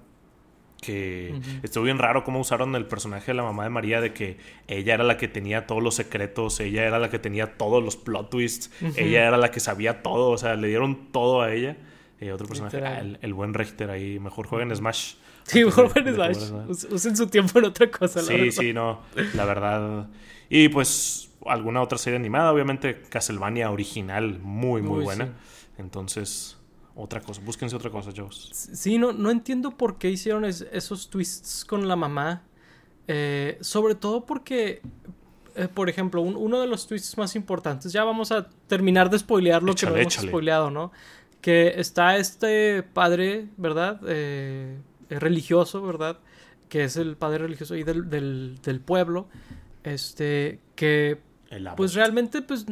que 0.81 1.39
estuvo 1.63 1.83
bien 1.83 1.97
raro 1.97 2.23
cómo 2.23 2.39
usaron 2.39 2.75
el 2.75 2.85
personaje 2.85 3.27
de 3.27 3.33
la 3.33 3.43
mamá 3.43 3.63
de 3.63 3.69
María, 3.69 4.01
de 4.01 4.13
que 4.13 4.37
ella 4.67 4.93
era 4.93 5.03
la 5.03 5.17
que 5.17 5.27
tenía 5.27 5.65
todos 5.65 5.81
los 5.81 5.95
secretos, 5.95 6.59
ella 6.59 6.85
era 6.85 6.99
la 6.99 7.09
que 7.09 7.19
tenía 7.19 7.57
todos 7.57 7.83
los 7.83 7.97
plot 7.97 8.29
twists, 8.29 8.71
ella 8.95 9.27
era 9.27 9.37
la 9.37 9.51
que 9.51 9.59
sabía 9.59 10.03
todo, 10.03 10.29
o 10.29 10.37
sea, 10.37 10.55
le 10.55 10.67
dieron 10.67 11.11
todo 11.11 11.41
a 11.41 11.53
ella. 11.53 11.77
Y 12.19 12.29
otro 12.29 12.47
personaje, 12.47 12.83
ah, 12.83 13.03
el, 13.21 13.33
buen 13.33 13.53
Richter 13.53 13.91
ahí, 13.91 14.19
mejor 14.19 14.47
jueguen 14.47 14.75
Smash. 14.75 15.15
Sí, 15.43 15.63
mejor 15.63 15.89
jueguen 15.89 16.15
Smash. 16.15 16.91
Usen 16.91 17.15
su 17.15 17.27
tiempo 17.27 17.59
en 17.59 17.65
otra 17.65 17.89
cosa, 17.91 18.21
la 18.21 18.27
Sí, 18.27 18.51
sí, 18.51 18.73
no, 18.73 19.01
la 19.35 19.45
verdad. 19.45 20.07
Y 20.49 20.69
pues 20.69 21.31
alguna 21.45 21.81
otra 21.81 21.97
serie 21.97 22.17
animada, 22.17 22.51
obviamente 22.51 23.01
Castlevania 23.09 23.69
original, 23.71 24.39
muy, 24.39 24.81
muy 24.81 25.03
buena. 25.03 25.33
Entonces, 25.77 26.57
otra 26.95 27.21
cosa. 27.21 27.41
Búsquense 27.41 27.75
otra 27.75 27.91
cosa, 27.91 28.11
Joss. 28.15 28.49
Sí, 28.73 28.97
no, 28.97 29.13
no 29.13 29.29
entiendo 29.29 29.71
por 29.71 29.97
qué 29.97 30.09
hicieron 30.09 30.45
esos 30.45 31.09
twists 31.09 31.63
con 31.63 31.87
la 31.87 31.95
mamá. 31.95 32.43
Eh, 33.07 33.57
sobre 33.61 33.95
todo 33.95 34.25
porque, 34.25 34.81
eh, 35.55 35.67
por 35.67 35.89
ejemplo, 35.89 36.21
uno 36.21 36.59
de 36.59 36.67
los 36.67 36.87
twists 36.87 37.17
más 37.17 37.35
importantes, 37.35 37.93
ya 37.93 38.03
vamos 38.03 38.31
a 38.31 38.49
terminar 38.67 39.09
de 39.09 39.19
spoilear 39.19 39.63
lo 39.63 39.75
que 39.75 39.85
no 39.85 39.95
hemos 39.95 40.13
spoileado, 40.15 40.71
¿no? 40.71 40.91
Que 41.39 41.79
está 41.79 42.17
este 42.17 42.83
padre, 42.83 43.47
¿verdad? 43.57 44.01
Eh, 44.07 44.77
religioso, 45.09 45.81
¿verdad? 45.83 46.19
Que 46.67 46.83
es 46.83 46.97
el 46.97 47.15
padre 47.15 47.39
religioso 47.43 47.75
ahí 47.75 47.83
del, 47.83 48.09
del, 48.09 48.59
del 48.61 48.81
pueblo. 48.81 49.27
Este, 49.83 50.59
que 50.75 51.21
pues 51.77 51.93
realmente 51.93 52.41
pues 52.41 52.65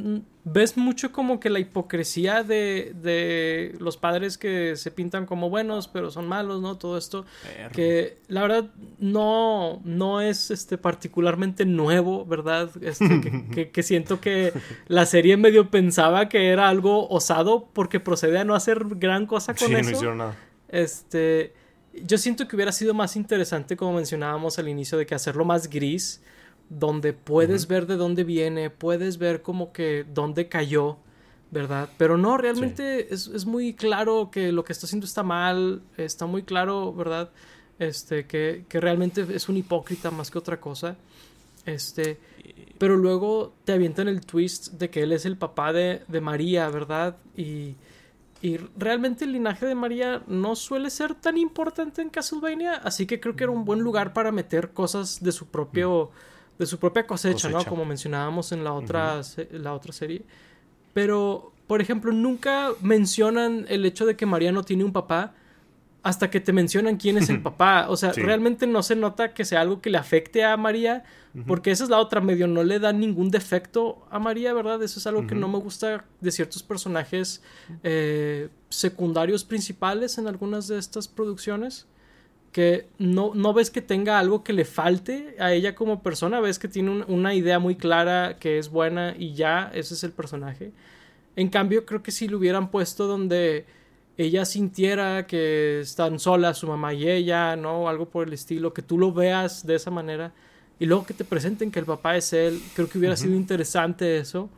ves 0.44 0.76
mucho 0.76 1.12
como 1.12 1.40
que 1.40 1.50
la 1.50 1.60
hipocresía 1.60 2.44
de, 2.44 2.94
de, 3.02 3.74
los 3.80 3.96
padres 3.96 4.38
que 4.38 4.76
se 4.76 4.92
pintan 4.92 5.26
como 5.26 5.50
buenos 5.50 5.88
pero 5.88 6.12
son 6.12 6.28
malos, 6.28 6.62
¿no? 6.62 6.78
Todo 6.78 6.98
esto 6.98 7.26
que 7.72 8.18
la 8.28 8.42
verdad 8.42 8.66
no, 9.00 9.82
no 9.86 10.20
es 10.20 10.52
este 10.52 10.78
particularmente 10.78 11.66
nuevo, 11.66 12.26
¿verdad? 12.26 12.70
Este, 12.82 13.70
que, 13.72 13.84
siento 13.84 14.20
que 14.20 14.52
la 14.88 15.06
serie 15.06 15.38
medio 15.38 15.70
pensaba 15.72 16.28
que 16.28 16.50
era 16.50 16.68
algo 16.68 17.08
osado 17.10 17.70
porque 17.72 18.00
procede 18.00 18.40
a 18.40 18.44
no 18.44 18.56
hacer 18.56 18.84
gran 18.96 19.26
cosa 19.26 19.54
con 19.54 19.74
eso. 19.74 19.90
No 19.90 19.96
hicieron 19.96 20.18
nada. 20.18 20.36
Este, 20.68 21.54
yo 21.94 22.18
siento 22.18 22.48
que 22.48 22.56
hubiera 22.58 22.74
sido 22.74 22.94
más 22.94 23.16
interesante 23.16 23.78
como 23.78 23.94
mencionábamos 23.94 24.60
al 24.60 24.68
inicio 24.68 24.98
de 24.98 25.06
que 25.06 25.16
hacerlo 25.16 25.46
más 25.46 25.70
gris 25.70 26.22
donde 26.70 27.14
puedes 27.14 27.68
ver 27.68 27.86
de 27.88 27.96
dónde 27.96 28.24
viene, 28.24 28.70
puedes 28.70 29.18
ver 29.18 29.42
como 29.42 29.72
que 29.72 30.06
dónde 30.14 30.48
cayó, 30.48 30.98
¿verdad? 31.52 31.90
Pero 31.98 32.18
no, 32.18 32.38
realmente 32.38 33.14
es, 33.14 33.46
muy 33.46 33.74
claro 33.74 34.30
que 34.32 34.52
lo 34.52 34.64
que 34.64 34.74
está 34.74 34.86
haciendo 34.86 35.06
está 35.06 35.24
mal, 35.24 35.82
está 35.98 36.26
muy 36.26 36.44
claro, 36.44 36.94
¿verdad? 36.94 37.30
Este, 37.78 38.26
que, 38.26 38.66
que 38.68 38.80
realmente 38.80 39.26
es 39.30 39.50
un 39.50 39.58
hipócrita 39.58 40.12
más 40.12 40.32
que 40.32 40.38
otra 40.38 40.60
cosa. 40.60 40.96
Este, 41.66 42.20
pero 42.78 42.98
luego 42.98 43.54
te 43.64 43.74
avientan 43.74 44.08
el 44.08 44.22
twist 44.26 44.74
de 44.74 44.90
que 44.90 45.04
él 45.04 45.12
es 45.12 45.26
el 45.26 45.38
papá 45.38 45.74
de, 45.74 46.02
de 46.08 46.22
María, 46.22 46.70
¿verdad? 46.70 47.18
Y, 47.36 47.76
y 48.42 48.58
realmente 48.78 49.26
el 49.26 49.32
linaje 49.32 49.66
de 49.66 49.76
María 49.76 50.24
no 50.28 50.56
suele 50.56 50.90
ser 50.90 51.16
tan 51.16 51.38
importante 51.38 52.02
en 52.02 52.10
Castlevania, 52.10 52.76
así 52.76 53.06
que 53.06 53.20
creo 53.20 53.36
que 53.36 53.44
era 53.44 53.52
un 53.52 53.66
buen 53.66 53.80
lugar 53.80 54.14
para 54.14 54.32
meter 54.32 54.72
cosas 54.72 55.24
de 55.24 55.32
su 55.32 55.48
propio 55.48 56.12
de 56.58 56.66
su 56.66 56.80
propia 56.80 57.06
cosecha, 57.06 57.50
¿no? 57.50 57.64
Como 57.66 57.86
mencionábamos 57.86 58.52
en 58.52 58.64
la 58.64 58.74
otra, 58.74 59.22
la 59.52 59.74
otra 59.74 59.94
serie. 59.94 60.24
Pero, 60.94 61.52
por 61.68 61.82
ejemplo, 61.82 62.12
nunca 62.12 62.70
mencionan 62.82 63.66
el 63.68 63.86
hecho 63.86 64.06
de 64.06 64.16
que 64.16 64.26
María 64.26 64.52
no 64.52 64.64
tiene 64.64 64.84
un 64.84 64.94
papá 64.94 65.34
hasta 66.04 66.30
que 66.30 66.40
te 66.40 66.54
mencionan 66.54 66.98
quién 66.98 67.18
es 67.18 67.30
el 67.30 67.42
papá. 67.44 67.88
O 67.90 67.98
sea, 67.98 68.12
realmente 68.14 68.68
no 68.68 68.84
se 68.84 68.96
nota 68.96 69.34
que 69.34 69.44
sea 69.44 69.62
algo 69.62 69.82
que 69.82 69.90
le 69.90 69.98
afecte 69.98 70.44
a 70.44 70.56
María, 70.56 71.04
porque 71.48 71.72
esa 71.72 71.84
es 71.84 71.90
la 71.90 71.98
otra, 71.98 72.22
medio 72.22 72.48
no 72.48 72.64
le 72.64 72.80
da 72.80 72.94
ningún 72.94 73.30
defecto 73.30 74.06
a 74.10 74.20
María, 74.20 74.54
¿verdad? 74.54 74.82
Eso 74.84 75.00
es 75.00 75.08
algo 75.08 75.28
que 75.28 75.36
no 75.36 75.50
me 75.50 75.58
gusta 75.58 76.06
de 76.22 76.32
ciertos 76.32 76.64
personajes 76.64 77.42
eh, 77.84 78.48
secundarios 78.70 79.44
principales 79.44 80.18
en 80.18 80.28
algunas 80.28 80.68
de 80.68 80.78
estas 80.78 81.10
producciones 81.10 81.88
que 82.56 82.88
no, 83.00 83.34
no, 83.36 83.52
ves 83.52 83.70
que 83.70 83.82
tenga 83.82 84.18
algo 84.18 84.42
que 84.42 84.54
le 84.54 84.64
falte 84.64 85.36
a 85.40 85.52
ella 85.52 85.76
como 85.76 86.02
persona, 86.02 86.40
ves 86.40 86.58
que 86.58 86.70
tiene 86.70 87.04
una 87.10 87.34
idea 87.34 87.60
muy 87.60 87.76
clara 87.76 88.38
que 88.40 88.58
es 88.60 88.70
buena 88.70 89.14
y 89.20 89.34
ya, 89.34 89.70
ese 89.74 89.94
es 89.94 90.06
el 90.06 90.14
personaje. 90.14 90.72
En 91.36 91.50
cambio, 91.50 91.86
creo 91.86 92.02
que 92.02 92.12
si 92.12 92.30
lo 92.30 92.38
hubieran 92.38 92.72
puesto 92.72 93.08
donde 93.08 93.66
ella 94.18 94.46
sintiera 94.46 95.28
que 95.28 95.82
están 95.82 96.18
solas 96.18 96.60
su 96.60 96.68
mamá 96.68 96.94
y 96.94 97.10
ella, 97.10 97.58
¿no? 97.58 97.90
Algo 97.90 98.06
por 98.06 98.26
el 98.26 98.32
estilo, 98.32 98.74
que 98.74 98.82
tú 98.82 98.98
lo 98.98 99.12
veas 99.12 99.68
de 99.68 99.76
esa 99.76 99.92
manera 99.92 100.32
y 100.80 100.86
luego 100.86 101.06
que 101.06 101.14
te 101.14 101.26
presenten 101.26 101.72
que 101.72 101.80
el 101.80 101.86
papá 101.86 102.16
es 102.16 102.32
él, 102.32 102.62
creo 102.74 102.88
que 102.88 102.98
hubiera 103.00 103.18
sido 103.18 103.36
interesante 103.36 104.18
eso. 104.18 104.50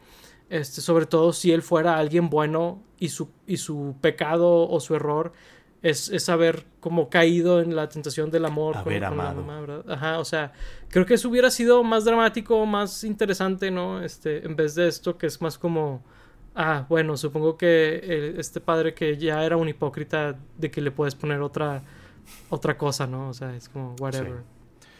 Este, 0.51 0.81
sobre 0.81 1.07
todo 1.07 1.33
si 1.33 1.51
él 1.51 1.63
fuera 1.63 1.97
alguien 1.97 2.29
bueno 2.29 2.79
y 2.99 3.09
su, 3.09 3.27
y 3.47 3.57
su 3.57 3.95
pecado 4.01 4.69
o 4.69 4.79
su 4.79 4.93
error 4.93 5.33
es, 5.81 6.09
es, 6.09 6.27
haber 6.29 6.65
como 6.79 7.09
caído 7.09 7.61
en 7.61 7.75
la 7.75 7.87
tentación 7.87 8.31
del 8.31 8.45
amor 8.45 8.77
haber 8.77 9.03
con, 9.03 9.19
amado. 9.19 9.45
¿verdad? 9.45 9.91
Ajá, 9.91 10.19
o 10.19 10.25
sea, 10.25 10.53
creo 10.89 11.05
que 11.05 11.13
eso 11.13 11.29
hubiera 11.29 11.51
sido 11.51 11.83
más 11.83 12.03
dramático, 12.05 12.65
más 12.65 13.03
interesante, 13.03 13.71
¿no? 13.71 14.01
Este, 14.03 14.45
en 14.45 14.55
vez 14.55 14.75
de 14.75 14.87
esto 14.87 15.17
que 15.17 15.27
es 15.27 15.41
más 15.41 15.57
como, 15.57 16.03
ah, 16.55 16.85
bueno, 16.89 17.15
supongo 17.15 17.57
que 17.57 18.35
este 18.37 18.59
padre 18.59 18.93
que 18.93 19.17
ya 19.17 19.43
era 19.45 19.57
un 19.57 19.69
hipócrita, 19.69 20.35
de 20.57 20.71
que 20.71 20.81
le 20.81 20.91
puedes 20.91 21.15
poner 21.15 21.41
otra 21.41 21.83
otra 22.49 22.77
cosa, 22.77 23.07
¿no? 23.07 23.29
O 23.29 23.33
sea, 23.33 23.55
es 23.55 23.69
como 23.69 23.95
whatever. 23.99 24.41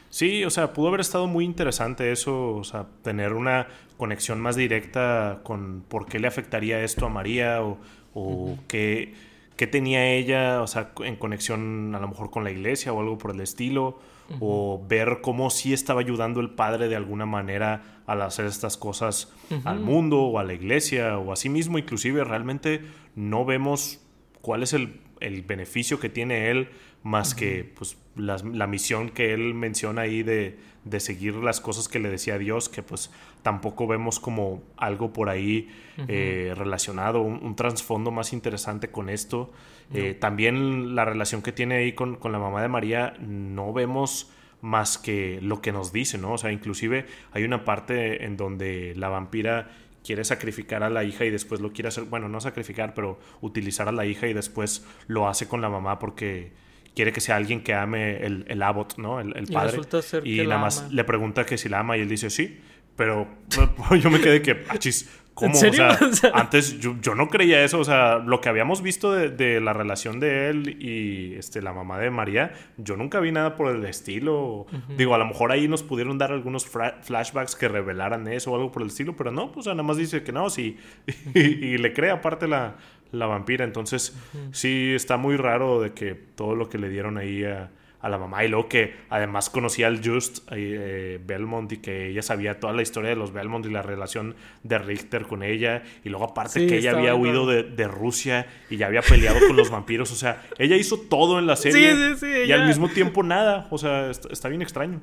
Sí. 0.10 0.44
o 0.46 0.50
sea, 0.50 0.74
pudo 0.74 0.88
haber 0.88 1.02
estado 1.02 1.28
muy 1.28 1.46
interesante 1.46 2.12
eso, 2.12 2.56
o 2.56 2.64
sea, 2.64 2.88
tener 3.04 3.34
una 3.34 3.68
conexión 3.98 4.40
más 4.40 4.56
directa 4.56 5.42
con 5.44 5.84
por 5.88 6.06
qué 6.06 6.20
le 6.20 6.28
afectaría 6.28 6.82
esto 6.84 7.06
a 7.06 7.10
María 7.10 7.62
o, 7.64 7.78
o 8.14 8.58
qué, 8.68 9.14
qué, 9.58 9.68
tenía 9.68 10.14
ella, 10.14 10.62
o 10.62 10.68
sea, 10.68 10.92
en 11.04 11.16
conexión 11.16 11.94
a 11.96 12.00
lo 12.00 12.08
mejor 12.08 12.30
con 12.30 12.44
la 12.44 12.52
iglesia 12.52 12.94
o 12.94 13.02
algo 13.02 13.18
por 13.18 13.32
el 13.32 13.42
estilo, 13.42 14.00
o 14.42 14.86
ver 14.90 15.20
cómo 15.22 15.50
sí 15.50 15.72
estaba 15.72 16.02
ayudando 16.02 16.42
el 16.42 16.50
padre 16.50 16.90
de 16.90 16.98
alguna 16.98 17.26
manera 17.26 18.02
al 18.06 18.22
hacer 18.22 18.46
estas 18.46 18.76
cosas 18.76 19.34
al 19.64 19.80
mundo 19.80 20.22
o 20.22 20.40
a 20.40 20.44
la 20.44 20.54
iglesia 20.54 21.18
o 21.18 21.32
a 21.32 21.38
sí 21.38 21.48
mismo, 21.48 21.78
inclusive 21.78 22.24
realmente 22.24 22.82
no 23.16 23.46
vemos 23.46 24.02
cuál 24.42 24.64
es 24.64 24.74
el, 24.74 25.00
el 25.22 25.44
beneficio 25.44 26.00
que 26.00 26.10
tiene 26.10 26.52
él 26.52 26.70
más 27.04 27.36
que 27.36 27.64
pues 27.78 27.98
la, 28.16 28.38
la, 28.38 28.68
misión 28.68 29.10
que 29.10 29.34
él 29.34 29.54
menciona 29.54 30.02
ahí 30.02 30.24
de, 30.24 30.58
de, 30.84 31.00
seguir 31.00 31.36
las 31.36 31.62
cosas 31.62 31.88
que 31.88 32.00
le 32.00 32.10
decía 32.10 32.38
Dios, 32.38 32.70
que 32.70 32.84
pues 32.84 33.12
tampoco 33.44 33.88
vemos 33.88 34.20
como 34.20 34.64
algo 34.76 35.14
por 35.14 35.30
ahí 35.30 35.70
eh, 36.08 36.54
relacionado, 36.56 37.22
un, 37.22 37.56
trasfondo 37.56 38.12
más 38.12 38.34
interesante 38.34 38.90
con 38.90 39.10
esto. 39.10 39.52
Eh, 39.94 40.16
también 40.16 40.96
la 40.96 41.06
relación 41.06 41.42
que 41.42 41.54
tiene 41.54 41.76
ahí 41.76 41.94
con, 41.94 42.18
con, 42.18 42.34
la 42.34 42.40
mamá 42.40 42.62
de 42.62 42.68
María, 42.68 43.14
no 43.20 43.72
vemos 43.72 44.30
más 44.62 44.98
que 44.98 45.40
lo 45.42 45.62
que 45.62 45.72
nos 45.72 45.94
dice, 45.94 46.18
¿no? 46.18 46.34
O 46.34 46.38
sea, 46.38 46.52
inclusive 46.52 47.06
hay 47.32 47.44
una 47.44 47.64
parte 47.64 48.26
en 48.26 48.36
donde 48.36 48.94
la 48.96 49.08
vampira 49.08 49.70
quiere 50.04 50.24
sacrificar 50.24 50.84
a 50.84 50.90
la 50.90 51.04
hija 51.04 51.26
y 51.26 51.30
después 51.30 51.62
lo 51.62 51.74
quiere 51.74 51.90
hacer, 51.90 52.06
bueno, 52.06 52.30
no 52.30 52.40
sacrificar, 52.40 52.94
pero 52.94 53.20
utilizar 53.42 53.88
a 53.88 53.92
la 53.92 54.06
hija 54.06 54.28
y 54.28 54.34
después 54.34 54.86
lo 55.08 55.28
hace 55.28 55.48
con 55.48 55.62
la 55.62 55.70
mamá 55.70 56.00
porque 56.00 56.54
quiere 56.98 57.14
que 57.14 57.22
sea 57.22 57.36
alguien 57.36 57.62
que 57.62 57.76
ame 57.76 58.26
el, 58.26 58.44
el 58.48 58.64
Abbott, 58.64 58.98
¿no? 58.98 59.20
El, 59.20 59.46
padre. 59.54 59.80
Y, 60.24 60.42
nada 60.48 60.60
más 60.60 60.92
le 60.92 61.04
pregunta 61.04 61.46
que 61.46 61.56
si 61.56 61.70
la 61.70 61.80
ama 61.80 61.96
y 61.96 62.02
él 62.02 62.10
dice 62.10 62.32
sí. 62.32 62.60
Pero 62.96 63.28
yo 64.02 64.10
me 64.10 64.20
quedé 64.20 64.42
que, 64.42 64.64
achis, 64.68 65.08
¿cómo? 65.36 65.54
O 65.60 65.60
sea, 65.60 66.32
antes 66.34 66.80
yo, 66.80 66.96
yo, 67.00 67.14
no 67.14 67.30
creía 67.30 67.64
eso. 67.64 67.78
O 67.78 67.84
sea, 67.84 68.18
lo 68.18 68.42
que 68.42 68.50
habíamos 68.50 68.82
visto 68.82 69.14
de, 69.14 69.30
de, 69.30 69.62
la 69.62 69.74
relación 69.74 70.20
de 70.20 70.50
él 70.50 70.82
y 70.82 71.36
este, 71.36 71.62
la 71.62 71.72
mamá 71.72 72.00
de 72.00 72.10
María, 72.10 72.54
yo 72.78 72.98
nunca 72.98 73.20
vi 73.20 73.32
nada 73.32 73.56
por 73.56 73.76
el 73.76 73.86
estilo. 73.86 74.66
Digo, 74.98 75.14
a 75.14 75.20
lo 75.20 75.26
mejor 75.26 75.52
ahí 75.52 75.68
nos 75.68 75.84
pudieron 75.84 76.18
dar 76.18 76.32
algunos 76.32 76.66
flashbacks 76.66 77.56
que 77.56 77.68
revelaran 77.68 78.28
eso 78.28 78.54
o 78.54 78.56
algo 78.56 78.72
por 78.72 78.82
el 78.82 78.88
estilo, 78.88 79.16
pero 79.16 79.32
no, 79.32 79.52
pues 79.52 79.68
nada 79.68 79.84
más 79.84 79.98
dice 79.98 80.24
que 80.24 80.32
no, 80.32 80.50
sí. 80.50 80.78
y, 81.36 81.78
le 81.78 81.94
cree 81.94 82.10
aparte 82.10 82.48
la, 82.48 82.78
la 83.12 83.26
vampira. 83.26 83.66
Entonces, 83.66 84.16
sí 84.52 84.94
está 84.94 85.18
muy 85.18 85.38
raro 85.38 85.82
de 85.82 85.94
que 85.94 86.16
todo 86.16 86.56
lo 86.56 86.70
que 86.70 86.78
le 86.78 86.90
dieron 86.90 87.18
ahí 87.18 87.44
a 87.44 87.70
a 88.00 88.10
la 88.10 88.18
mamá. 88.18 88.44
Y 88.44 88.48
luego 88.48 88.70
que 88.70 88.96
además 89.10 89.50
conocía 89.50 89.88
al 89.88 90.06
Just 90.06 90.40
eh, 90.52 91.20
Belmont 91.26 91.72
y 91.72 91.78
que 91.78 92.10
ella 92.10 92.22
sabía 92.22 92.60
toda 92.60 92.74
la 92.74 92.82
historia 92.82 93.10
de 93.10 93.16
los 93.16 93.34
Belmont 93.34 93.66
y 93.66 93.70
la 93.70 93.82
relación 93.82 94.36
de 94.64 94.78
Richter 94.78 95.24
con 95.24 95.44
ella. 95.44 95.84
Y 96.04 96.10
luego 96.10 96.26
aparte 96.26 96.68
que 96.68 96.78
ella 96.78 96.92
había 96.92 97.16
huido 97.16 97.46
de, 97.46 97.88
Rusia 97.88 98.48
y 98.70 98.78
ya 98.78 98.88
había 98.88 99.02
peleado 99.02 99.40
con 99.48 99.56
los 99.56 99.70
vampiros, 99.70 100.12
o 100.12 100.16
sea, 100.16 100.46
ella 100.58 100.76
hizo 100.76 101.00
todo 101.00 101.40
en 101.40 101.48
la 101.48 101.56
serie 101.56 102.16
y 102.46 102.52
al 102.52 102.68
mismo 102.68 102.90
tiempo 102.90 103.24
nada, 103.24 103.68
o 103.72 103.78
sea, 103.78 104.12
está, 104.12 104.50
bien 104.50 104.62
extraño. 104.62 105.02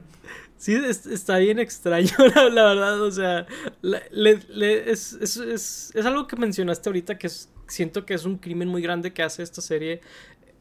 Sí, 0.58 0.74
está 0.74 1.38
bien 1.38 1.58
extraño, 1.58 2.12
la, 2.52 2.64
verdad, 2.64 3.00
o 3.00 3.10
sea, 3.10 3.46
es, 3.82 5.12
es, 5.14 5.92
es, 5.94 6.06
algo 6.06 6.26
que 6.26 6.36
mencionaste 6.36 6.90
ahorita 6.90 7.16
que 7.16 7.28
siento 7.66 8.04
que 8.06 8.14
es 8.14 8.24
un 8.24 8.38
crimen 8.38 8.68
muy 8.68 8.82
grande 8.82 9.12
que 9.12 9.22
hace 9.22 9.42
esta 9.42 9.60
serie 9.60 10.00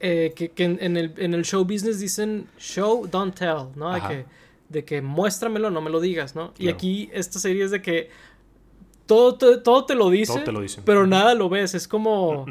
eh, 0.06 0.34
que, 0.36 0.52
en, 0.58 0.98
el, 0.98 1.14
en, 1.16 1.34
el, 1.34 1.46
show 1.46 1.64
business 1.64 1.98
dicen 1.98 2.48
show, 2.58 3.08
don't 3.08 3.34
tell, 3.34 3.70
¿no? 3.76 3.94
De 3.94 4.02
que, 4.02 4.26
de 4.68 4.84
que, 4.84 5.02
muéstramelo, 5.02 5.70
no 5.70 5.80
me 5.80 5.90
lo 5.90 6.02
digas, 6.02 6.36
¿no? 6.36 6.54
Y 6.58 6.68
aquí 6.68 7.10
esta 7.14 7.40
serie 7.40 7.64
es 7.64 7.72
de 7.72 7.82
que 7.82 8.10
todo, 9.06 9.38
todo, 9.62 9.86
te 9.86 9.96
lo 9.96 10.10
dice, 10.10 10.34
todo 10.34 10.44
te 10.44 10.52
lo 10.52 10.84
pero 10.84 11.08
nada 11.08 11.36
lo 11.36 11.48
ves. 11.48 11.74
Es 11.74 11.88
como, 11.88 12.46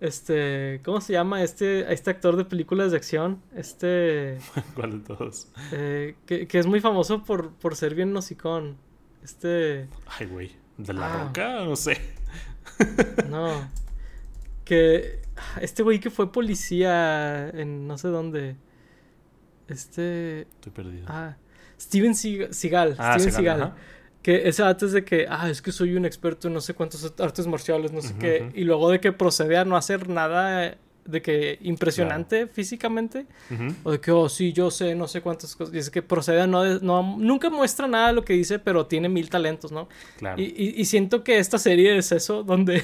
este, 0.00 0.80
¿cómo 0.84 1.00
se 1.00 1.12
llama 1.12 1.44
este, 1.44 1.92
este 1.92 2.10
actor 2.10 2.34
de 2.34 2.44
películas 2.44 2.90
de 2.90 2.96
acción? 2.96 3.40
Este... 3.54 4.38
¿Cuál 4.74 5.00
de 5.00 5.06
todos? 5.06 5.46
Eh, 5.70 6.16
que, 6.26 6.48
que, 6.48 6.58
es 6.58 6.66
muy 6.66 6.80
famoso 6.80 7.22
por, 7.22 7.52
por 7.52 7.76
ser 7.76 7.94
bien 7.94 8.12
nosicón. 8.12 8.78
Este... 9.22 9.88
Ay, 10.06 10.26
güey. 10.26 10.56
¿De 10.76 10.92
la 10.92 11.06
ah. 11.06 11.24
roca? 11.24 11.64
No 11.64 11.76
sé. 11.76 12.00
no. 13.30 13.68
Que 14.66 15.22
este 15.62 15.82
güey 15.82 16.00
que 16.00 16.10
fue 16.10 16.30
policía 16.32 17.48
en 17.50 17.86
no 17.86 17.96
sé 17.96 18.08
dónde. 18.08 18.56
Este. 19.68 20.42
Estoy 20.42 20.72
perdido. 20.72 21.06
Ah. 21.08 21.36
Steven 21.80 22.14
Seagal. 22.14 22.96
Ah, 22.98 23.18
Steven 23.18 23.32
Seagal. 23.32 23.74
Que 24.22 24.48
ese 24.48 24.64
antes 24.64 24.90
de 24.90 25.04
que, 25.04 25.26
ah, 25.28 25.48
es 25.48 25.62
que 25.62 25.70
soy 25.70 25.94
un 25.94 26.04
experto 26.04 26.48
en 26.48 26.54
no 26.54 26.60
sé 26.60 26.74
cuántos 26.74 27.14
artes 27.20 27.46
marciales, 27.46 27.92
no 27.92 28.02
sé 28.02 28.14
qué. 28.18 28.50
Y 28.54 28.64
luego 28.64 28.90
de 28.90 29.00
que 29.00 29.12
procede 29.12 29.56
a 29.56 29.64
no 29.64 29.76
hacer 29.76 30.08
nada 30.08 30.76
de 31.04 31.22
que 31.22 31.58
impresionante 31.62 32.48
físicamente. 32.48 33.26
O 33.84 33.92
de 33.92 34.00
que, 34.00 34.10
oh, 34.10 34.28
sí, 34.28 34.52
yo 34.52 34.72
sé, 34.72 34.96
no 34.96 35.06
sé 35.06 35.20
cuántas 35.20 35.54
cosas. 35.54 35.72
Dice 35.72 35.92
que 35.92 36.02
procede 36.02 36.40
a 36.40 36.48
no, 36.48 36.64
no, 36.80 37.16
Nunca 37.18 37.50
muestra 37.50 37.86
nada 37.86 38.08
de 38.08 38.14
lo 38.14 38.24
que 38.24 38.32
dice, 38.32 38.58
pero 38.58 38.86
tiene 38.86 39.08
mil 39.08 39.30
talentos, 39.30 39.70
¿no? 39.70 39.88
Claro. 40.18 40.42
Y, 40.42 40.74
y 40.76 40.84
siento 40.86 41.22
que 41.22 41.38
esta 41.38 41.58
serie 41.58 41.96
es 41.96 42.10
eso, 42.10 42.42
donde 42.42 42.82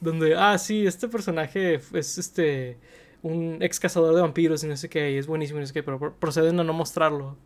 donde, 0.00 0.34
ah, 0.36 0.56
sí, 0.58 0.86
este 0.86 1.08
personaje 1.08 1.80
es 1.92 2.18
este 2.18 2.78
un 3.22 3.58
ex 3.62 3.80
cazador 3.80 4.14
de 4.14 4.20
vampiros 4.20 4.62
y 4.62 4.68
no 4.68 4.76
sé 4.76 4.88
qué, 4.88 5.12
y 5.12 5.16
es 5.16 5.26
buenísimo 5.26 5.58
y 5.58 5.62
no 5.62 5.66
sé 5.66 5.72
qué, 5.72 5.82
pero 5.82 6.14
proceden 6.14 6.60
a 6.60 6.64
no 6.64 6.72
mostrarlo. 6.72 7.36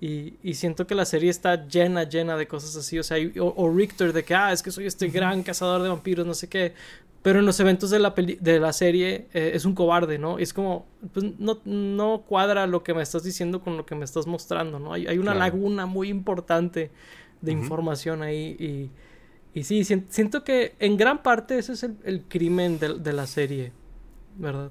Y, 0.00 0.34
y, 0.42 0.54
siento 0.54 0.86
que 0.86 0.94
la 0.94 1.04
serie 1.04 1.28
está 1.28 1.68
llena, 1.68 2.04
llena 2.04 2.38
de 2.38 2.48
cosas 2.48 2.74
así. 2.74 2.98
O 2.98 3.02
sea, 3.02 3.18
o, 3.38 3.70
Richter 3.70 4.14
de 4.14 4.24
que, 4.24 4.34
ah, 4.34 4.50
es 4.50 4.62
que 4.62 4.70
soy 4.70 4.86
este 4.86 5.08
gran 5.08 5.42
cazador 5.42 5.82
de 5.82 5.90
vampiros, 5.90 6.26
no 6.26 6.32
sé 6.32 6.48
qué. 6.48 6.72
Pero 7.20 7.40
en 7.40 7.44
los 7.44 7.60
eventos 7.60 7.90
de 7.90 7.98
la, 7.98 8.14
de 8.16 8.60
la 8.60 8.72
serie 8.72 9.28
eh, 9.34 9.52
es 9.52 9.66
un 9.66 9.74
cobarde, 9.74 10.16
¿no? 10.16 10.38
Y 10.38 10.42
es 10.42 10.54
como, 10.54 10.86
pues 11.12 11.26
no, 11.38 11.60
no 11.66 12.22
cuadra 12.26 12.66
lo 12.66 12.82
que 12.82 12.94
me 12.94 13.02
estás 13.02 13.24
diciendo 13.24 13.60
con 13.60 13.76
lo 13.76 13.84
que 13.84 13.94
me 13.94 14.06
estás 14.06 14.26
mostrando, 14.26 14.78
¿no? 14.78 14.94
Hay, 14.94 15.06
hay 15.06 15.18
una 15.18 15.34
laguna 15.34 15.84
muy 15.84 16.08
importante 16.08 16.90
de 17.42 17.52
información 17.52 18.22
ahí 18.22 18.56
y 18.58 18.90
y 19.52 19.64
sí, 19.64 19.84
siento 19.84 20.44
que 20.44 20.74
en 20.78 20.96
gran 20.96 21.22
parte 21.22 21.58
ese 21.58 21.72
es 21.72 21.82
el, 21.82 22.24
crimen 22.28 22.78
de, 22.78 23.12
la 23.12 23.26
serie, 23.26 23.72
¿verdad? 24.36 24.70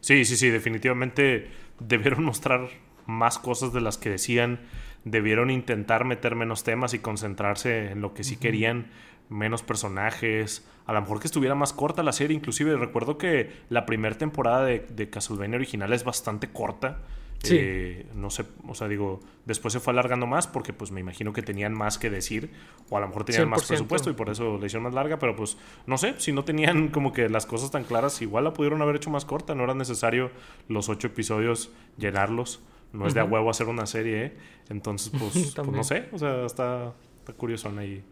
Sí, 0.00 0.24
sí, 0.24 0.36
sí, 0.36 0.50
definitivamente 0.50 1.48
debieron 1.80 2.24
mostrar 2.24 2.68
más 3.06 3.38
cosas 3.38 3.72
de 3.72 3.80
las 3.80 3.98
que 3.98 4.10
decían, 4.10 4.60
debieron 5.04 5.50
intentar 5.50 6.04
meter 6.04 6.36
menos 6.36 6.62
temas 6.62 6.94
y 6.94 7.00
concentrarse 7.00 7.90
en 7.90 8.00
lo 8.00 8.14
que 8.14 8.22
sí 8.22 8.36
querían, 8.36 8.90
menos 9.28 9.62
personajes, 9.62 10.66
a 10.86 10.92
lo 10.92 11.00
mejor 11.00 11.18
que 11.20 11.26
estuviera 11.26 11.54
más 11.54 11.72
corta 11.72 12.02
la 12.02 12.12
serie, 12.12 12.36
inclusive 12.36 12.76
recuerdo 12.76 13.18
que 13.18 13.50
la 13.68 13.84
primera 13.84 14.16
temporada 14.16 14.64
de, 14.64 14.86
de 14.90 15.10
Castlevania 15.10 15.56
original 15.56 15.92
es 15.92 16.04
bastante 16.04 16.48
corta, 16.50 16.98
Sí. 17.42 17.56
Eh, 17.58 18.06
no 18.14 18.30
sé, 18.30 18.44
o 18.66 18.74
sea, 18.74 18.88
digo, 18.88 19.20
después 19.44 19.72
se 19.72 19.78
fue 19.78 19.92
alargando 19.92 20.26
más 20.26 20.48
porque 20.48 20.72
pues 20.72 20.90
me 20.90 21.00
imagino 21.00 21.32
que 21.32 21.42
tenían 21.42 21.72
más 21.72 21.96
que 21.96 22.10
decir 22.10 22.50
o 22.90 22.96
a 22.96 23.00
lo 23.00 23.06
mejor 23.06 23.24
tenían 23.24 23.48
más 23.48 23.64
presupuesto 23.64 24.10
y 24.10 24.14
por 24.14 24.28
eso 24.28 24.58
la 24.58 24.66
hicieron 24.66 24.82
más 24.84 24.94
larga, 24.94 25.18
pero 25.18 25.36
pues 25.36 25.56
no 25.86 25.98
sé, 25.98 26.14
si 26.18 26.32
no 26.32 26.44
tenían 26.44 26.88
como 26.92 27.12
que 27.12 27.28
las 27.28 27.46
cosas 27.46 27.70
tan 27.70 27.84
claras, 27.84 28.20
igual 28.22 28.44
la 28.44 28.52
pudieron 28.52 28.82
haber 28.82 28.96
hecho 28.96 29.10
más 29.10 29.24
corta, 29.24 29.54
no 29.54 29.64
era 29.64 29.74
necesario 29.74 30.30
los 30.66 30.88
ocho 30.88 31.06
episodios 31.06 31.70
llenarlos, 31.96 32.60
no 32.92 33.06
es 33.06 33.14
de 33.14 33.20
a 33.20 33.24
huevo 33.24 33.50
hacer 33.50 33.68
una 33.68 33.86
serie, 33.86 34.24
¿eh? 34.24 34.36
entonces 34.68 35.12
pues, 35.16 35.52
pues, 35.54 35.68
no 35.68 35.84
sé, 35.84 36.08
o 36.12 36.18
sea, 36.18 36.44
está, 36.44 36.94
está 37.20 37.32
curioso 37.34 37.72
ahí. 37.78 38.02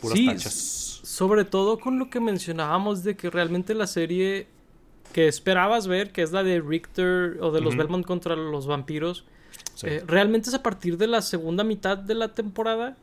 Puras 0.00 0.18
tachas. 0.24 1.00
Sobre 1.04 1.44
todo 1.44 1.78
con 1.78 1.98
lo 1.98 2.08
que 2.08 2.20
mencionábamos 2.20 3.04
de 3.04 3.14
que 3.16 3.28
realmente 3.28 3.74
la 3.74 3.86
serie 3.86 4.48
que 5.12 5.28
esperabas 5.28 5.86
ver, 5.86 6.12
que 6.12 6.22
es 6.22 6.32
la 6.32 6.42
de 6.42 6.60
Richter 6.60 7.38
o 7.40 7.50
de 7.50 7.60
los 7.60 7.76
Belmont 7.76 8.06
contra 8.06 8.36
los 8.36 8.66
vampiros, 8.66 9.24
eh, 9.82 10.02
realmente 10.06 10.48
es 10.48 10.54
a 10.54 10.62
partir 10.62 10.96
de 10.96 11.06
la 11.06 11.22
segunda 11.22 11.64
mitad 11.64 11.98
de 11.98 12.14
la 12.14 12.32
temporada. 12.34 12.96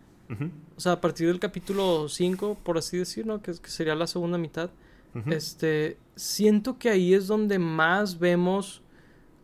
O 0.75 0.81
sea, 0.81 0.93
a 0.93 1.01
partir 1.01 1.27
del 1.27 1.39
capítulo 1.39 2.09
5, 2.09 2.57
por 2.63 2.77
así 2.77 2.97
decirlo, 2.97 3.41
que, 3.41 3.53
que 3.53 3.69
sería 3.69 3.95
la 3.95 4.07
segunda 4.07 4.37
mitad. 4.37 4.69
Este, 5.27 5.97
siento 6.15 6.77
que 6.77 6.89
ahí 6.89 7.13
es 7.13 7.25
donde 7.27 7.57
más 7.57 8.19
vemos 8.19 8.83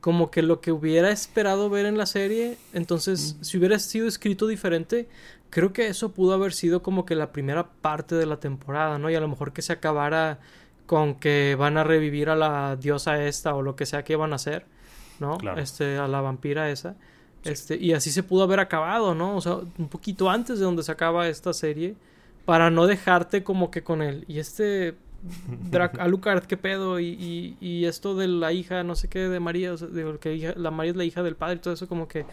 como 0.02 0.30
que 0.30 0.42
lo 0.42 0.60
que 0.62 0.72
hubiera 0.72 1.10
esperado 1.12 1.70
ver 1.70 1.86
en 1.86 1.98
la 1.98 2.06
serie. 2.06 2.58
Entonces, 2.74 3.38
si 3.42 3.58
hubiera 3.58 3.80
sido 3.80 4.08
escrito 4.08 4.46
diferente, 4.46 5.08
creo 5.50 5.72
que 5.72 5.88
eso 5.88 6.12
pudo 6.12 6.34
haber 6.34 6.54
sido 6.54 6.84
como 6.84 7.06
que 7.06 7.16
la 7.16 7.32
primera 7.32 7.70
parte 7.70 8.16
de 8.16 8.26
la 8.26 8.40
temporada, 8.40 9.00
¿no? 9.00 9.10
Y 9.10 9.16
a 9.16 9.20
lo 9.20 9.28
mejor 9.28 9.54
que 9.54 9.62
se 9.62 9.74
acabara 9.74 10.40
con 10.86 11.16
que 11.16 11.56
van 11.58 11.78
a 11.78 11.84
revivir 11.84 12.30
a 12.30 12.36
la 12.36 12.76
diosa 12.76 13.24
esta 13.24 13.56
o 13.56 13.62
lo 13.62 13.76
que 13.76 13.86
sea 13.86 14.04
que 14.04 14.16
van 14.16 14.34
a 14.34 14.36
hacer, 14.36 14.66
¿no? 15.20 15.38
Este, 15.58 15.98
a 15.98 16.08
la 16.08 16.22
vampira 16.22 16.70
esa. 16.70 16.96
Este, 17.44 17.76
y 17.76 17.94
así 17.94 18.12
se 18.12 18.24
pudo 18.24 18.44
haber 18.44 18.60
acabado, 18.60 19.16
¿no? 19.16 19.36
O 19.36 19.42
sea, 19.42 19.56
un 19.56 19.90
poquito 19.90 20.30
antes 20.30 20.60
de 20.60 20.66
donde 20.66 20.84
se 20.84 20.92
acaba 20.92 21.28
esta 21.28 21.54
serie, 21.54 21.96
para 22.46 22.70
no 22.70 22.88
dejarte 22.88 23.44
como 23.44 23.72
que 23.72 23.84
con 23.84 24.02
él. 24.02 24.26
Y 24.28 24.40
este 24.40 24.96
Drac 25.70 25.98
Alucard, 26.00 26.46
qué 26.46 26.58
pedo, 26.58 27.00
y, 27.00 27.08
y, 27.08 27.58
y, 27.60 27.86
esto 27.86 28.16
de 28.16 28.28
la 28.28 28.52
hija, 28.52 28.84
no 28.84 28.96
sé 28.96 29.08
qué, 29.08 29.20
de 29.20 29.40
María, 29.40 29.74
o 29.74 29.78
sea, 29.78 29.88
de 29.88 30.18
que 30.20 30.36
hija, 30.36 30.54
la 30.56 30.72
María 30.72 30.92
es 30.92 30.98
la 30.98 31.06
hija 31.06 31.24
del 31.24 31.36
padre 31.36 31.56
y 31.56 31.60
todo 31.60 31.74
eso, 31.74 31.88
como 31.88 32.08
que 32.08 32.26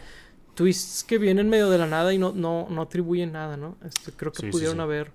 twists 0.55 1.03
que 1.03 1.17
vienen 1.17 1.49
medio 1.49 1.69
de 1.69 1.77
la 1.77 1.87
nada 1.87 2.13
y 2.13 2.17
no, 2.17 2.33
no, 2.33 2.67
no 2.69 2.81
atribuyen 2.81 3.31
nada, 3.31 3.57
¿no? 3.57 3.77
Este, 3.85 4.11
creo 4.11 4.31
que 4.31 4.41
sí, 4.41 4.51
pudieron 4.51 4.77
sí. 4.77 4.81
haber 4.81 5.11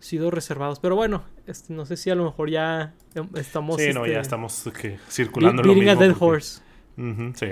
sido 0.00 0.30
reservados. 0.32 0.80
Pero 0.80 0.96
bueno, 0.96 1.22
este, 1.46 1.72
no 1.72 1.86
sé 1.86 1.96
si 1.96 2.10
a 2.10 2.14
lo 2.16 2.24
mejor 2.24 2.50
ya 2.50 2.94
estamos. 3.34 3.80
Sí, 3.80 3.92
no, 3.92 4.04
este, 4.04 4.14
ya 4.14 4.20
estamos 4.20 4.68
que, 4.80 4.88
be- 4.90 4.98
circulando 5.08 5.62
lo 5.62 5.74
mismo. 5.74 5.90
a 5.92 5.94
dead 5.94 6.10
porque- 6.10 6.24
horse. 6.24 6.62
Sí. 7.34 7.46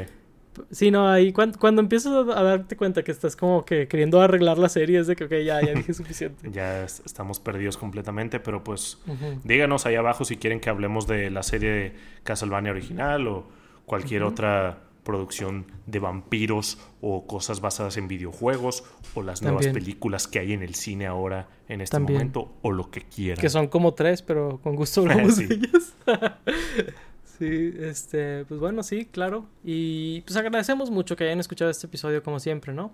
Sí, 0.72 0.90
no, 0.90 1.08
ahí 1.08 1.32
cuando, 1.32 1.56
cuando 1.56 1.80
empiezas 1.80 2.12
a, 2.12 2.42
darte 2.42 2.76
cuenta 2.76 3.04
que 3.04 3.12
estás 3.12 3.36
como 3.36 3.64
que 3.64 3.86
queriendo 3.86 4.20
arreglar 4.20 4.58
la 4.58 4.68
serie, 4.68 4.98
es 4.98 5.06
de 5.06 5.14
que, 5.14 5.24
ok, 5.24 5.30
ya, 5.44 5.60
ya 5.64 5.72
dije 5.72 5.94
suficiente. 5.94 6.50
Ya 6.50 6.82
es- 6.82 7.00
estamos 7.06 7.38
perdidos 7.38 7.76
completamente, 7.76 8.40
pero 8.40 8.64
pues 8.64 8.98
díganos 9.44 9.86
ahí 9.86 9.94
abajo 9.94 10.24
si 10.24 10.36
quieren 10.36 10.58
que 10.58 10.68
hablemos 10.68 11.06
de 11.06 11.30
la 11.30 11.44
serie 11.44 11.70
de 11.70 11.92
Castlevania 12.24 12.72
original 12.72 13.28
o 13.28 13.46
cualquier 13.86 14.24
otra 14.24 14.80
producción 15.08 15.64
de 15.86 16.00
vampiros 16.00 16.76
o 17.00 17.26
cosas 17.26 17.62
basadas 17.62 17.96
en 17.96 18.08
videojuegos 18.08 18.84
o 19.14 19.22
las 19.22 19.40
nuevas 19.40 19.66
películas 19.68 20.28
que 20.28 20.38
hay 20.38 20.52
en 20.52 20.62
el 20.62 20.74
cine 20.74 21.06
ahora 21.06 21.48
en 21.66 21.80
este 21.80 21.94
También. 21.96 22.18
momento 22.18 22.52
o 22.60 22.72
lo 22.72 22.90
que 22.90 23.00
quieran. 23.00 23.40
Que 23.40 23.48
son 23.48 23.68
como 23.68 23.94
tres, 23.94 24.20
pero 24.20 24.60
con 24.62 24.76
gusto 24.76 25.00
hablamos 25.08 25.36
Sí. 25.36 25.46
de 25.46 25.54
ellas. 25.54 25.94
sí, 27.38 27.72
este, 27.80 28.44
pues 28.44 28.60
bueno, 28.60 28.82
sí, 28.82 29.06
claro. 29.06 29.46
Y 29.64 30.20
pues 30.26 30.36
agradecemos 30.36 30.90
mucho 30.90 31.16
que 31.16 31.24
hayan 31.24 31.40
escuchado 31.40 31.70
este 31.70 31.86
episodio 31.86 32.22
como 32.22 32.38
siempre, 32.38 32.74
¿no? 32.74 32.92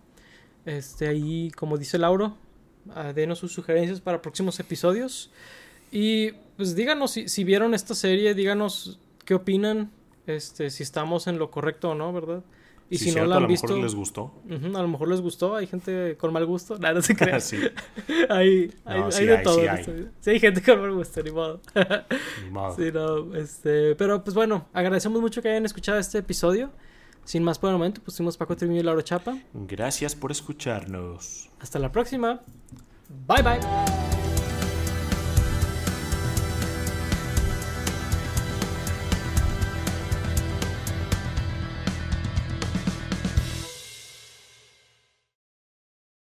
Este, 0.67 1.09
ahí, 1.09 1.51
como 1.57 1.79
dice 1.79 1.99
Lauro, 1.99 2.37
ah, 2.95 3.13
denos 3.13 3.41
sus 3.41 3.53
sugerencias 3.53 4.01
para 4.01 4.23
próximos 4.23 4.61
episodios. 4.61 5.33
Y 5.91 6.31
pues 6.57 6.77
díganos 6.77 7.11
si, 7.11 7.29
si 7.29 7.43
vieron 7.43 7.75
esta 7.75 7.97
serie, 7.97 8.35
díganos 8.35 9.01
qué 9.25 9.35
opinan, 9.35 9.91
este, 10.27 10.71
si 10.71 10.83
estamos 10.83 11.27
en 11.27 11.39
lo 11.39 11.51
correcto 11.51 11.91
o 11.91 11.95
no, 11.95 12.13
¿verdad? 12.13 12.43
Y 12.91 12.99
Sí, 12.99 13.05
si 13.05 13.11
no 13.11 13.15
cierto, 13.15 13.29
la 13.31 13.35
a 13.35 13.39
han 13.39 13.43
lo 13.45 13.49
visto, 13.49 13.67
mejor 13.69 13.83
les 13.83 13.95
gustó. 13.95 14.23
ujú, 14.45 14.77
a 14.77 14.83
lo 14.83 14.89
mejor 14.89 15.09
les 15.09 15.21
gustó, 15.23 15.57
hay 15.57 15.67
gente 15.67 16.17
con 16.19 16.33
mal 16.33 16.45
gusto, 16.45 16.79
nada, 16.81 16.95
no 16.95 17.03
se 17.03 17.17
crea. 17.17 17.41
sí, 17.41 17.57
hay, 18.29 18.73
hay, 18.85 19.01
No, 19.01 19.07
hay 19.07 19.13
sí 19.13 19.25
de 19.25 19.37
hay, 19.39 19.43
todo. 19.43 19.55
sí 19.61 19.67
hay. 19.67 20.09
Sí, 20.21 20.31
hay 20.31 20.41
gente 20.41 20.63
con 20.63 20.81
mal 20.81 20.93
gusto, 20.93 21.23
ni 21.23 21.31
modo. 21.31 21.61
ni 22.45 22.51
modo. 22.51 22.77
Sí, 22.77 22.91
no, 22.93 23.35
este, 23.35 23.95
pero 23.97 24.23
pues 24.23 24.35
bueno, 24.35 24.67
agradecemos 24.75 25.21
mucho 25.21 25.41
que 25.43 25.49
hayan 25.49 25.65
escuchado 25.65 25.99
este 25.99 26.19
epuedio. 26.19 26.71
Sin 27.25 27.43
más 27.43 27.59
por 27.59 27.71
el 27.71 27.77
momento, 27.79 28.03
fuimos 28.13 28.37
Paco 28.37 28.55
Trimillo 28.55 28.83
y 28.83 28.85
Laura 28.85 29.03
Chapa. 29.03 29.39
Gracias 29.55 30.15
por 30.15 30.31
escucharnos. 30.31 31.49
Hasta 31.59 31.79
la 31.79 31.91
próxima. 31.91 32.43
Bye 33.27 33.43
bye. 33.43 34.24